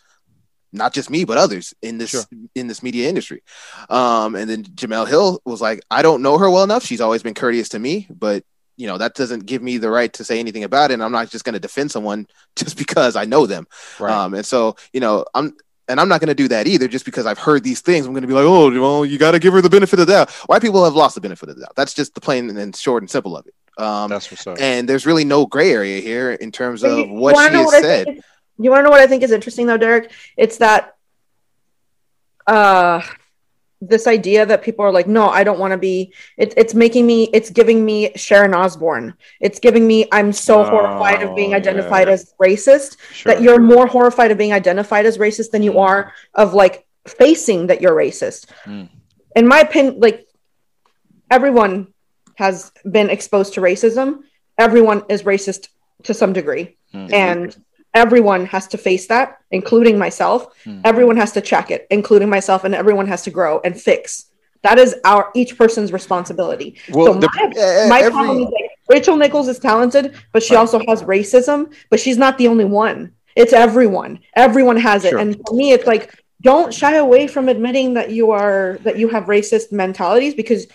[0.75, 2.23] Not just me, but others in this Sure.
[2.55, 3.43] in this media industry.
[3.91, 6.83] Um, and then Jemele Hill was like, I don't know her well enough.
[6.85, 8.43] She's always been courteous to me, but
[8.79, 10.95] you know, that doesn't give me the right to say anything about it.
[10.95, 12.27] And I'm not just going to defend someone
[12.57, 13.67] just because I know them.
[14.01, 14.11] Right.
[14.13, 15.55] Um, and so, you know, I'm,
[15.89, 18.07] and I'm not going to do that either just because I've heard these things.
[18.07, 20.07] I'm going to be like, oh, well, you got to give her the benefit of
[20.07, 20.31] the doubt.
[20.47, 21.75] White people have lost the benefit of the doubt.
[21.77, 23.55] That's just the plain and short and simple of it.
[23.83, 24.59] Um, That's what's up.
[24.61, 27.75] and there's really no gray area here in terms of You what wanna she has
[27.75, 28.05] I said.
[28.07, 28.21] think?
[28.59, 30.13] You want to know what I think is interesting though, Derek?
[30.37, 30.95] It's that
[32.47, 33.01] uh
[33.85, 36.13] this idea that people are like, no, I don't want to be.
[36.39, 37.29] It's it's making me.
[37.33, 39.15] It's giving me Sharon Osbourne.
[39.41, 40.07] It's giving me.
[40.13, 42.15] I'm so Oh, horrified of being identified yeah.
[42.15, 43.35] as racist Sure.
[43.35, 45.81] that you're more horrified of being identified as racist than you Mm.
[45.89, 48.47] are of like facing that you're racist.
[48.67, 48.89] Mm.
[49.35, 50.27] In my opinion, like
[51.31, 51.89] everyone
[52.37, 54.21] has been exposed to racism.
[54.59, 55.69] Everyone is racist
[56.05, 57.13] to some degree, Mm.
[57.13, 57.57] and
[57.94, 60.47] everyone has to face that, including myself.
[60.64, 60.81] Mm.
[60.85, 64.27] Everyone has to check it, including myself, and everyone has to grow and fix.
[64.62, 66.77] That is our each person's responsibility.
[66.90, 70.43] Well, so the- my, Yeah, my every- problem is like Rachel Nichols is talented, but
[70.43, 70.60] she Right.
[70.60, 73.12] also has racism, but she's not the only one.
[73.35, 74.19] It's everyone.
[74.36, 75.10] Everyone has it.
[75.10, 75.19] Sure.
[75.19, 76.12] And for me, it's like
[76.43, 80.66] don't shy away from admitting that you are that you have racist mentalities because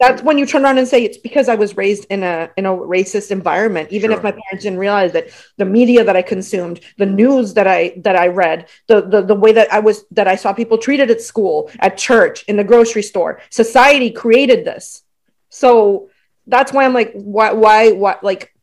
[0.00, 2.66] that's when you turn around and say it's because I was raised in a in
[2.66, 3.92] a racist environment.
[3.92, 5.28] Even if my parents didn't realize that
[5.58, 9.34] the media that I consumed, the news that I that I read, the the, the
[9.34, 12.64] way that I was that I saw people treated at school, at church, in the
[12.64, 15.02] grocery store, society created this.
[15.50, 16.10] So
[16.46, 18.24] that's why I'm like, why, why, what?
[18.24, 18.54] Like,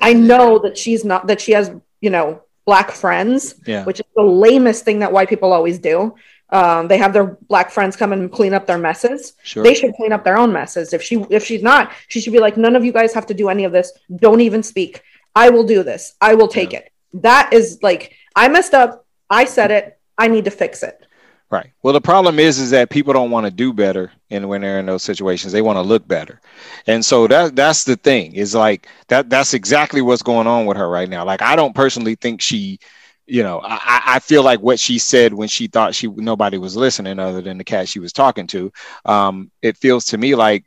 [0.00, 3.84] I know that she's not that she has, you know, black friends, Yeah.
[3.84, 6.14] which is the lamest thing that white people always do.
[6.50, 9.32] Um, they have their black friends come and clean up their messes.
[9.42, 9.62] Sure.
[9.62, 10.92] They should clean up their own messes.
[10.92, 13.34] If she if she's not, she should be like, none of you guys have to
[13.34, 13.92] do any of this.
[14.16, 15.02] Don't even speak.
[15.34, 16.14] I will do this.
[16.20, 16.92] I will take it.
[17.14, 19.04] That is like, I messed up.
[19.28, 19.98] I said it.
[20.16, 21.04] I need to fix it.
[21.50, 21.70] Right.
[21.82, 24.80] Well, the problem is, is that people don't want to do better, and when they're
[24.80, 26.40] in those situations, they want to look better,
[26.88, 28.34] and so that that's the thing.
[28.34, 29.30] Is like that.
[29.30, 31.24] That's exactly what's going on with her right now.
[31.24, 32.80] Like, I don't personally think she,
[33.26, 36.76] you know, I, I- feel like what she said when she thought she nobody was
[36.76, 38.72] listening other than the cat she was talking to.
[39.04, 40.64] Um, it feels to me like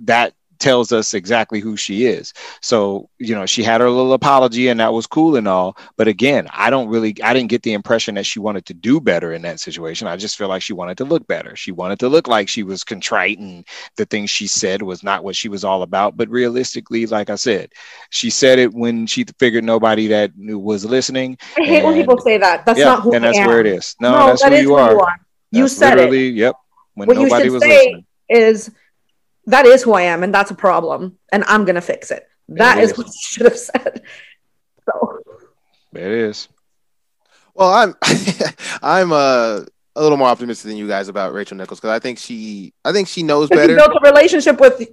[0.00, 2.32] that tells us exactly who she is.
[2.60, 5.76] So, you know, she had her little apology and that was cool and all.
[5.96, 9.00] But again, I don't really, I didn't get the impression that she wanted to do
[9.00, 10.08] better in that situation.
[10.08, 11.56] I just feel like she wanted to look better.
[11.56, 13.66] She wanted to look like she was contrite and
[13.96, 16.16] the things she said was not what she was all about.
[16.16, 17.72] But realistically, like I said,
[18.10, 21.38] she said it when she figured nobody that knew was listening.
[21.58, 22.64] I hate when people say that.
[22.66, 23.46] That's yeah, not who and that's am.
[23.46, 23.96] where it is.
[24.00, 24.92] No, that's that who is you who are.
[24.92, 25.20] you are.
[25.50, 26.34] You That's said it.
[26.34, 26.56] Yep.
[26.94, 28.06] When What nobody was say listening.
[28.28, 28.70] is
[29.46, 32.26] that is who I am, and that's a problem, and I'm gonna fix it.
[32.48, 32.98] That It is is.
[32.98, 34.02] what you should have said.
[34.86, 35.18] So
[35.94, 36.48] it is.
[37.54, 37.94] Well, I'm
[38.82, 39.60] I'm uh,
[39.96, 42.92] a little more optimistic than you guys about Rachel Nichols because I think she I
[42.92, 43.88] think she knows because he better.
[43.88, 44.88] built a relationship with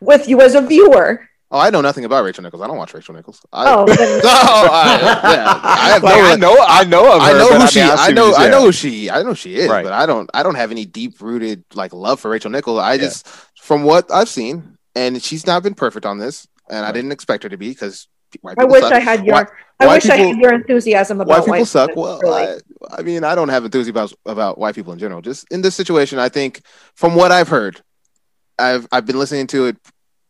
[0.00, 1.28] with you as a viewer.
[1.50, 2.60] Oh, I know nothing about Rachel Nichols.
[2.62, 3.40] I don't watch Rachel Nichols.
[3.52, 4.98] I, Oh, then- No, I,
[5.34, 6.24] yeah, I have Like, no.
[6.24, 7.28] I know, I know of her.
[7.28, 7.80] I know but who I she.
[7.80, 8.34] mean, I know.
[8.34, 9.10] I know who she.
[9.10, 9.82] I know she is, Right.
[9.84, 10.28] but I don't.
[10.34, 12.78] I don't have any deep rooted like love for Rachel Nichols.
[12.80, 12.98] I Yeah.
[13.02, 13.26] just,
[13.62, 17.44] from what I've seen, and she's not been perfect on this, and I didn't expect
[17.44, 18.08] her to be because
[18.58, 18.92] I wish suck.
[18.92, 19.34] I had your.
[19.34, 19.46] Why-
[19.80, 21.90] I why wish I had your enthusiasm about white people white suck.
[21.90, 22.60] women, Well, really.
[22.90, 25.22] I, I mean, I don't have enthusiasm about, about white people in general.
[25.22, 26.62] Just in this situation, I think
[26.96, 27.80] from what I've heard,
[28.58, 29.76] I've I've been listening to it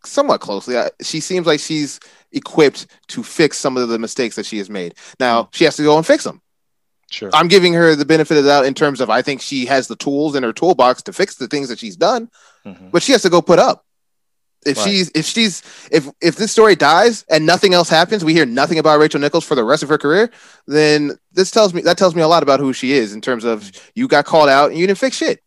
[0.05, 0.79] somewhat closely.
[0.79, 2.01] I, she seems like she's
[2.33, 4.95] equipped to fix some of the mistakes that she has made.
[5.19, 6.41] Now she has to go and fix them.
[7.11, 7.31] Sure.
[7.33, 9.89] I'm giving her the benefit of the doubt in terms of I think she has
[9.89, 12.29] the tools in her toolbox to fix the things that she's done,
[12.67, 12.91] Mhm.
[12.91, 13.85] but she has to go put up.
[14.67, 14.85] If Right.
[14.91, 18.79] she's if she's if if this story dies and nothing else happens, we hear nothing
[18.79, 20.31] about Rachel Nichols for the rest of her career,
[20.67, 23.45] then this tells me that tells me a lot about who she is in terms
[23.45, 25.41] of you got called out and you didn't fix shit.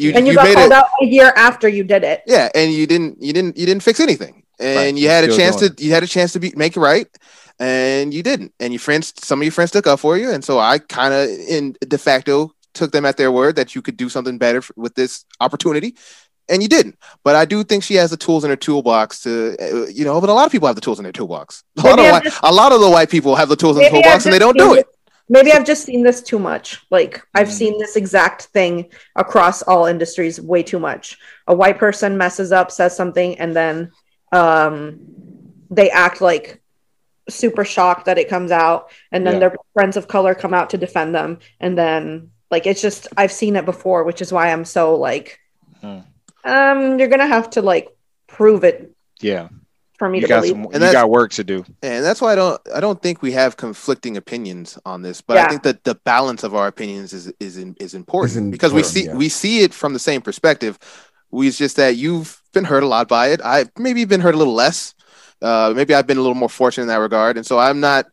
[0.00, 2.22] You and you, you got made called it out a year after you did it.
[2.26, 4.34] yeah, and you didn't you didn't you didn't fix anything.
[4.58, 4.94] And Right.
[5.02, 7.06] you had a chance doing to you had a chance to be make it right
[7.58, 8.52] and you didn't.
[8.60, 11.12] And your friends some of your friends took up for you and so I kind
[11.14, 14.58] of in de facto took them at their word that you could do something better
[14.58, 15.96] f- with this opportunity
[16.48, 16.96] and you didn't.
[17.24, 20.20] But I do think she has the tools in her toolbox to uh, you know,
[20.20, 21.62] but a lot of people have the tools in their toolbox.
[21.78, 23.84] A lot of white, just- a lot of the white people have the tools in
[23.84, 24.86] the toolbox and they don't do seen it.
[25.32, 26.84] Maybe I've just seen this too much.
[26.90, 27.58] Like I've Mm.
[27.60, 31.16] seen this exact thing across all industries way too much.
[31.46, 33.92] A white person messes up, says something, and then
[34.32, 35.06] um,
[35.70, 36.60] they act like
[37.28, 39.40] super shocked that it comes out, and then Yeah.
[39.40, 43.32] their friends of color come out to defend them, and then like it's just I've
[43.32, 45.38] seen it before, which is why I'm so like,
[45.80, 46.00] Hmm.
[46.44, 47.88] um, you're gonna have to like
[48.26, 49.48] prove it Yeah.
[50.00, 50.52] For me You to got believe.
[50.52, 50.82] some.
[50.82, 51.64] You got work to do.
[51.82, 55.36] And that's why I don't I don't think we have conflicting opinions on this, but
[55.36, 55.44] Yeah.
[55.44, 58.72] I think that the balance of our opinions is is in, is important Is because
[58.72, 59.14] we see yeah.
[59.14, 60.78] we see it from the same perspective.
[61.30, 63.40] We it's just that you've been hurt a lot by it.
[63.44, 64.94] I maybe been hurt a little less.
[65.42, 68.06] Uh, maybe I've been a little more fortunate in that regard, and so I'm not.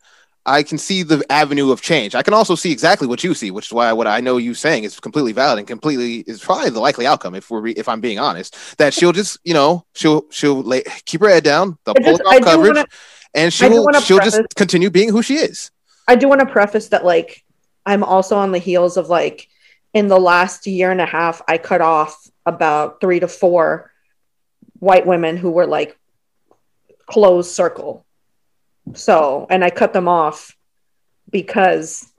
[0.48, 2.16] I can see the avenue of change.
[2.16, 4.54] I can also see exactly what you see, which is why what I know you
[4.54, 7.36] saying is completely valid and completely is probably the likely outcome.
[7.36, 10.84] If we're re- if I'm being honest, that she'll just you know she'll she'll lay,
[11.06, 11.78] keep her head down.
[11.84, 12.88] They'll pull just- off coverage wanna-
[13.34, 15.70] and she'll she'll just continue being who she is.
[16.08, 17.44] I do want to preface that like
[17.86, 19.50] I'm also on the heels of like
[19.94, 23.92] in the last year and a half, I cut off about three to four
[24.80, 25.98] white women who were like
[27.06, 28.06] closed circle.
[28.96, 30.56] So, and I cut them off
[31.30, 32.12] because,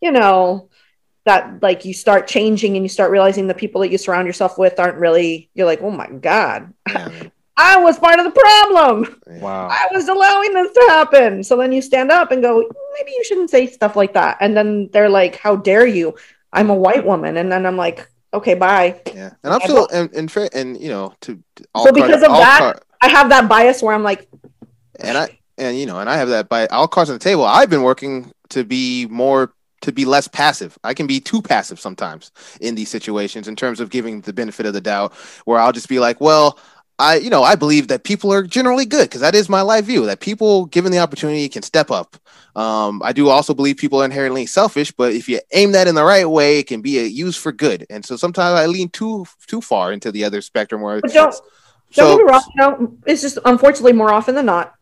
[0.00, 0.68] you know,
[1.26, 4.58] that like you start changing and you start realizing the people that you surround yourself
[4.58, 7.10] with aren't really, you're like, oh my God, Yeah.
[7.56, 9.20] I was part of the problem.
[9.26, 9.68] Wow.
[9.70, 11.44] I was allowing this to happen.
[11.44, 12.56] So then you stand up and go,
[12.98, 14.38] maybe you shouldn't say stuff like that.
[14.40, 16.14] And then they're like, how dare you?
[16.54, 17.36] I'm a white woman.
[17.36, 19.00] And then I'm like, okay, bye.
[19.14, 22.22] Yeah, and I'm still and and, fair, and you know to, to all So because
[22.22, 24.26] of all that- I have that bias where I'm like,
[24.98, 27.44] and I and you know and I have that by all cards on the table.
[27.44, 30.76] I've been working to be more to be less passive.
[30.84, 34.66] I can be too passive sometimes in these situations in terms of giving the benefit
[34.66, 35.12] of the doubt,
[35.44, 36.58] where I'll just be like, well.
[37.02, 39.86] I, you know, I believe that people are generally good because that is my life
[39.86, 40.04] view.
[40.04, 42.14] That people, given the opportunity, can step up.
[42.54, 45.94] Um, I do also believe people are inherently selfish, but if you aim that in
[45.94, 47.86] the right way, it can be a, used for good.
[47.88, 51.40] And so sometimes I lean too too far into the other spectrum where But don't-
[51.94, 52.44] don't get me wrong.
[52.56, 54.74] No, it's just unfortunately more often than not,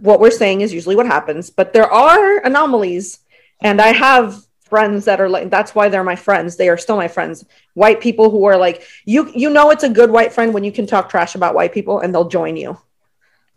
[0.00, 1.50] what we're saying is usually what happens.
[1.50, 3.20] But there are anomalies,
[3.60, 6.56] and I have friends that are like that's why they're my friends.
[6.56, 7.44] They are still my friends.
[7.74, 9.30] White people who are like you.
[9.34, 12.00] You know, it's a good white friend when you can talk trash about white people
[12.00, 12.78] and they'll join you.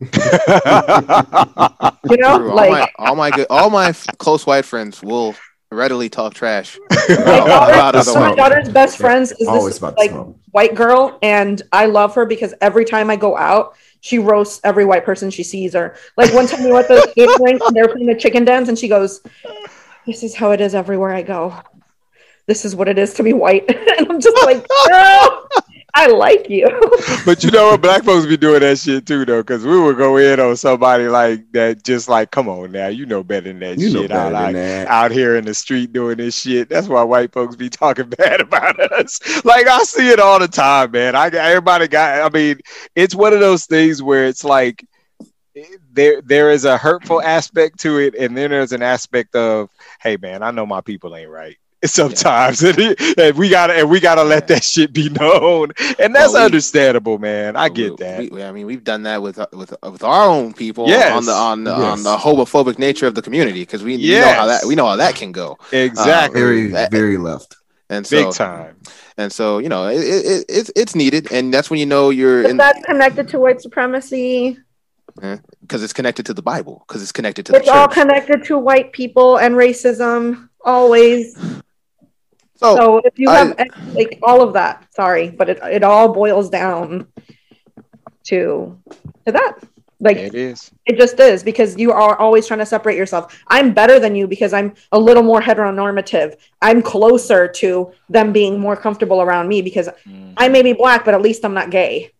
[2.09, 2.49] You know, True.
[2.49, 5.35] all like my all my good all my f- close white friends will
[5.71, 10.11] readily talk trash my about daughter's, my daughter's best friends is this like
[10.51, 14.83] white girl, and I love her because every time I go out, she roasts every
[14.83, 15.73] white person she sees.
[15.75, 18.15] Or like one time we went to the skate rink and they were playing the
[18.15, 19.21] chicken dance, and she goes,
[20.05, 21.57] "This is how it is everywhere I go.
[22.45, 23.65] This is what it is to be white."
[23.97, 25.47] and I'm just like, "Girl,
[25.95, 26.67] I like you."
[27.25, 27.81] but you know what?
[27.81, 31.07] Black folks be doing that shit too, though, because we would go in on somebody
[31.07, 34.09] like that, just like, come on now, you know better than that You know shit
[34.09, 34.87] better out, than like, that.
[34.87, 36.69] out here in the street doing this shit.
[36.69, 39.19] That's why white folks be talking bad about us.
[39.45, 41.15] Like I see it all the time, man.
[41.15, 42.21] I everybody got.
[42.21, 42.59] I mean,
[42.95, 44.85] it's one of those things where it's like
[45.91, 49.69] there there is a hurtful aspect to it, and then there's an aspect of,
[50.01, 51.57] hey man, I know my people ain't right.
[51.87, 56.41] Sometimes and we gotta and we gotta let that shit be known, and that's Well,
[56.41, 57.55] we- understandable, man.
[57.57, 58.31] I oh, get We- that.
[58.31, 61.11] we- I mean, we've done that with uh, with with our own people Yes.
[61.11, 64.33] on the on the on the homophobic nature of the community because we, we know
[64.33, 65.57] how that we know how that can go.
[65.71, 66.39] Exactly.
[66.39, 67.57] Very, uh, that- very left.
[67.89, 68.77] And so Big time.
[69.17, 72.09] and so you know it, it, it, it's it's needed, and that's when you know
[72.11, 74.57] you're Is in that connected to white supremacy?
[75.61, 78.57] because it's connected to the Bible because it's connected to the It's all connected to
[78.57, 81.37] white people and racism always.
[82.55, 83.57] So so if you I- have
[83.93, 87.07] like all of that, sorry, but it, it all boils down
[88.25, 88.77] to
[89.25, 89.59] to that.
[89.99, 90.69] Like It is.
[90.85, 93.41] it just is because you are always trying to separate yourself.
[93.47, 96.35] I'm better than you because I'm a little more heteronormative.
[96.61, 100.33] I'm closer to them being more comfortable around me because mm.
[100.35, 102.11] I may be black, but at least I'm not gay.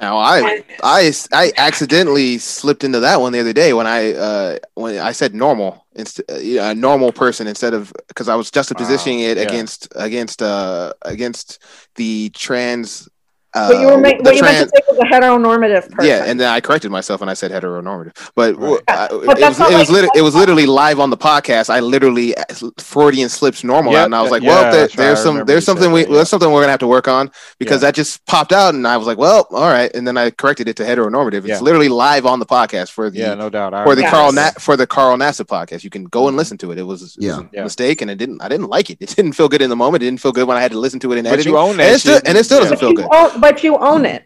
[0.00, 4.58] Now I I I accidentally slipped into that one the other day when I uh
[4.74, 8.70] when I said normal inst- uh, a normal person instead of because I was just
[8.70, 9.44] juxtapositioning it yeah.
[9.44, 11.62] against against uh against
[11.96, 13.08] the trans
[13.54, 15.90] uh What you were ma- the what you trans- meant to say was a heteronormative
[15.90, 16.10] person.
[16.10, 18.16] yeah, and then I corrected myself and I said heteronormative.
[18.34, 18.80] But, Right.
[18.88, 21.16] I- But it that's was not it was, lit- it was literally live on the
[21.16, 21.70] podcast.
[21.70, 22.34] I literally
[22.78, 24.92] Freudian slips normal Yep, out, and I was like, yeah, well, there, right.
[24.96, 26.16] There's some there's something we that, yeah.
[26.16, 27.88] there's something we're gonna have to work on because Yeah.
[27.88, 30.68] that just popped out, and I was like, well, all right, and then I corrected
[30.68, 31.38] it to heteronormative.
[31.38, 31.60] It's Yeah.
[31.60, 33.74] literally live on the podcast for the Yeah, no doubt.
[33.74, 34.54] I for the remember Carl that.
[34.54, 35.84] Na- for the Carl Nassib podcast.
[35.84, 36.78] You can go and listen to it.
[36.78, 37.38] It was, it was Yeah.
[37.40, 37.62] a Yeah.
[37.64, 38.42] mistake, and it didn't.
[38.42, 38.98] I didn't like it.
[39.00, 40.02] It didn't feel good in the moment.
[40.02, 41.52] It didn't feel good when I had to listen to it in But editing.
[41.52, 43.06] you own that and, it still, and it still doesn't feel good.
[43.44, 44.24] Own, but you own it.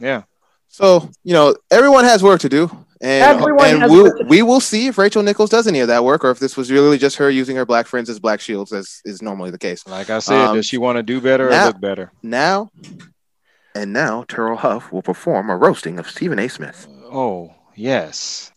[0.00, 0.22] Yeah.
[0.68, 2.70] So you know, everyone has work to do,
[3.00, 4.28] and Everyone and has we'll, work to do.
[4.28, 6.70] we will see if Rachel Nichols does any of that work, or if this was
[6.70, 9.86] really just her using her black friends as black shields, as is normally the case.
[9.86, 12.12] Like I said, Um, does she want to do better or now- look better?
[12.22, 12.70] Now,
[13.74, 16.48] and now, Terrell Huff will perform a roasting of Stephen A.
[16.48, 16.86] Smith.
[17.10, 18.52] Oh, yes.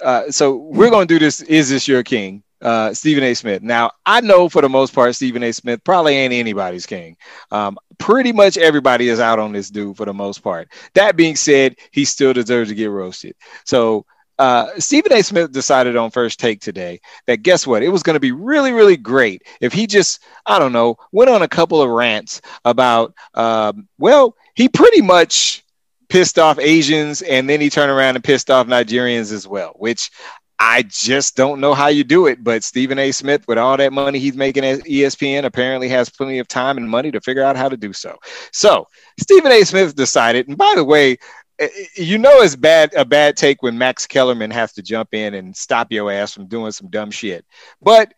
[0.00, 1.40] Uh, so we're going to do this.
[1.42, 2.42] Is this your king?
[2.66, 3.32] Uh, Stephen A.
[3.32, 3.62] Smith.
[3.62, 5.52] Now, I know for the most part, Stephen A.
[5.52, 7.16] Smith probably ain't anybody's king.
[7.52, 10.72] Um, pretty much everybody is out on this dude for the most part.
[10.94, 13.36] That being said, he still deserves to get roasted.
[13.64, 14.04] So,
[14.40, 15.22] uh, Stephen A.
[15.22, 17.84] Smith decided on first take today that guess what?
[17.84, 21.30] It was going to be really, really great if he just, I don't know, went
[21.30, 25.64] on a couple of rants about, um, well, he pretty much
[26.08, 30.10] pissed off Asians and then he turned around and pissed off Nigerians as well, which
[30.58, 32.42] I just don't know how you do it.
[32.42, 33.12] But Stephen A.
[33.12, 36.88] Smith, with all that money he's making at ESPN, apparently has plenty of time and
[36.88, 38.16] money to figure out how to do so.
[38.52, 38.86] So
[39.20, 39.64] Stephen A.
[39.64, 41.18] Smith decided, and by the way,
[41.58, 45.12] eh, eh, you know it's bad a bad take when Max Kellerman has to jump
[45.12, 47.44] in and stop your ass from doing some dumb shit.
[47.82, 48.12] But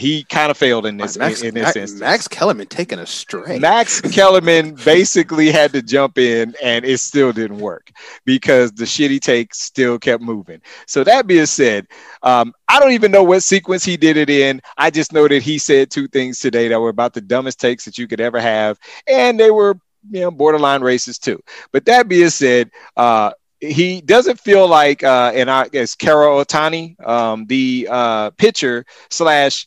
[0.00, 2.00] he kind of failed in this Max, in, in this Max, instance.
[2.00, 3.60] Max Kellerman taking a straight.
[3.60, 7.92] Max Kellerman basically had to jump in and it still didn't work
[8.24, 10.62] because the shitty take still kept moving.
[10.86, 11.86] So that being said,
[12.22, 14.62] um, I don't even know what sequence he did it in.
[14.78, 17.84] I just know that he said two things today that were about the dumbest takes
[17.84, 19.78] that you could ever have, and they were
[20.10, 21.42] you know borderline racist too.
[21.72, 26.98] But that being said, uh, he doesn't feel like, uh, and I guess Carol Ohtani,
[27.06, 29.66] um, the uh, pitcher slash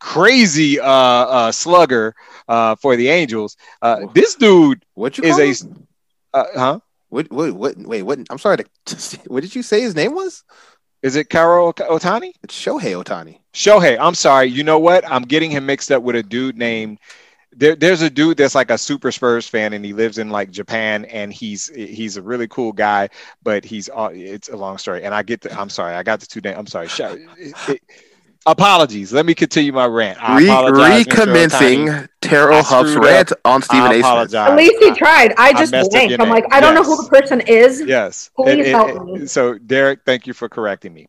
[0.00, 2.14] crazy uh, uh, slugger
[2.48, 3.56] uh, for the Angels.
[3.82, 6.80] Uh, this dude what you is a, uh, huh?
[7.08, 8.18] What, what, what, wait, what?
[8.30, 10.44] I'm sorry to, what did you say his name was?
[11.02, 12.32] Is it Carol Ohtani?
[12.42, 13.38] It's Shohei Ohtani.
[13.54, 13.96] Shohei.
[14.00, 14.46] I'm sorry.
[14.46, 15.08] You know what?
[15.08, 16.98] I'm getting him mixed up with a dude named.
[17.52, 20.50] There, there's a dude that's like a super Spurs fan, and he lives in like
[20.50, 23.08] Japan, and he's he's a really cool guy,
[23.42, 25.04] but he's uh, it's a long story.
[25.04, 25.58] And I get the.
[25.58, 25.94] I'm sorry.
[25.94, 26.58] I got the two names.
[26.58, 26.88] I'm sorry.
[27.38, 27.82] It- it-
[28.46, 29.12] apologies.
[29.12, 30.18] Let me continue my rant.
[30.22, 31.10] I Re- apologize, Mr.
[31.10, 31.18] Ohtani.
[31.26, 34.02] recommencing Terrell Huff's screwed rant on Stephen I A.
[34.28, 34.34] Smith.
[34.34, 35.34] At least he tried.
[35.36, 36.10] I just messed up blanked.
[36.12, 36.50] your I'm like, name.
[36.52, 37.82] I don't know who the person is.
[37.86, 38.30] Yes.
[38.36, 39.26] Please And- and- help and- me.
[39.26, 41.06] So, Derek, thank you for correcting me.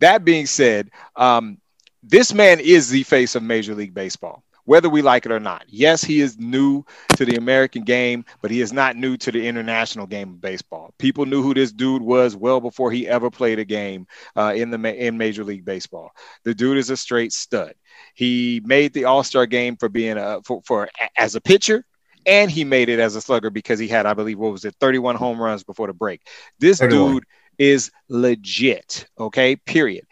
[0.00, 1.58] That being said, um,
[2.02, 5.64] this man is the face of Major League Baseball, whether we like it or not.
[5.66, 6.84] Yes, he is new
[7.16, 10.92] to the American game, but he is not new to the international game of baseball.
[10.98, 14.68] People knew who this dude was well before he ever played a game uh, in
[14.70, 16.10] the in Major League Baseball.
[16.44, 17.72] The dude is a straight stud.
[18.12, 21.86] He made the All Star game for being a for, for as a pitcher
[22.26, 24.74] and he made it as a slugger because he had, I believe, what was it,
[24.80, 26.20] 31 home runs before the break.
[26.58, 27.12] This 31.
[27.14, 27.24] dude
[27.56, 30.04] is legit, okay, period.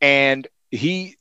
[0.00, 1.16] And he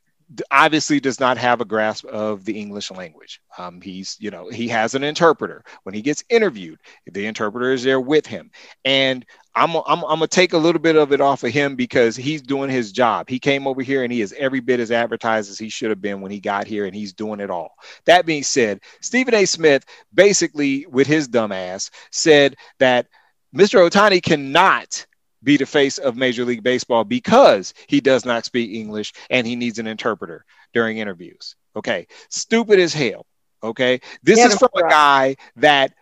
[0.51, 3.41] obviously does not have a grasp of the English language.
[3.57, 5.64] Um, he's, you know, he has an interpreter.
[5.84, 8.51] When he gets interviewed, the interpreter is there with him.
[8.85, 9.26] And
[9.56, 12.41] I'm, I'm, I'm gonna take a little bit of it off of him because he's
[12.41, 13.27] doing his job.
[13.27, 16.01] He came over here and he is every bit as advertised as he should have
[16.01, 17.72] been when he got here, and he's doing it all.
[18.06, 19.45] That being said, Stephen A.
[19.45, 23.07] Smith basically, with his dumb ass, said that
[23.53, 23.89] Mr.
[23.89, 25.07] Ohtani cannot
[25.43, 29.55] be the face of Major League Baseball because he does not speak English and he
[29.55, 31.55] needs an interpreter during interviews.
[31.75, 33.25] Okay, stupid as hell.
[33.63, 35.93] Okay, this Yeah, is from a guy that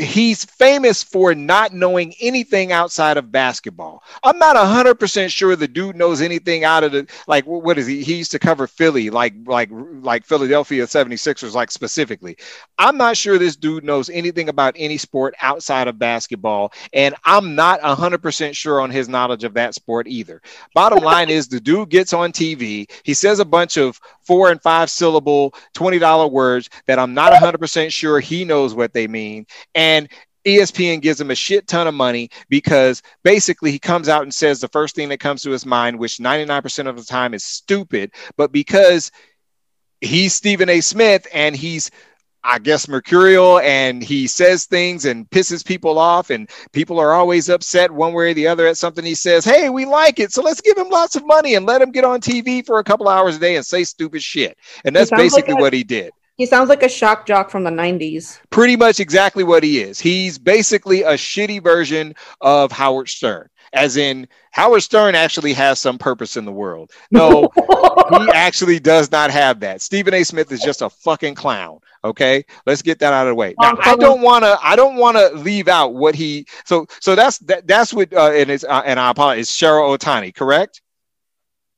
[0.00, 4.02] he's famous for not knowing anything outside of basketball.
[4.22, 8.02] I'm not 100% sure the dude knows anything out of the like what is he
[8.02, 12.36] he used to cover Philly like like like Philadelphia 76ers like specifically.
[12.78, 17.54] I'm not sure this dude knows anything about any sport outside of basketball and I'm
[17.54, 20.40] not 100% sure on his knowledge of that sport either.
[20.74, 24.62] Bottom line is the dude gets on TV, he says a bunch of four and
[24.62, 29.89] five syllable $20 words that I'm not 100% sure he knows what they mean and
[29.98, 30.08] E
[30.46, 34.60] ESPN gives him a shit ton of money because basically he comes out and says
[34.60, 38.12] the first thing that comes to his mind, which 99% of the time is stupid,
[38.36, 39.10] but because
[40.00, 40.80] he's Stephen A.
[40.80, 41.90] Smith and he's
[42.42, 47.50] I guess mercurial and he says things and pisses people off and people are always
[47.50, 50.40] upset one way or the other at something he says hey we like it so
[50.40, 53.08] let's give him lots of money and let him get on tv for a couple
[53.08, 54.56] hours a day and say stupid shit.
[54.84, 57.50] And that's sounds like basically a- what he did He sounds like a shock jock
[57.50, 58.40] from the 90s.
[58.48, 60.00] pretty much exactly what he is.
[60.00, 65.98] He's basically a shitty version of Howard Stern, as in Howard Stern actually has some
[65.98, 66.92] purpose in the world.
[67.10, 67.50] No,
[68.10, 69.82] he actually does not have that.
[69.82, 70.24] Stephen A.
[70.24, 71.78] Smith is just a fucking clown.
[72.04, 73.54] Okay, let's get that out of the way.
[73.60, 74.58] Now, I don't want to.
[74.62, 76.46] I don't want to leave out what he.
[76.64, 78.14] So, so that's that, that's what.
[78.14, 79.42] Uh, and it's uh, and I apologize.
[79.42, 80.80] It's Cheryl Ohtani, correct?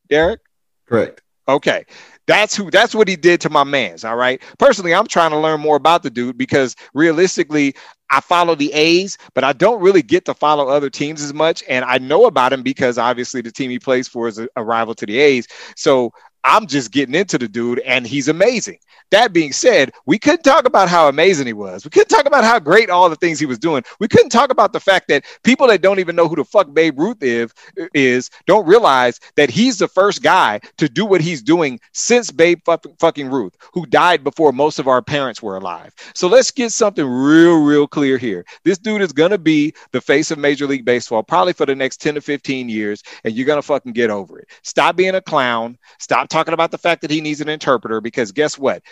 [0.08, 0.38] Derek.
[0.86, 1.20] Correct.
[1.48, 1.84] Okay.
[2.26, 4.04] That's who that's what he did to my man's.
[4.04, 4.40] All right.
[4.58, 7.74] Personally, I'm trying to learn more about the dude because realistically,
[8.10, 11.64] I follow the A's, but I don't really get to follow other teams as much.
[11.68, 14.62] And I know about him because obviously the team he plays for is a, a
[14.62, 15.48] rival to the A's.
[15.76, 16.12] So
[16.44, 18.78] I'm just getting into the dude, and he's amazing.
[19.12, 21.84] That being said, we couldn't talk about how amazing he was.
[21.84, 23.84] We couldn't talk about how great all the things he was doing.
[24.00, 26.72] We couldn't talk about the fact that people that don't even know who the fuck
[26.72, 27.52] Babe Ruth is,
[27.92, 32.58] is don't realize that he's the first guy to do what he's doing since Babe
[32.98, 35.94] fucking, Ruth, who died before most of our parents were alive.
[36.14, 38.46] So let's get something real, real clear here.
[38.64, 42.00] This dude is gonna be the face of Major League Baseball probably for the next
[42.00, 44.48] 10 to 15 years, and you're gonna fucking get over it.
[44.62, 45.76] Stop being a clown.
[45.98, 48.82] Stop talking about the fact that he needs an interpreter because guess what?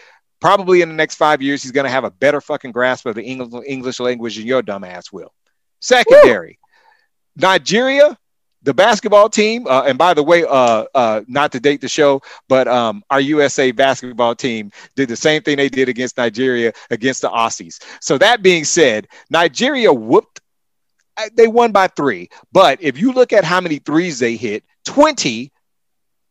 [0.41, 3.15] Probably in the next five years, he's going to have a better fucking grasp of
[3.15, 5.33] the English, language than your dumb ass will.
[5.81, 6.59] Secondary,
[7.37, 8.17] Nigeria,
[8.63, 12.23] the basketball team, uh, and by the way, uh, uh, not to date the show,
[12.49, 17.23] but um, our USA basketball team did the same thing they did against Nigeria against
[17.23, 17.83] the Aussies.
[18.01, 20.41] So that being said, Nigeria whooped
[21.35, 22.31] they won by three.
[22.53, 25.53] But if you look at how many threes they hit, 20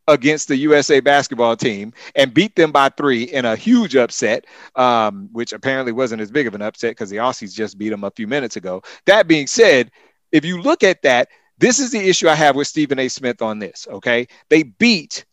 [0.10, 4.46] against the USA basketball team and beat them by three in a huge upset,
[4.76, 8.04] um, which apparently wasn't as big of an upset because the Aussies just beat them
[8.04, 8.82] a few minutes ago.
[9.06, 9.92] That being said,
[10.32, 11.30] if you look at that,
[11.60, 13.08] this is the issue I have with Stephen A.
[13.08, 13.88] Smith on this.
[13.90, 14.28] Okay.
[14.50, 15.26] They beat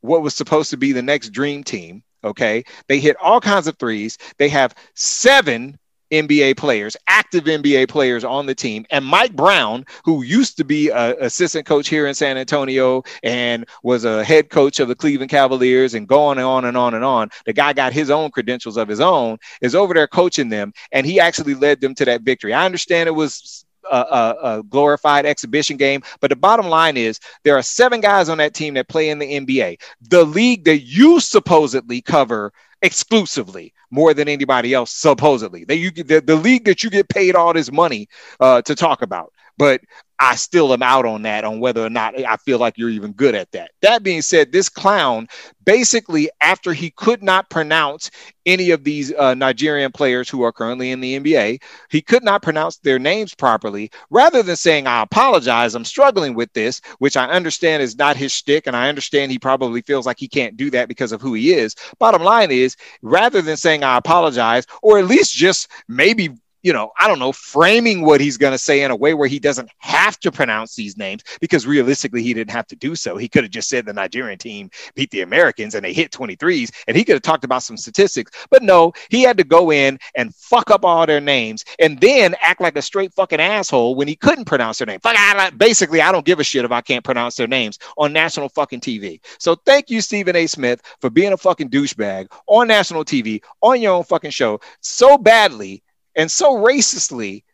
[0.00, 2.02] what was supposed to be the next dream team.
[2.24, 2.64] Okay.
[2.88, 4.18] They hit all kinds of threes.
[4.38, 5.78] They have seven
[6.10, 10.90] NBA players, active NBA players on the team, and Mike Brown, who used to be
[10.90, 15.30] an assistant coach here in San Antonio and was a head coach of the Cleveland
[15.30, 17.28] Cavaliers, and going on and on and on.
[17.44, 21.06] The guy got his own credentials of his own, is over there coaching them, and
[21.06, 22.52] he actually led them to that victory.
[22.54, 26.02] I understand it was a, a, glorified exhibition game.
[26.20, 29.18] But the bottom line is there are seven guys on that team that play in
[29.18, 32.52] the NBA, the league that you supposedly cover
[32.82, 35.64] exclusively more than anybody else supposedly.
[35.64, 38.08] They you the, the league that you get paid all this money
[38.40, 39.32] uh, to talk about.
[39.58, 39.80] But
[40.18, 43.12] I still am out on that on whether or not I feel like you're even
[43.12, 43.72] good at that.
[43.82, 45.28] That being said, this clown
[45.66, 48.10] basically, after he could not pronounce
[48.46, 51.60] any of these uh, Nigerian players who are currently in the NBA,
[51.90, 53.90] he could not pronounce their names properly.
[54.08, 58.32] Rather than saying, I apologize, I'm struggling with this, which I understand is not his
[58.32, 61.34] shtick, and I understand he probably feels like he can't do that because of who
[61.34, 61.74] he is.
[61.98, 66.30] Bottom line is, rather than saying, I apologize, or at least just maybe
[66.66, 69.28] you know, I don't know, framing what he's going to say in a way where
[69.28, 73.16] he doesn't have to pronounce these names because realistically he didn't have to do so.
[73.16, 76.72] He could have just said the Nigerian team beat the Americans and they hit 23s
[76.88, 78.32] and he could have talked about some statistics.
[78.50, 82.34] But no, he had to go in and fuck up all their names and then
[82.40, 84.98] act like a straight fucking asshole when he couldn't pronounce their name.
[84.98, 88.12] Fuck, I, basically, I don't give a shit if I can't pronounce their names on
[88.12, 89.20] national fucking TV.
[89.38, 90.48] So thank you, Stephen A.
[90.48, 95.16] Smith, for being a fucking douchebag on national TV on your own fucking show so
[95.16, 95.84] badly
[96.16, 97.44] and so racistly,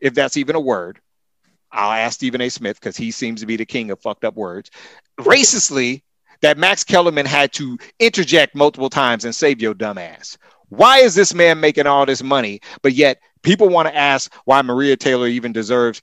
[0.00, 1.00] if that's even a word,
[1.70, 2.48] I'll ask Stephen A.
[2.48, 4.70] Smith because he seems to be the king of fucked up words.
[5.20, 6.02] Racistly,
[6.40, 10.38] that Max Kellerman had to interject multiple times and save your dumb ass.
[10.68, 12.60] Why is this man making all this money?
[12.82, 16.02] But yet people want to ask why Maria Taylor even deserves,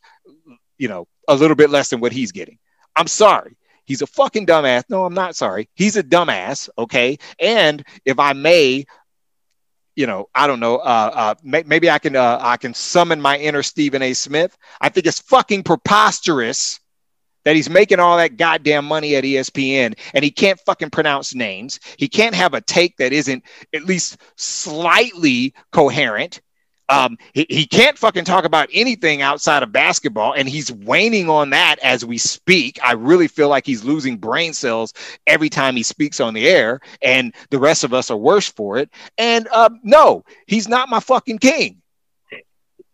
[0.78, 2.58] you know, a little bit less than what he's getting.
[2.96, 3.58] I'm sorry.
[3.86, 4.84] He's a fucking dumbass.
[4.90, 5.70] No, I'm not sorry.
[5.76, 6.70] He's a dumbass.
[6.78, 7.18] Okay.
[7.40, 8.86] And if I may
[9.96, 10.78] you know, I don't know.
[10.78, 14.14] Uh, uh, may, maybe I can uh, I can summon my inner Stephen A.
[14.14, 14.58] Smith.
[14.82, 16.80] I think it's fucking preposterous
[17.46, 21.80] that he's making all that goddamn money at ESPN and he can't fucking pronounce names.
[21.98, 23.44] He can't have a take that isn't
[23.74, 26.42] at least slightly coherent.
[26.90, 31.50] Um, he, he can't fucking talk about anything outside of basketball, and he's waning on
[31.52, 32.80] that as we speak.
[32.84, 34.94] I really feel like he's losing brain cells
[35.26, 38.78] every time he speaks on the air, and the rest of us are worse for
[38.78, 38.90] it.
[39.18, 41.82] And uh, no, he's not my fucking king.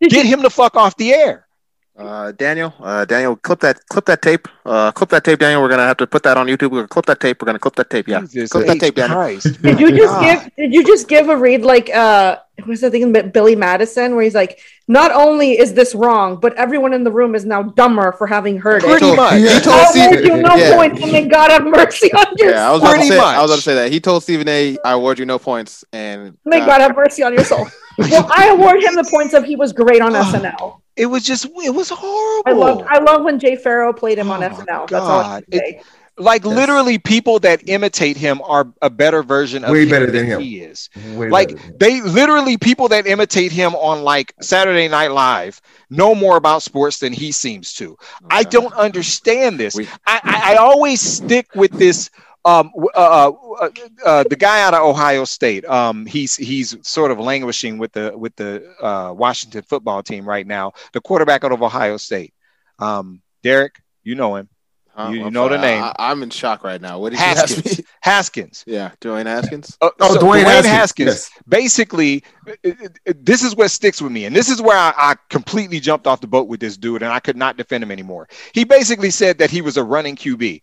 [0.00, 1.46] Get him the fuck off the air.
[1.94, 5.60] Uh, Daniel, uh, Daniel, clip that, clip that tape, uh, clip that tape, Daniel.
[5.60, 6.70] We're gonna have to put that on YouTube.
[6.70, 7.42] We're gonna clip that tape.
[7.42, 8.08] We're gonna clip that tape.
[8.08, 8.80] Yeah, Jesus clip that H.
[8.80, 9.18] tape, Daniel.
[9.18, 9.60] Christ.
[9.60, 10.56] Did you just give?
[10.56, 12.38] Did you just give a read like uh?
[12.66, 16.54] Was that thing about Billy Madison where he's like, not only is this wrong, but
[16.54, 18.98] everyone in the room is now dumber for having heard Pretty it.
[19.00, 19.34] Pretty much.
[19.34, 20.76] He I told award Stephen, you no yeah.
[20.76, 22.88] points, and may God have mercy on your Yeah, I was soul.
[22.90, 23.18] about to Pretty say.
[23.18, 24.78] I was about to say that he told Stephen A.
[24.84, 27.66] I award you no points, and May uh, God have mercy on your soul.
[28.10, 30.80] well, I award him the points of he was great on SNL.
[30.96, 32.42] It was just, it was horrible.
[32.46, 34.66] I love I love when Jay Pharoah played him on Oh, SNL.
[34.66, 35.44] my That's all I God.
[35.50, 35.82] can say.
[36.18, 36.54] like Yes.
[36.54, 40.40] literally people that imitate him are a better version of Way him better than him.
[40.42, 40.90] he is.
[41.14, 41.76] Way like better than him.
[41.78, 46.98] they literally people that imitate him on like Saturday Night Live know more about sports
[46.98, 47.96] than he seems to.
[47.98, 49.74] Oh I don't understand this.
[49.74, 52.10] We- I, I, I always stick with this.
[52.44, 53.70] Um, uh, uh,
[54.04, 55.64] uh, the guy out of Ohio State.
[55.64, 60.46] Um, he's he's sort of languishing with the with the uh, Washington football team right
[60.46, 60.72] now.
[60.92, 62.34] The quarterback out of Ohio State.
[62.78, 64.48] Um, Derek, you know him.
[64.88, 65.82] huh, you- you know the name.
[65.84, 66.98] I, am in shock right now.
[66.98, 67.78] What did you ask Haskins.
[67.78, 67.84] me?
[68.02, 68.64] Haskins.
[68.66, 69.76] Yeah, Dwayne Haskins.
[69.80, 70.66] Uh, Oh, so Dwayne, Dwayne Haskins.
[70.68, 71.30] Haskins Yes.
[71.46, 72.70] basically uh, uh,
[73.08, 76.06] uh, this is what sticks with me and this is where I, I completely jumped
[76.08, 79.10] off the boat with this dude and i could not defend him anymore he basically
[79.10, 80.60] said that he was a running qb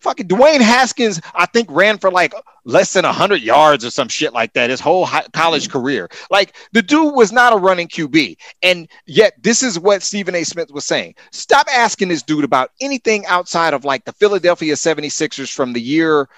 [0.00, 2.34] fucking dwayne haskins i think ran for like
[2.66, 6.08] less than 100 yards or some shit like that his whole hi- college career.
[6.30, 10.44] Like the dude was not a running qb and yet this is what stephen a.
[10.44, 11.14] Smith was saying.
[11.30, 16.28] Stop asking this dude about anything outside of like the philadelphia 76ers from the year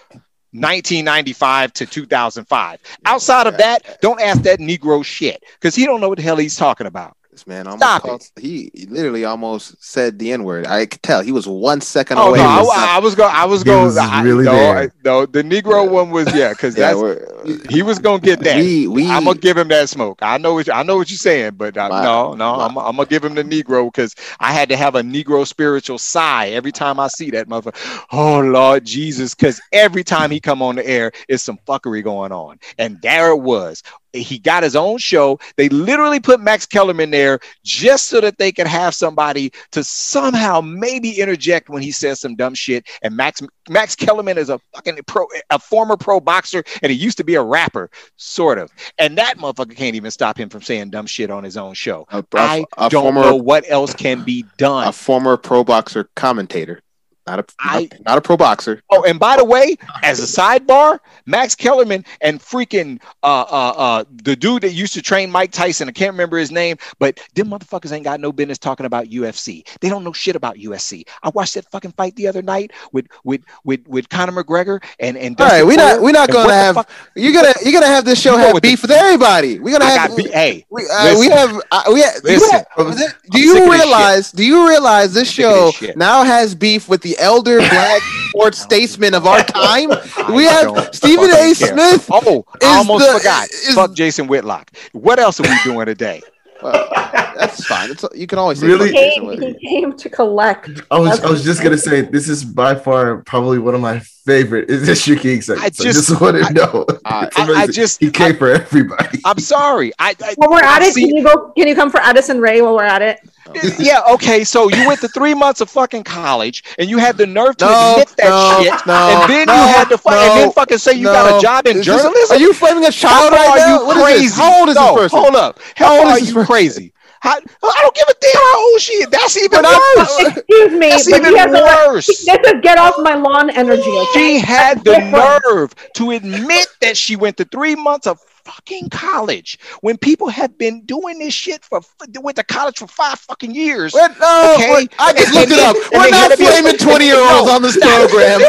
[0.53, 2.81] 1995 to 2005.
[3.05, 6.37] Outside of that, don't ask that Negro shit because he don't know what the hell
[6.37, 7.18] he's talking about.
[7.39, 10.67] This man almost Stop called, he he literally almost said the N word.
[10.67, 12.39] I could tell he was one second Oh away.
[12.39, 12.97] no, from I.
[12.97, 13.33] I was going.
[13.33, 13.85] I was going.
[13.85, 14.73] was really no.
[14.73, 18.41] I- no, the Negro one was yeah, because yeah, that's we're, he was gonna get
[18.41, 18.57] that.
[18.57, 20.19] we we I'm gonna give him that smoke.
[20.21, 22.65] I know what you, I know what you're saying, but uh, My- no, no, my-
[22.67, 25.99] I'm, I'm gonna give him the Negro because I had to have a Negro spiritual
[25.99, 28.05] sigh every time I see that motherfucker.
[28.11, 32.33] Oh Lord Jesus, because every time he come on the air, it's some fuckery going
[32.33, 33.85] on, and there it was.
[34.13, 35.39] He got his own show.
[35.57, 40.61] They literally put Max Kellerman there just so that they could have somebody to somehow
[40.61, 42.87] maybe interject when he says some dumb shit.
[43.03, 47.19] And Max Max Kellerman is a fucking pro, a former pro boxer, and he used
[47.19, 48.71] to be a rapper, sort of.
[48.99, 52.07] And that motherfucker can't even stop him from saying dumb shit on his own show.
[52.11, 54.89] a, a- I a don't former know what else can be done.
[54.89, 56.81] a former pro boxer commentator,
[57.29, 58.83] not a I- not, not a pro boxer.
[58.91, 64.05] Oh, and by the way, as a sidebar, Max Kellerman and freaking uh uh uh
[64.23, 67.49] the dude that used to train Mike Tyson, I can't remember his name, but them
[67.49, 69.67] motherfuckers ain't got no business talking about UFC.
[69.81, 71.05] They don't know shit about UFC.
[71.23, 75.17] I watched that fucking fight the other night with with with with Conor McGregor and
[75.17, 77.87] and All right, Dustin we're not we're not gonna have fuck- you're gonna you're gonna
[77.87, 79.59] have this show have with the- beef with everybody.
[79.59, 82.39] We're gonna I have got be- hey, we, uh, we have uh, we have, you
[82.39, 82.65] Listen.
[82.77, 87.18] have- do you realize do you realize this show this now has beef with the
[87.19, 89.91] elder black sports statesman of our time?
[90.35, 91.55] We have Stephen A.
[91.55, 91.55] care.
[91.55, 92.09] Smith.
[92.11, 93.49] Oh, I almost the- forgot.
[93.51, 94.71] is- Fuck Jason Whitlock.
[94.93, 96.23] What else are we doing today?
[96.61, 96.89] Well,
[97.37, 97.89] that's fine.
[97.93, 98.89] It's, you can always say Really?
[98.91, 100.69] He came, he came to collect.
[100.91, 104.01] I was I was just gonna say this is by far probably one of my
[104.01, 104.69] favorite.
[104.69, 105.67] Is this your king segment?
[105.67, 106.85] I So just- just want to know.
[107.05, 109.21] I- I- I just- he came for everybody.
[109.25, 109.93] I'm sorry.
[110.01, 111.53] I, I While we're at I it, see- can you go?
[111.57, 113.21] Can you come for Addison Rae while we're at it?
[113.79, 114.45] yeah, okay.
[114.45, 117.65] So you went to three months of fucking college, and you had the nerve to
[117.67, 120.53] No, admit that no, shit, no, and then no, you had to fu- and then
[120.53, 121.13] fucking say you no.
[121.13, 122.37] got a job in Is this- journalism.
[122.37, 123.81] are you flaming a child How right are now?
[123.81, 124.25] you What is crazy?
[124.27, 124.37] this?
[124.37, 125.19] How old is no, this person?
[125.19, 125.61] Hold up.
[125.77, 126.93] How, How old are is this you crazy?
[127.21, 129.07] How, I don't give a damn how old she is.
[129.09, 130.37] That's even But I- worse.
[130.37, 132.07] Excuse me, That's but even he has a, worse.
[132.07, 133.83] this is get off my lawn energy.
[133.83, 134.13] Okay?
[134.15, 135.43] She had the Different.
[135.45, 140.57] nerve to admit that she went to three months of fucking college when people have
[140.57, 141.81] been doing this shit for
[142.21, 143.95] went to college for five fucking years.
[143.95, 144.89] No, okay?
[144.99, 145.77] I just and, looked and, it up.
[145.93, 148.41] We're not blaming twenty year olds no, on this program.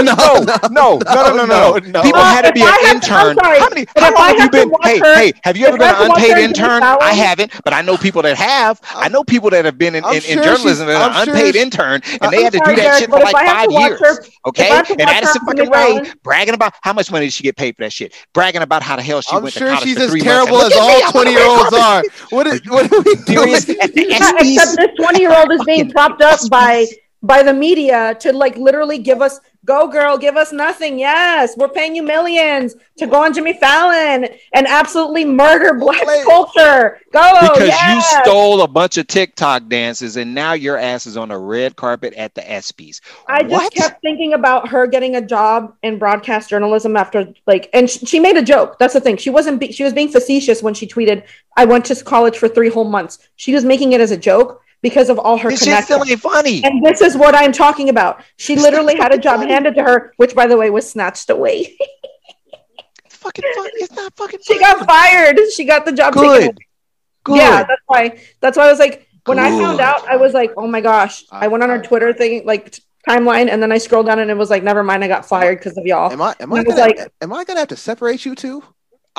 [0.00, 3.36] No, no, no, no, no, no, People had to be an intern.
[3.40, 3.86] How many?
[3.96, 4.72] How long have you been?
[4.82, 6.82] Hey, hey, have you ever been an unpaid intern?
[6.82, 8.80] I haven't, but I know people that have.
[8.90, 12.42] I know people that have been in, in, journalism and an unpaid intern, and they
[12.42, 14.30] had to do that shit for like five years.
[14.46, 17.82] Okay, and Addison fucking Rae bragging about how much money did she get paid for
[17.82, 18.14] that shit?
[18.32, 21.12] Bragging about how the hell she I'm went sure to she's as terrible as all
[21.12, 22.02] 20 year olds are.
[22.30, 23.54] What, is, what are we doing?
[23.54, 26.86] Except this 20 year old is being propped up by
[27.22, 31.68] by the media to like literally give us go girl give us nothing yes we're
[31.68, 36.24] paying you millions to go on jimmy fallon and absolutely murder black Wait.
[36.24, 38.12] culture go because yes.
[38.12, 41.76] you stole a bunch of TikTok dances and now your ass is on the red
[41.76, 43.00] carpet at the ESPYS.
[43.28, 43.74] I just What?
[43.74, 48.20] kept thinking about her getting a job in broadcast journalism after like, and sh- she
[48.20, 48.78] made a joke.
[48.78, 49.16] That's the thing.
[49.16, 49.60] She wasn't.
[49.60, 51.24] Be- she was being facetious when she tweeted,
[51.56, 54.62] "I went to college for three whole months." She was making it as a joke
[54.82, 55.84] because of all her This connections.
[55.86, 56.62] still ain't funny.
[56.64, 58.22] And this is what I'm talking about.
[58.36, 61.76] She literally had a job handed to her, which, by the way, was snatched away.
[63.04, 63.70] It's fucking funny.
[63.74, 65.38] It's not fucking she got fired.
[65.54, 66.30] She got the job taken.
[66.30, 66.58] Good.
[67.24, 67.36] Good.
[67.36, 68.18] Yeah, that's why.
[68.40, 71.24] That's why I was like, when I found out, I was like, oh my gosh.
[71.30, 72.78] I went on her Twitter thing, like
[73.08, 75.58] timeline, and then I scrolled down, and it was like, never mind, I got fired
[75.58, 76.10] because of y'all.
[76.10, 78.62] Am I am I I gonna, like- am I gonna have to separate you two?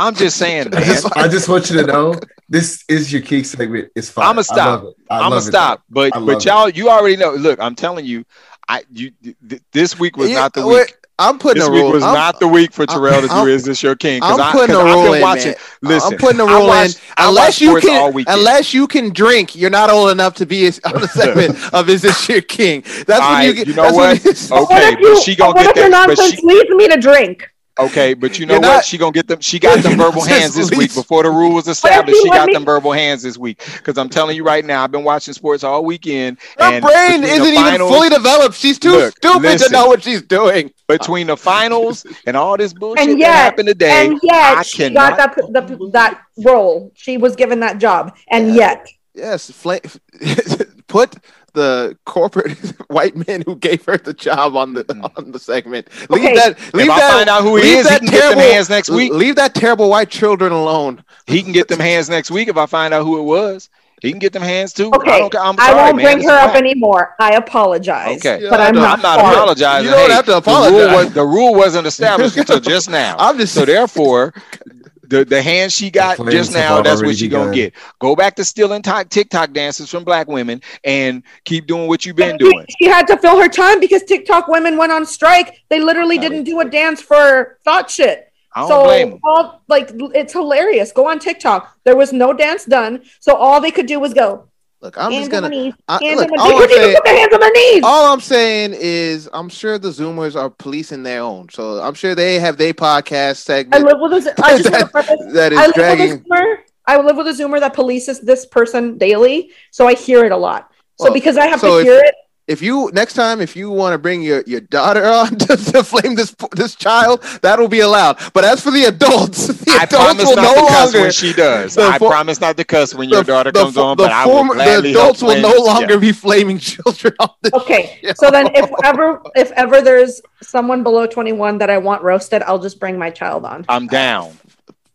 [0.08, 2.16] I'm just saying, I just, I just want you to know
[2.50, 3.90] this is your king segment.
[3.96, 4.28] It's fine.
[4.28, 4.58] I'ma stop.
[4.60, 4.96] I love it.
[5.10, 5.48] I I'm gonna love it.
[5.48, 5.84] stop.
[5.90, 6.46] But but it.
[6.46, 7.34] y'all, you already know.
[7.34, 8.26] Look, I'm telling you,
[8.68, 9.12] I you
[9.48, 10.96] th- this week was Yeah, not the week.
[11.20, 11.92] I'm putting This a week rule.
[11.92, 14.22] was I'm, not the week for I'm- Terrell to do I'm- Is This Your King?
[14.22, 15.46] Because I'm putting a I've rule been in, watching.
[15.52, 15.56] man.
[15.84, 17.02] Listen, I'm putting a I rule watched- in.
[17.20, 21.08] Unless you can, unless you can drink, you're not old enough to be on the
[21.08, 22.82] segment of Is This Your King?
[23.06, 23.68] That's when All you get.
[23.68, 24.64] you know that's when what?
[24.72, 26.48] Okay, what if but you, she gonna what get if your that- but nonsense she-
[26.48, 27.51] leads me to drink?
[27.86, 28.68] Okay, but you know You're what?
[28.76, 29.40] not- she gonna get them.
[29.40, 32.20] She got them verbal hands this week before the rule was established.
[32.22, 33.62] She got me- them verbal hands this week.
[33.78, 36.38] Because I'm telling you right now, I've been watching sports all weekend.
[36.58, 38.56] Her and brain isn't even fully developed.
[38.56, 39.68] She's too Look, stupid listen.
[39.70, 40.72] to know what she's doing.
[40.88, 44.08] between the finals and all this bullshit And that happened today.
[44.08, 46.92] and yet, I she got that, the, that role.
[46.96, 48.16] She was given that job.
[48.30, 48.54] And Yeah.
[48.56, 49.80] yet, Yes, fla-
[50.88, 51.16] put
[51.54, 52.58] the corporate
[52.90, 55.06] white man who gave her the job on the mm-hmm.
[55.18, 55.88] on the segment.
[56.10, 56.34] Leave Okay.
[56.34, 56.58] that.
[56.74, 57.12] If Leave I that.
[57.12, 59.14] find out who he leave is, he that can get them hands next week.
[59.14, 61.04] Leave that terrible white children alone.
[61.28, 63.70] He can get them hands next week if I find out who it was.
[64.02, 64.94] He can get them hands too.
[64.94, 65.36] I okay, don't.
[65.36, 66.04] I'm I won't man.
[66.04, 67.16] bring It's her a up anymore.
[67.20, 68.26] I apologize.
[68.26, 68.42] Okay.
[68.50, 69.86] But I'm not, I'm not apologizing.
[69.86, 70.92] You don't Hey, have to The rule, apologize.
[70.92, 73.16] was, the rule wasn't established until just now.
[73.20, 74.34] I'm just So therefore,
[75.12, 77.74] the, the hand she got just now, that's what already she gonna get.
[78.00, 82.16] Go back to stealing ti- TikTok dances from black women and keep doing what you've
[82.16, 82.66] been doing.
[82.80, 85.62] She had to fill her time because TikTok women went on strike.
[85.70, 88.32] They literally didn't do a dance for thought shit.
[88.54, 89.20] I don't so blame 'em.
[89.24, 90.92] all like it's hilarious.
[90.92, 91.78] Go on TikTok.
[91.84, 94.48] There was no dance done, so all they could do was go
[94.82, 95.74] Look, I'm hands just gonna.
[95.88, 97.84] I- hands look, all I'm saying- put their hands on their knees.
[97.84, 101.50] All I'm saying is, I'm sure the Zoomers are policing their own.
[101.50, 104.34] So I'm sure they have their podcast I segment live with a.
[104.44, 105.20] I just want to preface.
[105.22, 106.10] I live dragging.
[106.10, 106.56] with a Zoomer.
[106.88, 110.38] I live with a Zoomer that polices this person daily, so I hear it a
[110.38, 110.72] lot.
[110.98, 112.16] So Well, because I have so to if- hear it,
[112.52, 115.84] If you next time, if you want to bring your, your daughter on to, to
[115.84, 118.20] flame this this child, that'll be allowed.
[118.34, 121.02] But as for the adults, the I adults promise will not no to cuss longer.
[121.02, 121.76] when she does.
[121.76, 123.98] the I fo- promise not to cuss when your the- daughter the comes fo- on,
[123.98, 126.00] the but I will former- gladly the help adults will flame no longer yeah.
[126.00, 128.00] be flaming children on the okay.
[128.04, 128.12] show.
[128.18, 132.42] So then, if ever, if ever there's someone below twenty one that I want roasted,
[132.44, 133.66] I'll just bring my child on.
[133.70, 134.38] I'm down.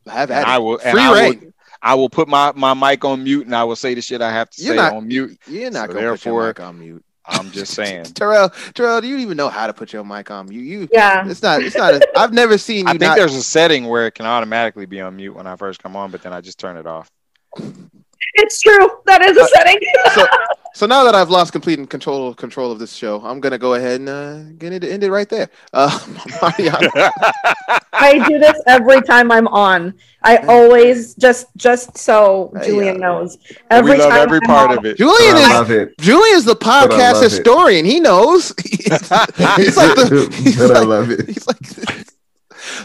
[0.06, 1.52] have And at I will Free I will, reign.
[1.82, 4.30] I will put my, my mic on mute and I will say the shit I
[4.32, 5.38] have to You're say not- on mute.
[5.46, 7.04] You're not So gonna put your therefore- mic on mute.
[7.28, 8.04] I'm just saying.
[8.14, 10.62] Terrell, Terrell, do you even know how to put your mic on mute?
[10.62, 11.28] You, Yeah.
[11.28, 11.62] it's not.
[11.62, 11.94] It's not.
[11.94, 12.88] A, I've never seen you.
[12.88, 15.56] I think not, there's a setting where it can automatically be on mute when I
[15.56, 17.10] first come on, but then I just turn it off.
[18.34, 18.90] It's true.
[19.06, 19.78] That is a Uh, setting.
[20.14, 20.26] so,
[20.74, 23.74] so now that I've lost complete and control control of this show, I'm gonna go
[23.74, 25.48] ahead and uh, get it end it right there.
[25.72, 25.90] Uh,
[27.92, 29.94] I do this every time I'm on.
[30.22, 33.38] I always just just so Hey, Julian uh, knows.
[33.70, 34.96] Every we love time every I'm part on, of it.
[34.98, 35.98] Julian But I is love it.
[35.98, 37.30] Julian's the podcast love it.
[37.30, 37.84] historian.
[37.84, 38.52] He knows.
[38.58, 40.28] he's, he's like the.
[40.42, 41.26] He's but I love it.
[41.26, 42.05] he's like.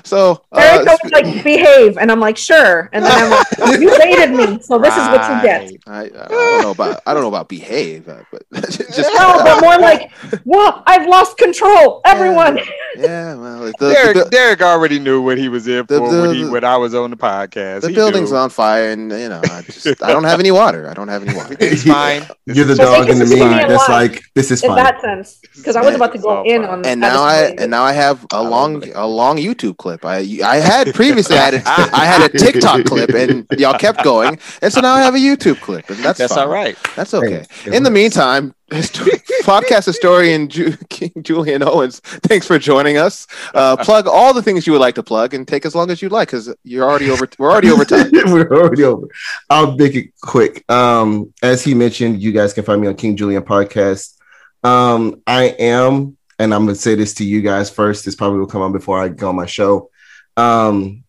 [0.04, 3.90] So Eric uh, always like behave, and I'm like sure, and then I'm like you
[3.98, 5.72] dated me, so this is what you get.
[5.88, 6.16] Right.
[6.16, 9.62] I, I don't know about I don't know about behave, uh, but just No, but
[9.62, 10.12] more like,
[10.46, 12.02] well, I've lost control.
[12.06, 12.58] Everyone,
[12.98, 13.36] yeah.
[13.36, 16.36] Well, the, the, Derek, the, Derek already knew what he was in for the- when,
[16.36, 17.82] he, when I was on the podcast.
[17.82, 18.38] the He building's knew.
[18.38, 20.90] on fire, and you know, I just I don't have any water.
[20.90, 21.56] I don't have any water.
[21.60, 22.28] It's fine.
[22.46, 24.78] You're the dog in the can me that's like, this is in fine.
[24.78, 26.86] that sense, because I was about to go in on.
[26.86, 30.06] and now I and now I have a I love long a long YouTube clip.
[30.06, 34.04] I I had previously I had a, I had a TikTok clip, and y'all kept
[34.04, 36.44] going, and so now I have a YouTube clip, and that's That's fine.
[36.46, 36.78] all right.
[36.96, 37.46] That's okay.
[37.64, 37.94] Hey, it In the works.
[37.94, 39.08] meantime, histo-
[39.44, 43.28] podcast historian Ju- King Julian Owens, thanks for joining us.
[43.54, 46.02] Uh, plug all the things you would like to plug, and take as long as
[46.02, 47.28] you'd like, because you're already over.
[47.38, 48.10] We're already over time.
[48.26, 49.08] We're already over.
[49.50, 50.64] I'll make it quick.
[50.72, 54.16] Um, as he mentioned, you guys can find me on King Julian Podcast.
[54.64, 58.04] Um, I am, and I'm gonna say this to you guys first.
[58.04, 59.92] This probably will come on before I go on my show.
[60.36, 61.04] Um,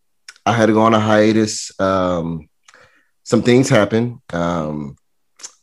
[0.45, 1.73] I had to go on a hiatus.
[1.81, 2.51] Um,
[3.23, 4.97] some things happened, um,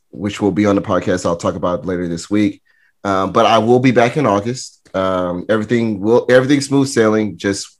[0.10, 1.24] which will be on the podcast.
[1.24, 2.64] I'll talk about later this week.
[3.04, 4.90] Um, but I will be back in August.
[4.96, 7.38] Um, everything will everything smooth sailing.
[7.38, 7.80] Just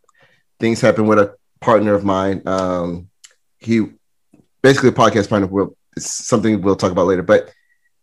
[0.60, 2.44] things happen with a partner of mine.
[2.46, 3.10] Um,
[3.58, 3.88] he
[4.62, 5.48] basically a podcast partner.
[5.48, 7.24] Will something we'll talk about later.
[7.24, 7.52] But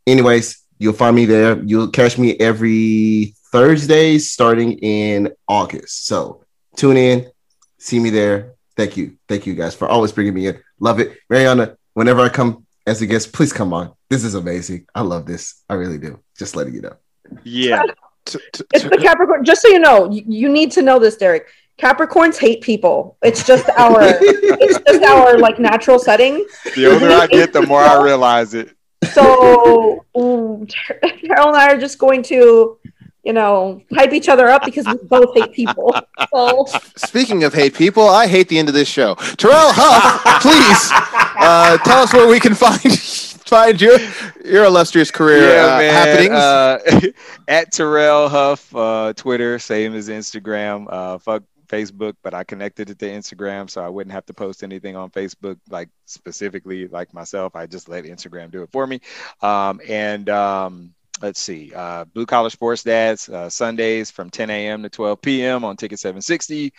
[0.09, 1.63] anyways, you'll find me there.
[1.63, 6.05] You'll catch me every Thursdays starting in August.
[6.07, 6.45] So
[6.77, 7.31] tune in,
[7.78, 8.53] see me there.
[8.77, 10.61] Thank you, thank you guys for always bringing me in.
[10.78, 11.78] Love it, Mariana.
[11.95, 13.95] Whenever I come as a guest, please come on.
[14.11, 14.85] This is amazing.
[14.95, 15.62] I love this.
[15.70, 16.20] I really do.
[16.39, 16.97] Just letting you know.
[17.45, 17.83] Yeah.
[18.27, 19.43] T- t- It's the Capricorn.
[19.43, 21.47] Just so you know, you, you need to know this, Derek.
[21.78, 23.16] Capricorns hate people.
[23.23, 26.45] It's just our, it's just our like natural setting.
[26.74, 28.77] The older I get, the more I realize it.
[29.12, 32.78] So mm, Carol and I are just going to,
[33.27, 35.94] you know, hype each other up because we both hate people.
[36.32, 36.66] So
[36.97, 39.15] Speaking of hate people, I hate the end of this show.
[39.15, 40.90] Terrell Huff, please
[41.39, 42.81] uh, tell us where we can find
[43.47, 43.98] find your
[44.44, 46.32] your illustrious career uh, happenings.
[46.32, 47.11] Uh,
[47.48, 50.86] at Terrell Huff, uh, Twitter, same as Instagram.
[50.90, 54.62] Uh, fuck Facebook, but I connected it to Instagram, so I wouldn't have to post
[54.62, 57.57] anything on Facebook, like specifically like myself.
[57.57, 59.01] I just let Instagram do it for me.
[59.43, 64.82] Um, and um, let's see, uh, Blue Collar Sports Dads uh, Sundays from 10 a.m.
[64.82, 65.64] to 12 p.m.
[65.64, 66.72] on Ticket 760,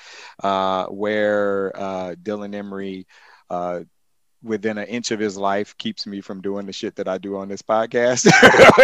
[0.44, 3.06] uh, where uh, Dylan Emery.
[4.44, 7.18] Uh, within an inch of his life keeps me from doing the shit that I
[7.18, 8.30] do on this podcast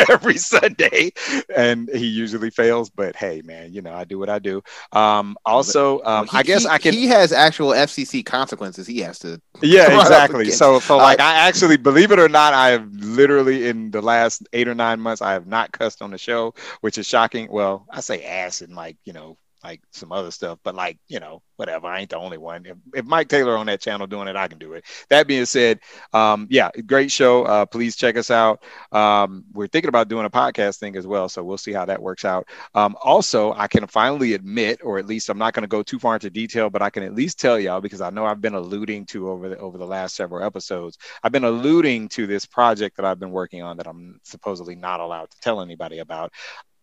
[0.10, 1.12] every Sunday.
[1.56, 4.62] And he usually fails, but hey, man, you know, I do what I do.
[4.92, 6.94] Um, also, um, He- I guess he- I can.
[6.94, 8.88] He has actual FCC consequences.
[8.88, 9.42] He has to.
[9.62, 10.52] Yeah, exactly.
[10.52, 14.02] So, so Uh, like, I actually, believe it or not, I have literally in the
[14.02, 17.48] last eight or nine months, I have not cussed on the show, which is shocking.
[17.52, 21.20] Well, I say ass in like, you know, like some other stuff, but like, you
[21.20, 21.88] know, whatever.
[21.88, 22.66] I ain't the only one.
[22.66, 24.86] If, if Mike Taylor on that channel doing it, I can do it.
[25.10, 25.80] That being said,
[26.12, 27.44] um, yeah, great show.
[27.44, 28.64] Uh, please check us out.
[28.92, 32.02] Um, we're thinking about doing a podcast thing as well, so we'll see how that
[32.02, 32.48] works out.
[32.74, 36.00] Um, also, I can finally admit, or at least I'm not going to go too
[36.00, 38.56] far into detail, but I can at least tell y'all because I know I've been
[38.56, 40.98] alluding to over the over the last several episodes.
[41.24, 45.00] I've been alluding to this project that I've been working on that I'm supposedly not
[45.00, 46.34] allowed to tell anybody about.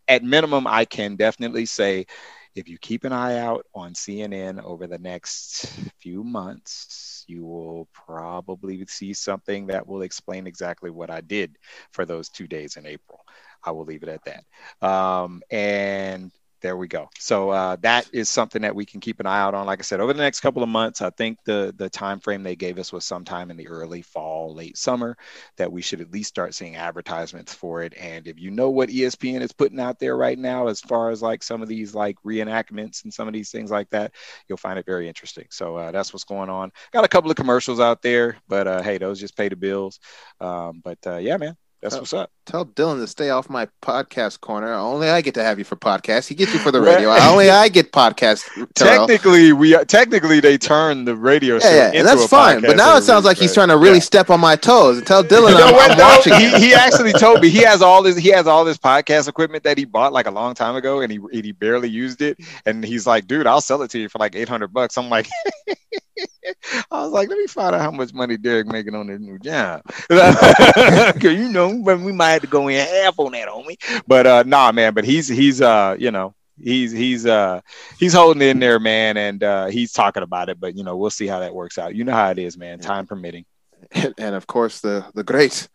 [0.09, 2.07] At minimum, I can definitely say
[2.55, 5.66] if you keep an eye out on CNN over the next
[5.98, 11.56] few months, you will probably see something that will explain exactly what I did
[11.93, 13.20] for those two days in April.
[13.62, 14.86] I will leave it at that.
[14.86, 17.09] Um, and there we go.
[17.19, 19.66] So uh, that is something that we can keep an eye out on.
[19.66, 22.43] Like I said, over the next couple of months, I think the the time frame
[22.43, 25.16] they gave us was sometime in the early fall, late summer,
[25.57, 27.95] that we should at least start seeing advertisements for it.
[27.99, 31.23] And if you know what ESPN is putting out there right now, as far as
[31.23, 34.12] like some of these like reenactments and some of these things like that,
[34.49, 35.47] you'll find it very interesting.
[35.51, 36.73] So uh, that's what's going on.
[36.93, 39.99] Got a couple of commercials out there, but uh, hey, those just pay the bills.
[40.41, 42.31] Um, but uh, yeah, man, that's what's up.
[42.44, 44.70] Tell Dylan to stay off my podcast corner.
[44.74, 46.28] Only I get to have you for podcast.
[46.28, 47.09] He gets you for the radio.
[47.23, 48.44] Only I get podcast.
[48.74, 49.07] Terrell.
[49.07, 51.57] Technically, we technically they turn the radio.
[51.57, 52.61] Yeah, yeah that's fine.
[52.61, 54.01] But now it sounds like he's trying to really yeah.
[54.01, 54.98] step on my toes.
[54.98, 56.35] And tell Dylan I'm, I'm watching.
[56.35, 58.19] He, he, actually told me he has all this.
[58.19, 61.11] He has all this podcast equipment that he bought like a long time ago, and
[61.11, 62.39] he and he barely used it.
[62.66, 65.09] And he's like, "Dude, I'll sell it to you for like eight hundred bucks." I'm
[65.09, 65.28] like.
[66.90, 69.38] I was like, let me find out how much money Derek making on this new
[69.38, 69.82] job.
[70.09, 74.02] Cause you know, we might have to go in half on that, homie.
[74.06, 77.60] But uh nah, man, but he's he's uh, you know, he's he's uh
[77.98, 81.10] he's holding in there, man, and uh he's talking about it, but you know, we'll
[81.10, 81.94] see how that works out.
[81.94, 83.44] You know how it is, man, time permitting.
[83.92, 85.68] And, and of course the the great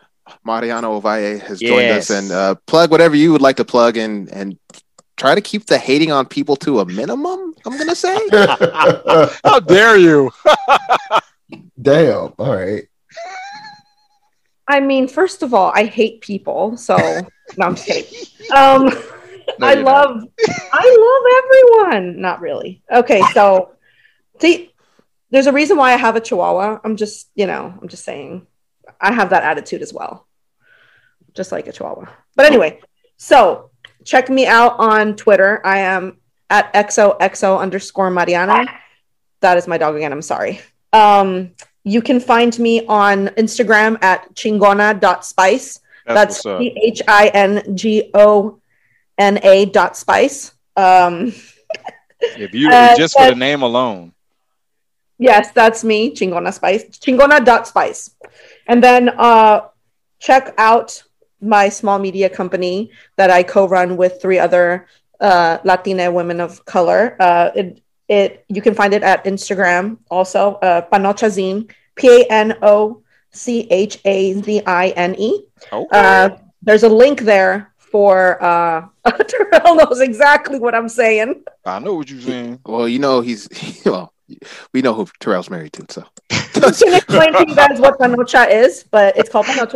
[0.44, 2.10] Mariana Ovalle has joined yes.
[2.10, 4.58] us and uh plug whatever you would like to plug and and
[5.18, 7.54] try to keep the hating on people to a minimum.
[7.66, 8.18] I'm gonna say.
[8.32, 10.32] How dare you?
[11.82, 12.34] Damn.
[12.38, 12.88] All right.
[14.68, 16.78] I mean, first of all, I hate people.
[16.78, 16.98] So
[17.58, 18.28] no, I'm just kidding.
[18.56, 18.86] Um,
[19.60, 20.60] no, I love, not.
[20.74, 22.22] I love everyone.
[22.22, 22.82] Not really.
[22.92, 23.76] Okay, so
[24.40, 24.72] see,
[25.30, 26.80] there's a reason why I have a Chihuahua.
[26.84, 28.48] I'm just, you know, I'm just saying,
[29.00, 30.28] I have that attitude as well,
[31.34, 32.08] just like a Chihuahua.
[32.36, 32.82] But anyway,
[33.18, 33.70] so
[34.06, 35.62] check me out on Twitter.
[35.66, 36.18] I am
[36.50, 38.66] at xoxo underscore Mariana.
[39.42, 40.14] That is my dog again.
[40.14, 40.62] I'm sorry.
[40.94, 41.52] Um,
[41.84, 45.82] you can find me on Instagram at chingona.spice.
[46.06, 48.60] That's C H I N G O
[49.18, 50.54] N A dot spice.
[50.78, 51.34] Um,
[52.22, 54.14] if you uh, just for the name alone.
[55.18, 56.84] Yes, that's me, Chingona Spice.
[56.86, 58.14] Chingona dot spice.
[58.68, 59.62] And then uh,
[60.20, 61.04] check out
[61.42, 64.88] my small media company that I co-run with three other
[65.20, 67.16] uh, Latina women of color.
[67.20, 70.56] Uh, it, it you can find it at Instagram also.
[70.56, 73.02] Uh, Panochazine, P A N O
[73.32, 75.46] C H A Z I N E.
[75.72, 75.88] Okay.
[75.92, 76.30] Uh,
[76.62, 78.86] there's a link there for uh
[79.28, 81.44] Terrell knows exactly what I'm saying.
[81.64, 82.60] I know what you're saying.
[82.66, 83.48] Well, you know he's
[83.86, 84.14] well,
[84.74, 86.04] we know who Terrell's married to, so
[86.66, 89.76] I can explain to you guys what panocha is, but it's called panocha.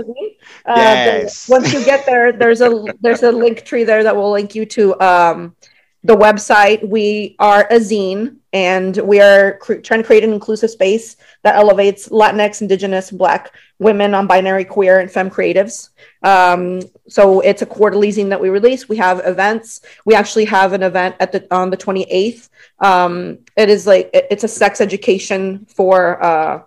[0.66, 1.50] Uh, yes.
[1.50, 4.66] Once you get there, there's a there's a link tree there that will link you
[4.66, 5.56] to um,
[6.04, 6.88] the website.
[6.88, 11.56] We are a zine, and we are cr- trying to create an inclusive space that
[11.56, 15.90] elevates Latinx, Indigenous, Black women, non-binary, queer, and femme creatives.
[16.22, 18.90] Um, so it's a quarterly zine that we release.
[18.90, 19.82] We have events.
[20.06, 22.50] We actually have an event at the on the 28th.
[22.80, 26.64] Um, it is like it, it's a sex education for uh,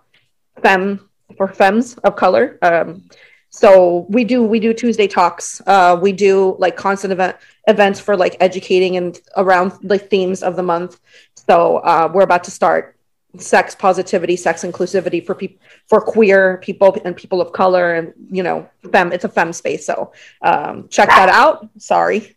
[0.63, 2.57] femme for femmes of color.
[2.61, 3.09] Um,
[3.49, 5.61] so we do we do Tuesday talks.
[5.67, 7.37] Uh, we do like constant event
[7.67, 10.99] events for like educating and around the themes of the month.
[11.47, 12.97] So uh, we're about to start
[13.37, 18.41] sex positivity, sex inclusivity for people for queer people and people of color, and you
[18.41, 19.11] know, fem.
[19.11, 19.85] It's a fem space.
[19.85, 21.69] So um, check that out.
[21.77, 22.35] Sorry,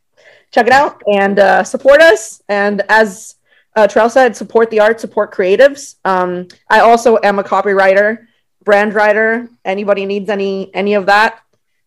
[0.51, 2.43] check it out and uh, support us.
[2.49, 3.36] And as
[3.77, 5.97] uh, Terrell said, support the art, support creatives.
[6.05, 8.27] Um, I also am a copywriter
[8.67, 11.41] brand writer, anybody needs any any of that,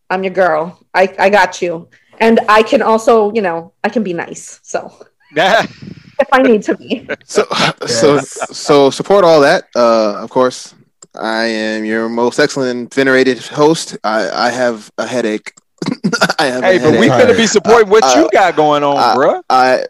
[0.10, 0.80] I'm your girl.
[0.96, 1.90] I, I got you.
[2.20, 4.60] And I can also, you know, I can be nice.
[4.64, 4.92] So
[5.36, 7.08] if I need to be.
[7.26, 7.46] So
[7.86, 9.66] so so support all that.
[9.76, 10.74] Uh of course.
[11.16, 13.98] I am your most excellent venerated host.
[14.04, 15.54] I, I have a headache.
[16.40, 19.16] I have hey, but we gonna be supporting what uh, you got going on, uh,
[19.16, 19.42] bro.
[19.50, 19.86] I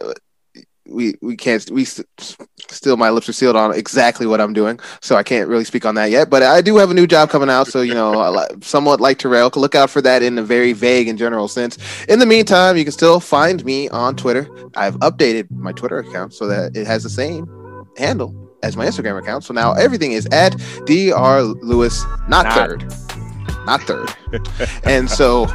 [0.90, 2.06] we we can't we st-
[2.68, 5.84] still my lips are sealed on exactly what I'm doing, so I can't really speak
[5.84, 6.30] on that yet.
[6.30, 9.50] But I do have a new job coming out, so you know, somewhat like Terrell,
[9.54, 11.78] look out for that in a very vague and general sense.
[12.06, 14.48] In the meantime, you can still find me on Twitter.
[14.76, 17.46] I've updated my Twitter account so that it has the same
[17.96, 19.44] handle as my Instagram account.
[19.44, 20.56] So now everything is at
[20.86, 21.42] Dr.
[21.42, 22.54] Lewis, not, not.
[22.54, 22.94] third,
[23.64, 24.10] not third.
[24.84, 25.46] and so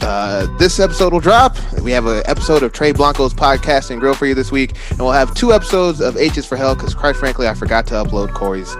[0.00, 1.56] uh, this episode will drop.
[1.82, 5.00] We have an episode of Trey Blanco's podcast and grill for you this week, and
[5.00, 8.32] we'll have two episodes of H's for Hell because, quite frankly, I forgot to upload
[8.34, 8.74] Corey's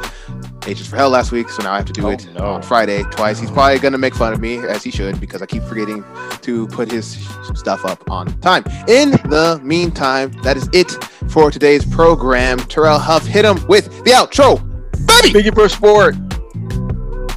[0.66, 2.46] H's for Hell last week, so now I have to do oh, it no.
[2.46, 3.38] on Friday twice.
[3.38, 6.04] He's probably gonna make fun of me as he should because I keep forgetting
[6.42, 7.16] to put his
[7.54, 8.64] stuff up on time.
[8.86, 10.90] In the meantime, that is it
[11.30, 12.58] for today's program.
[12.58, 14.58] Terrell Huff, hit him with the outro,
[15.06, 15.50] baby.
[15.50, 16.16] Biggie for sport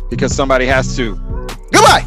[0.10, 1.16] because somebody has to.
[1.72, 2.06] Goodbye.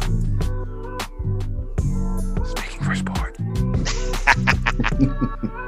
[4.97, 5.51] Sport.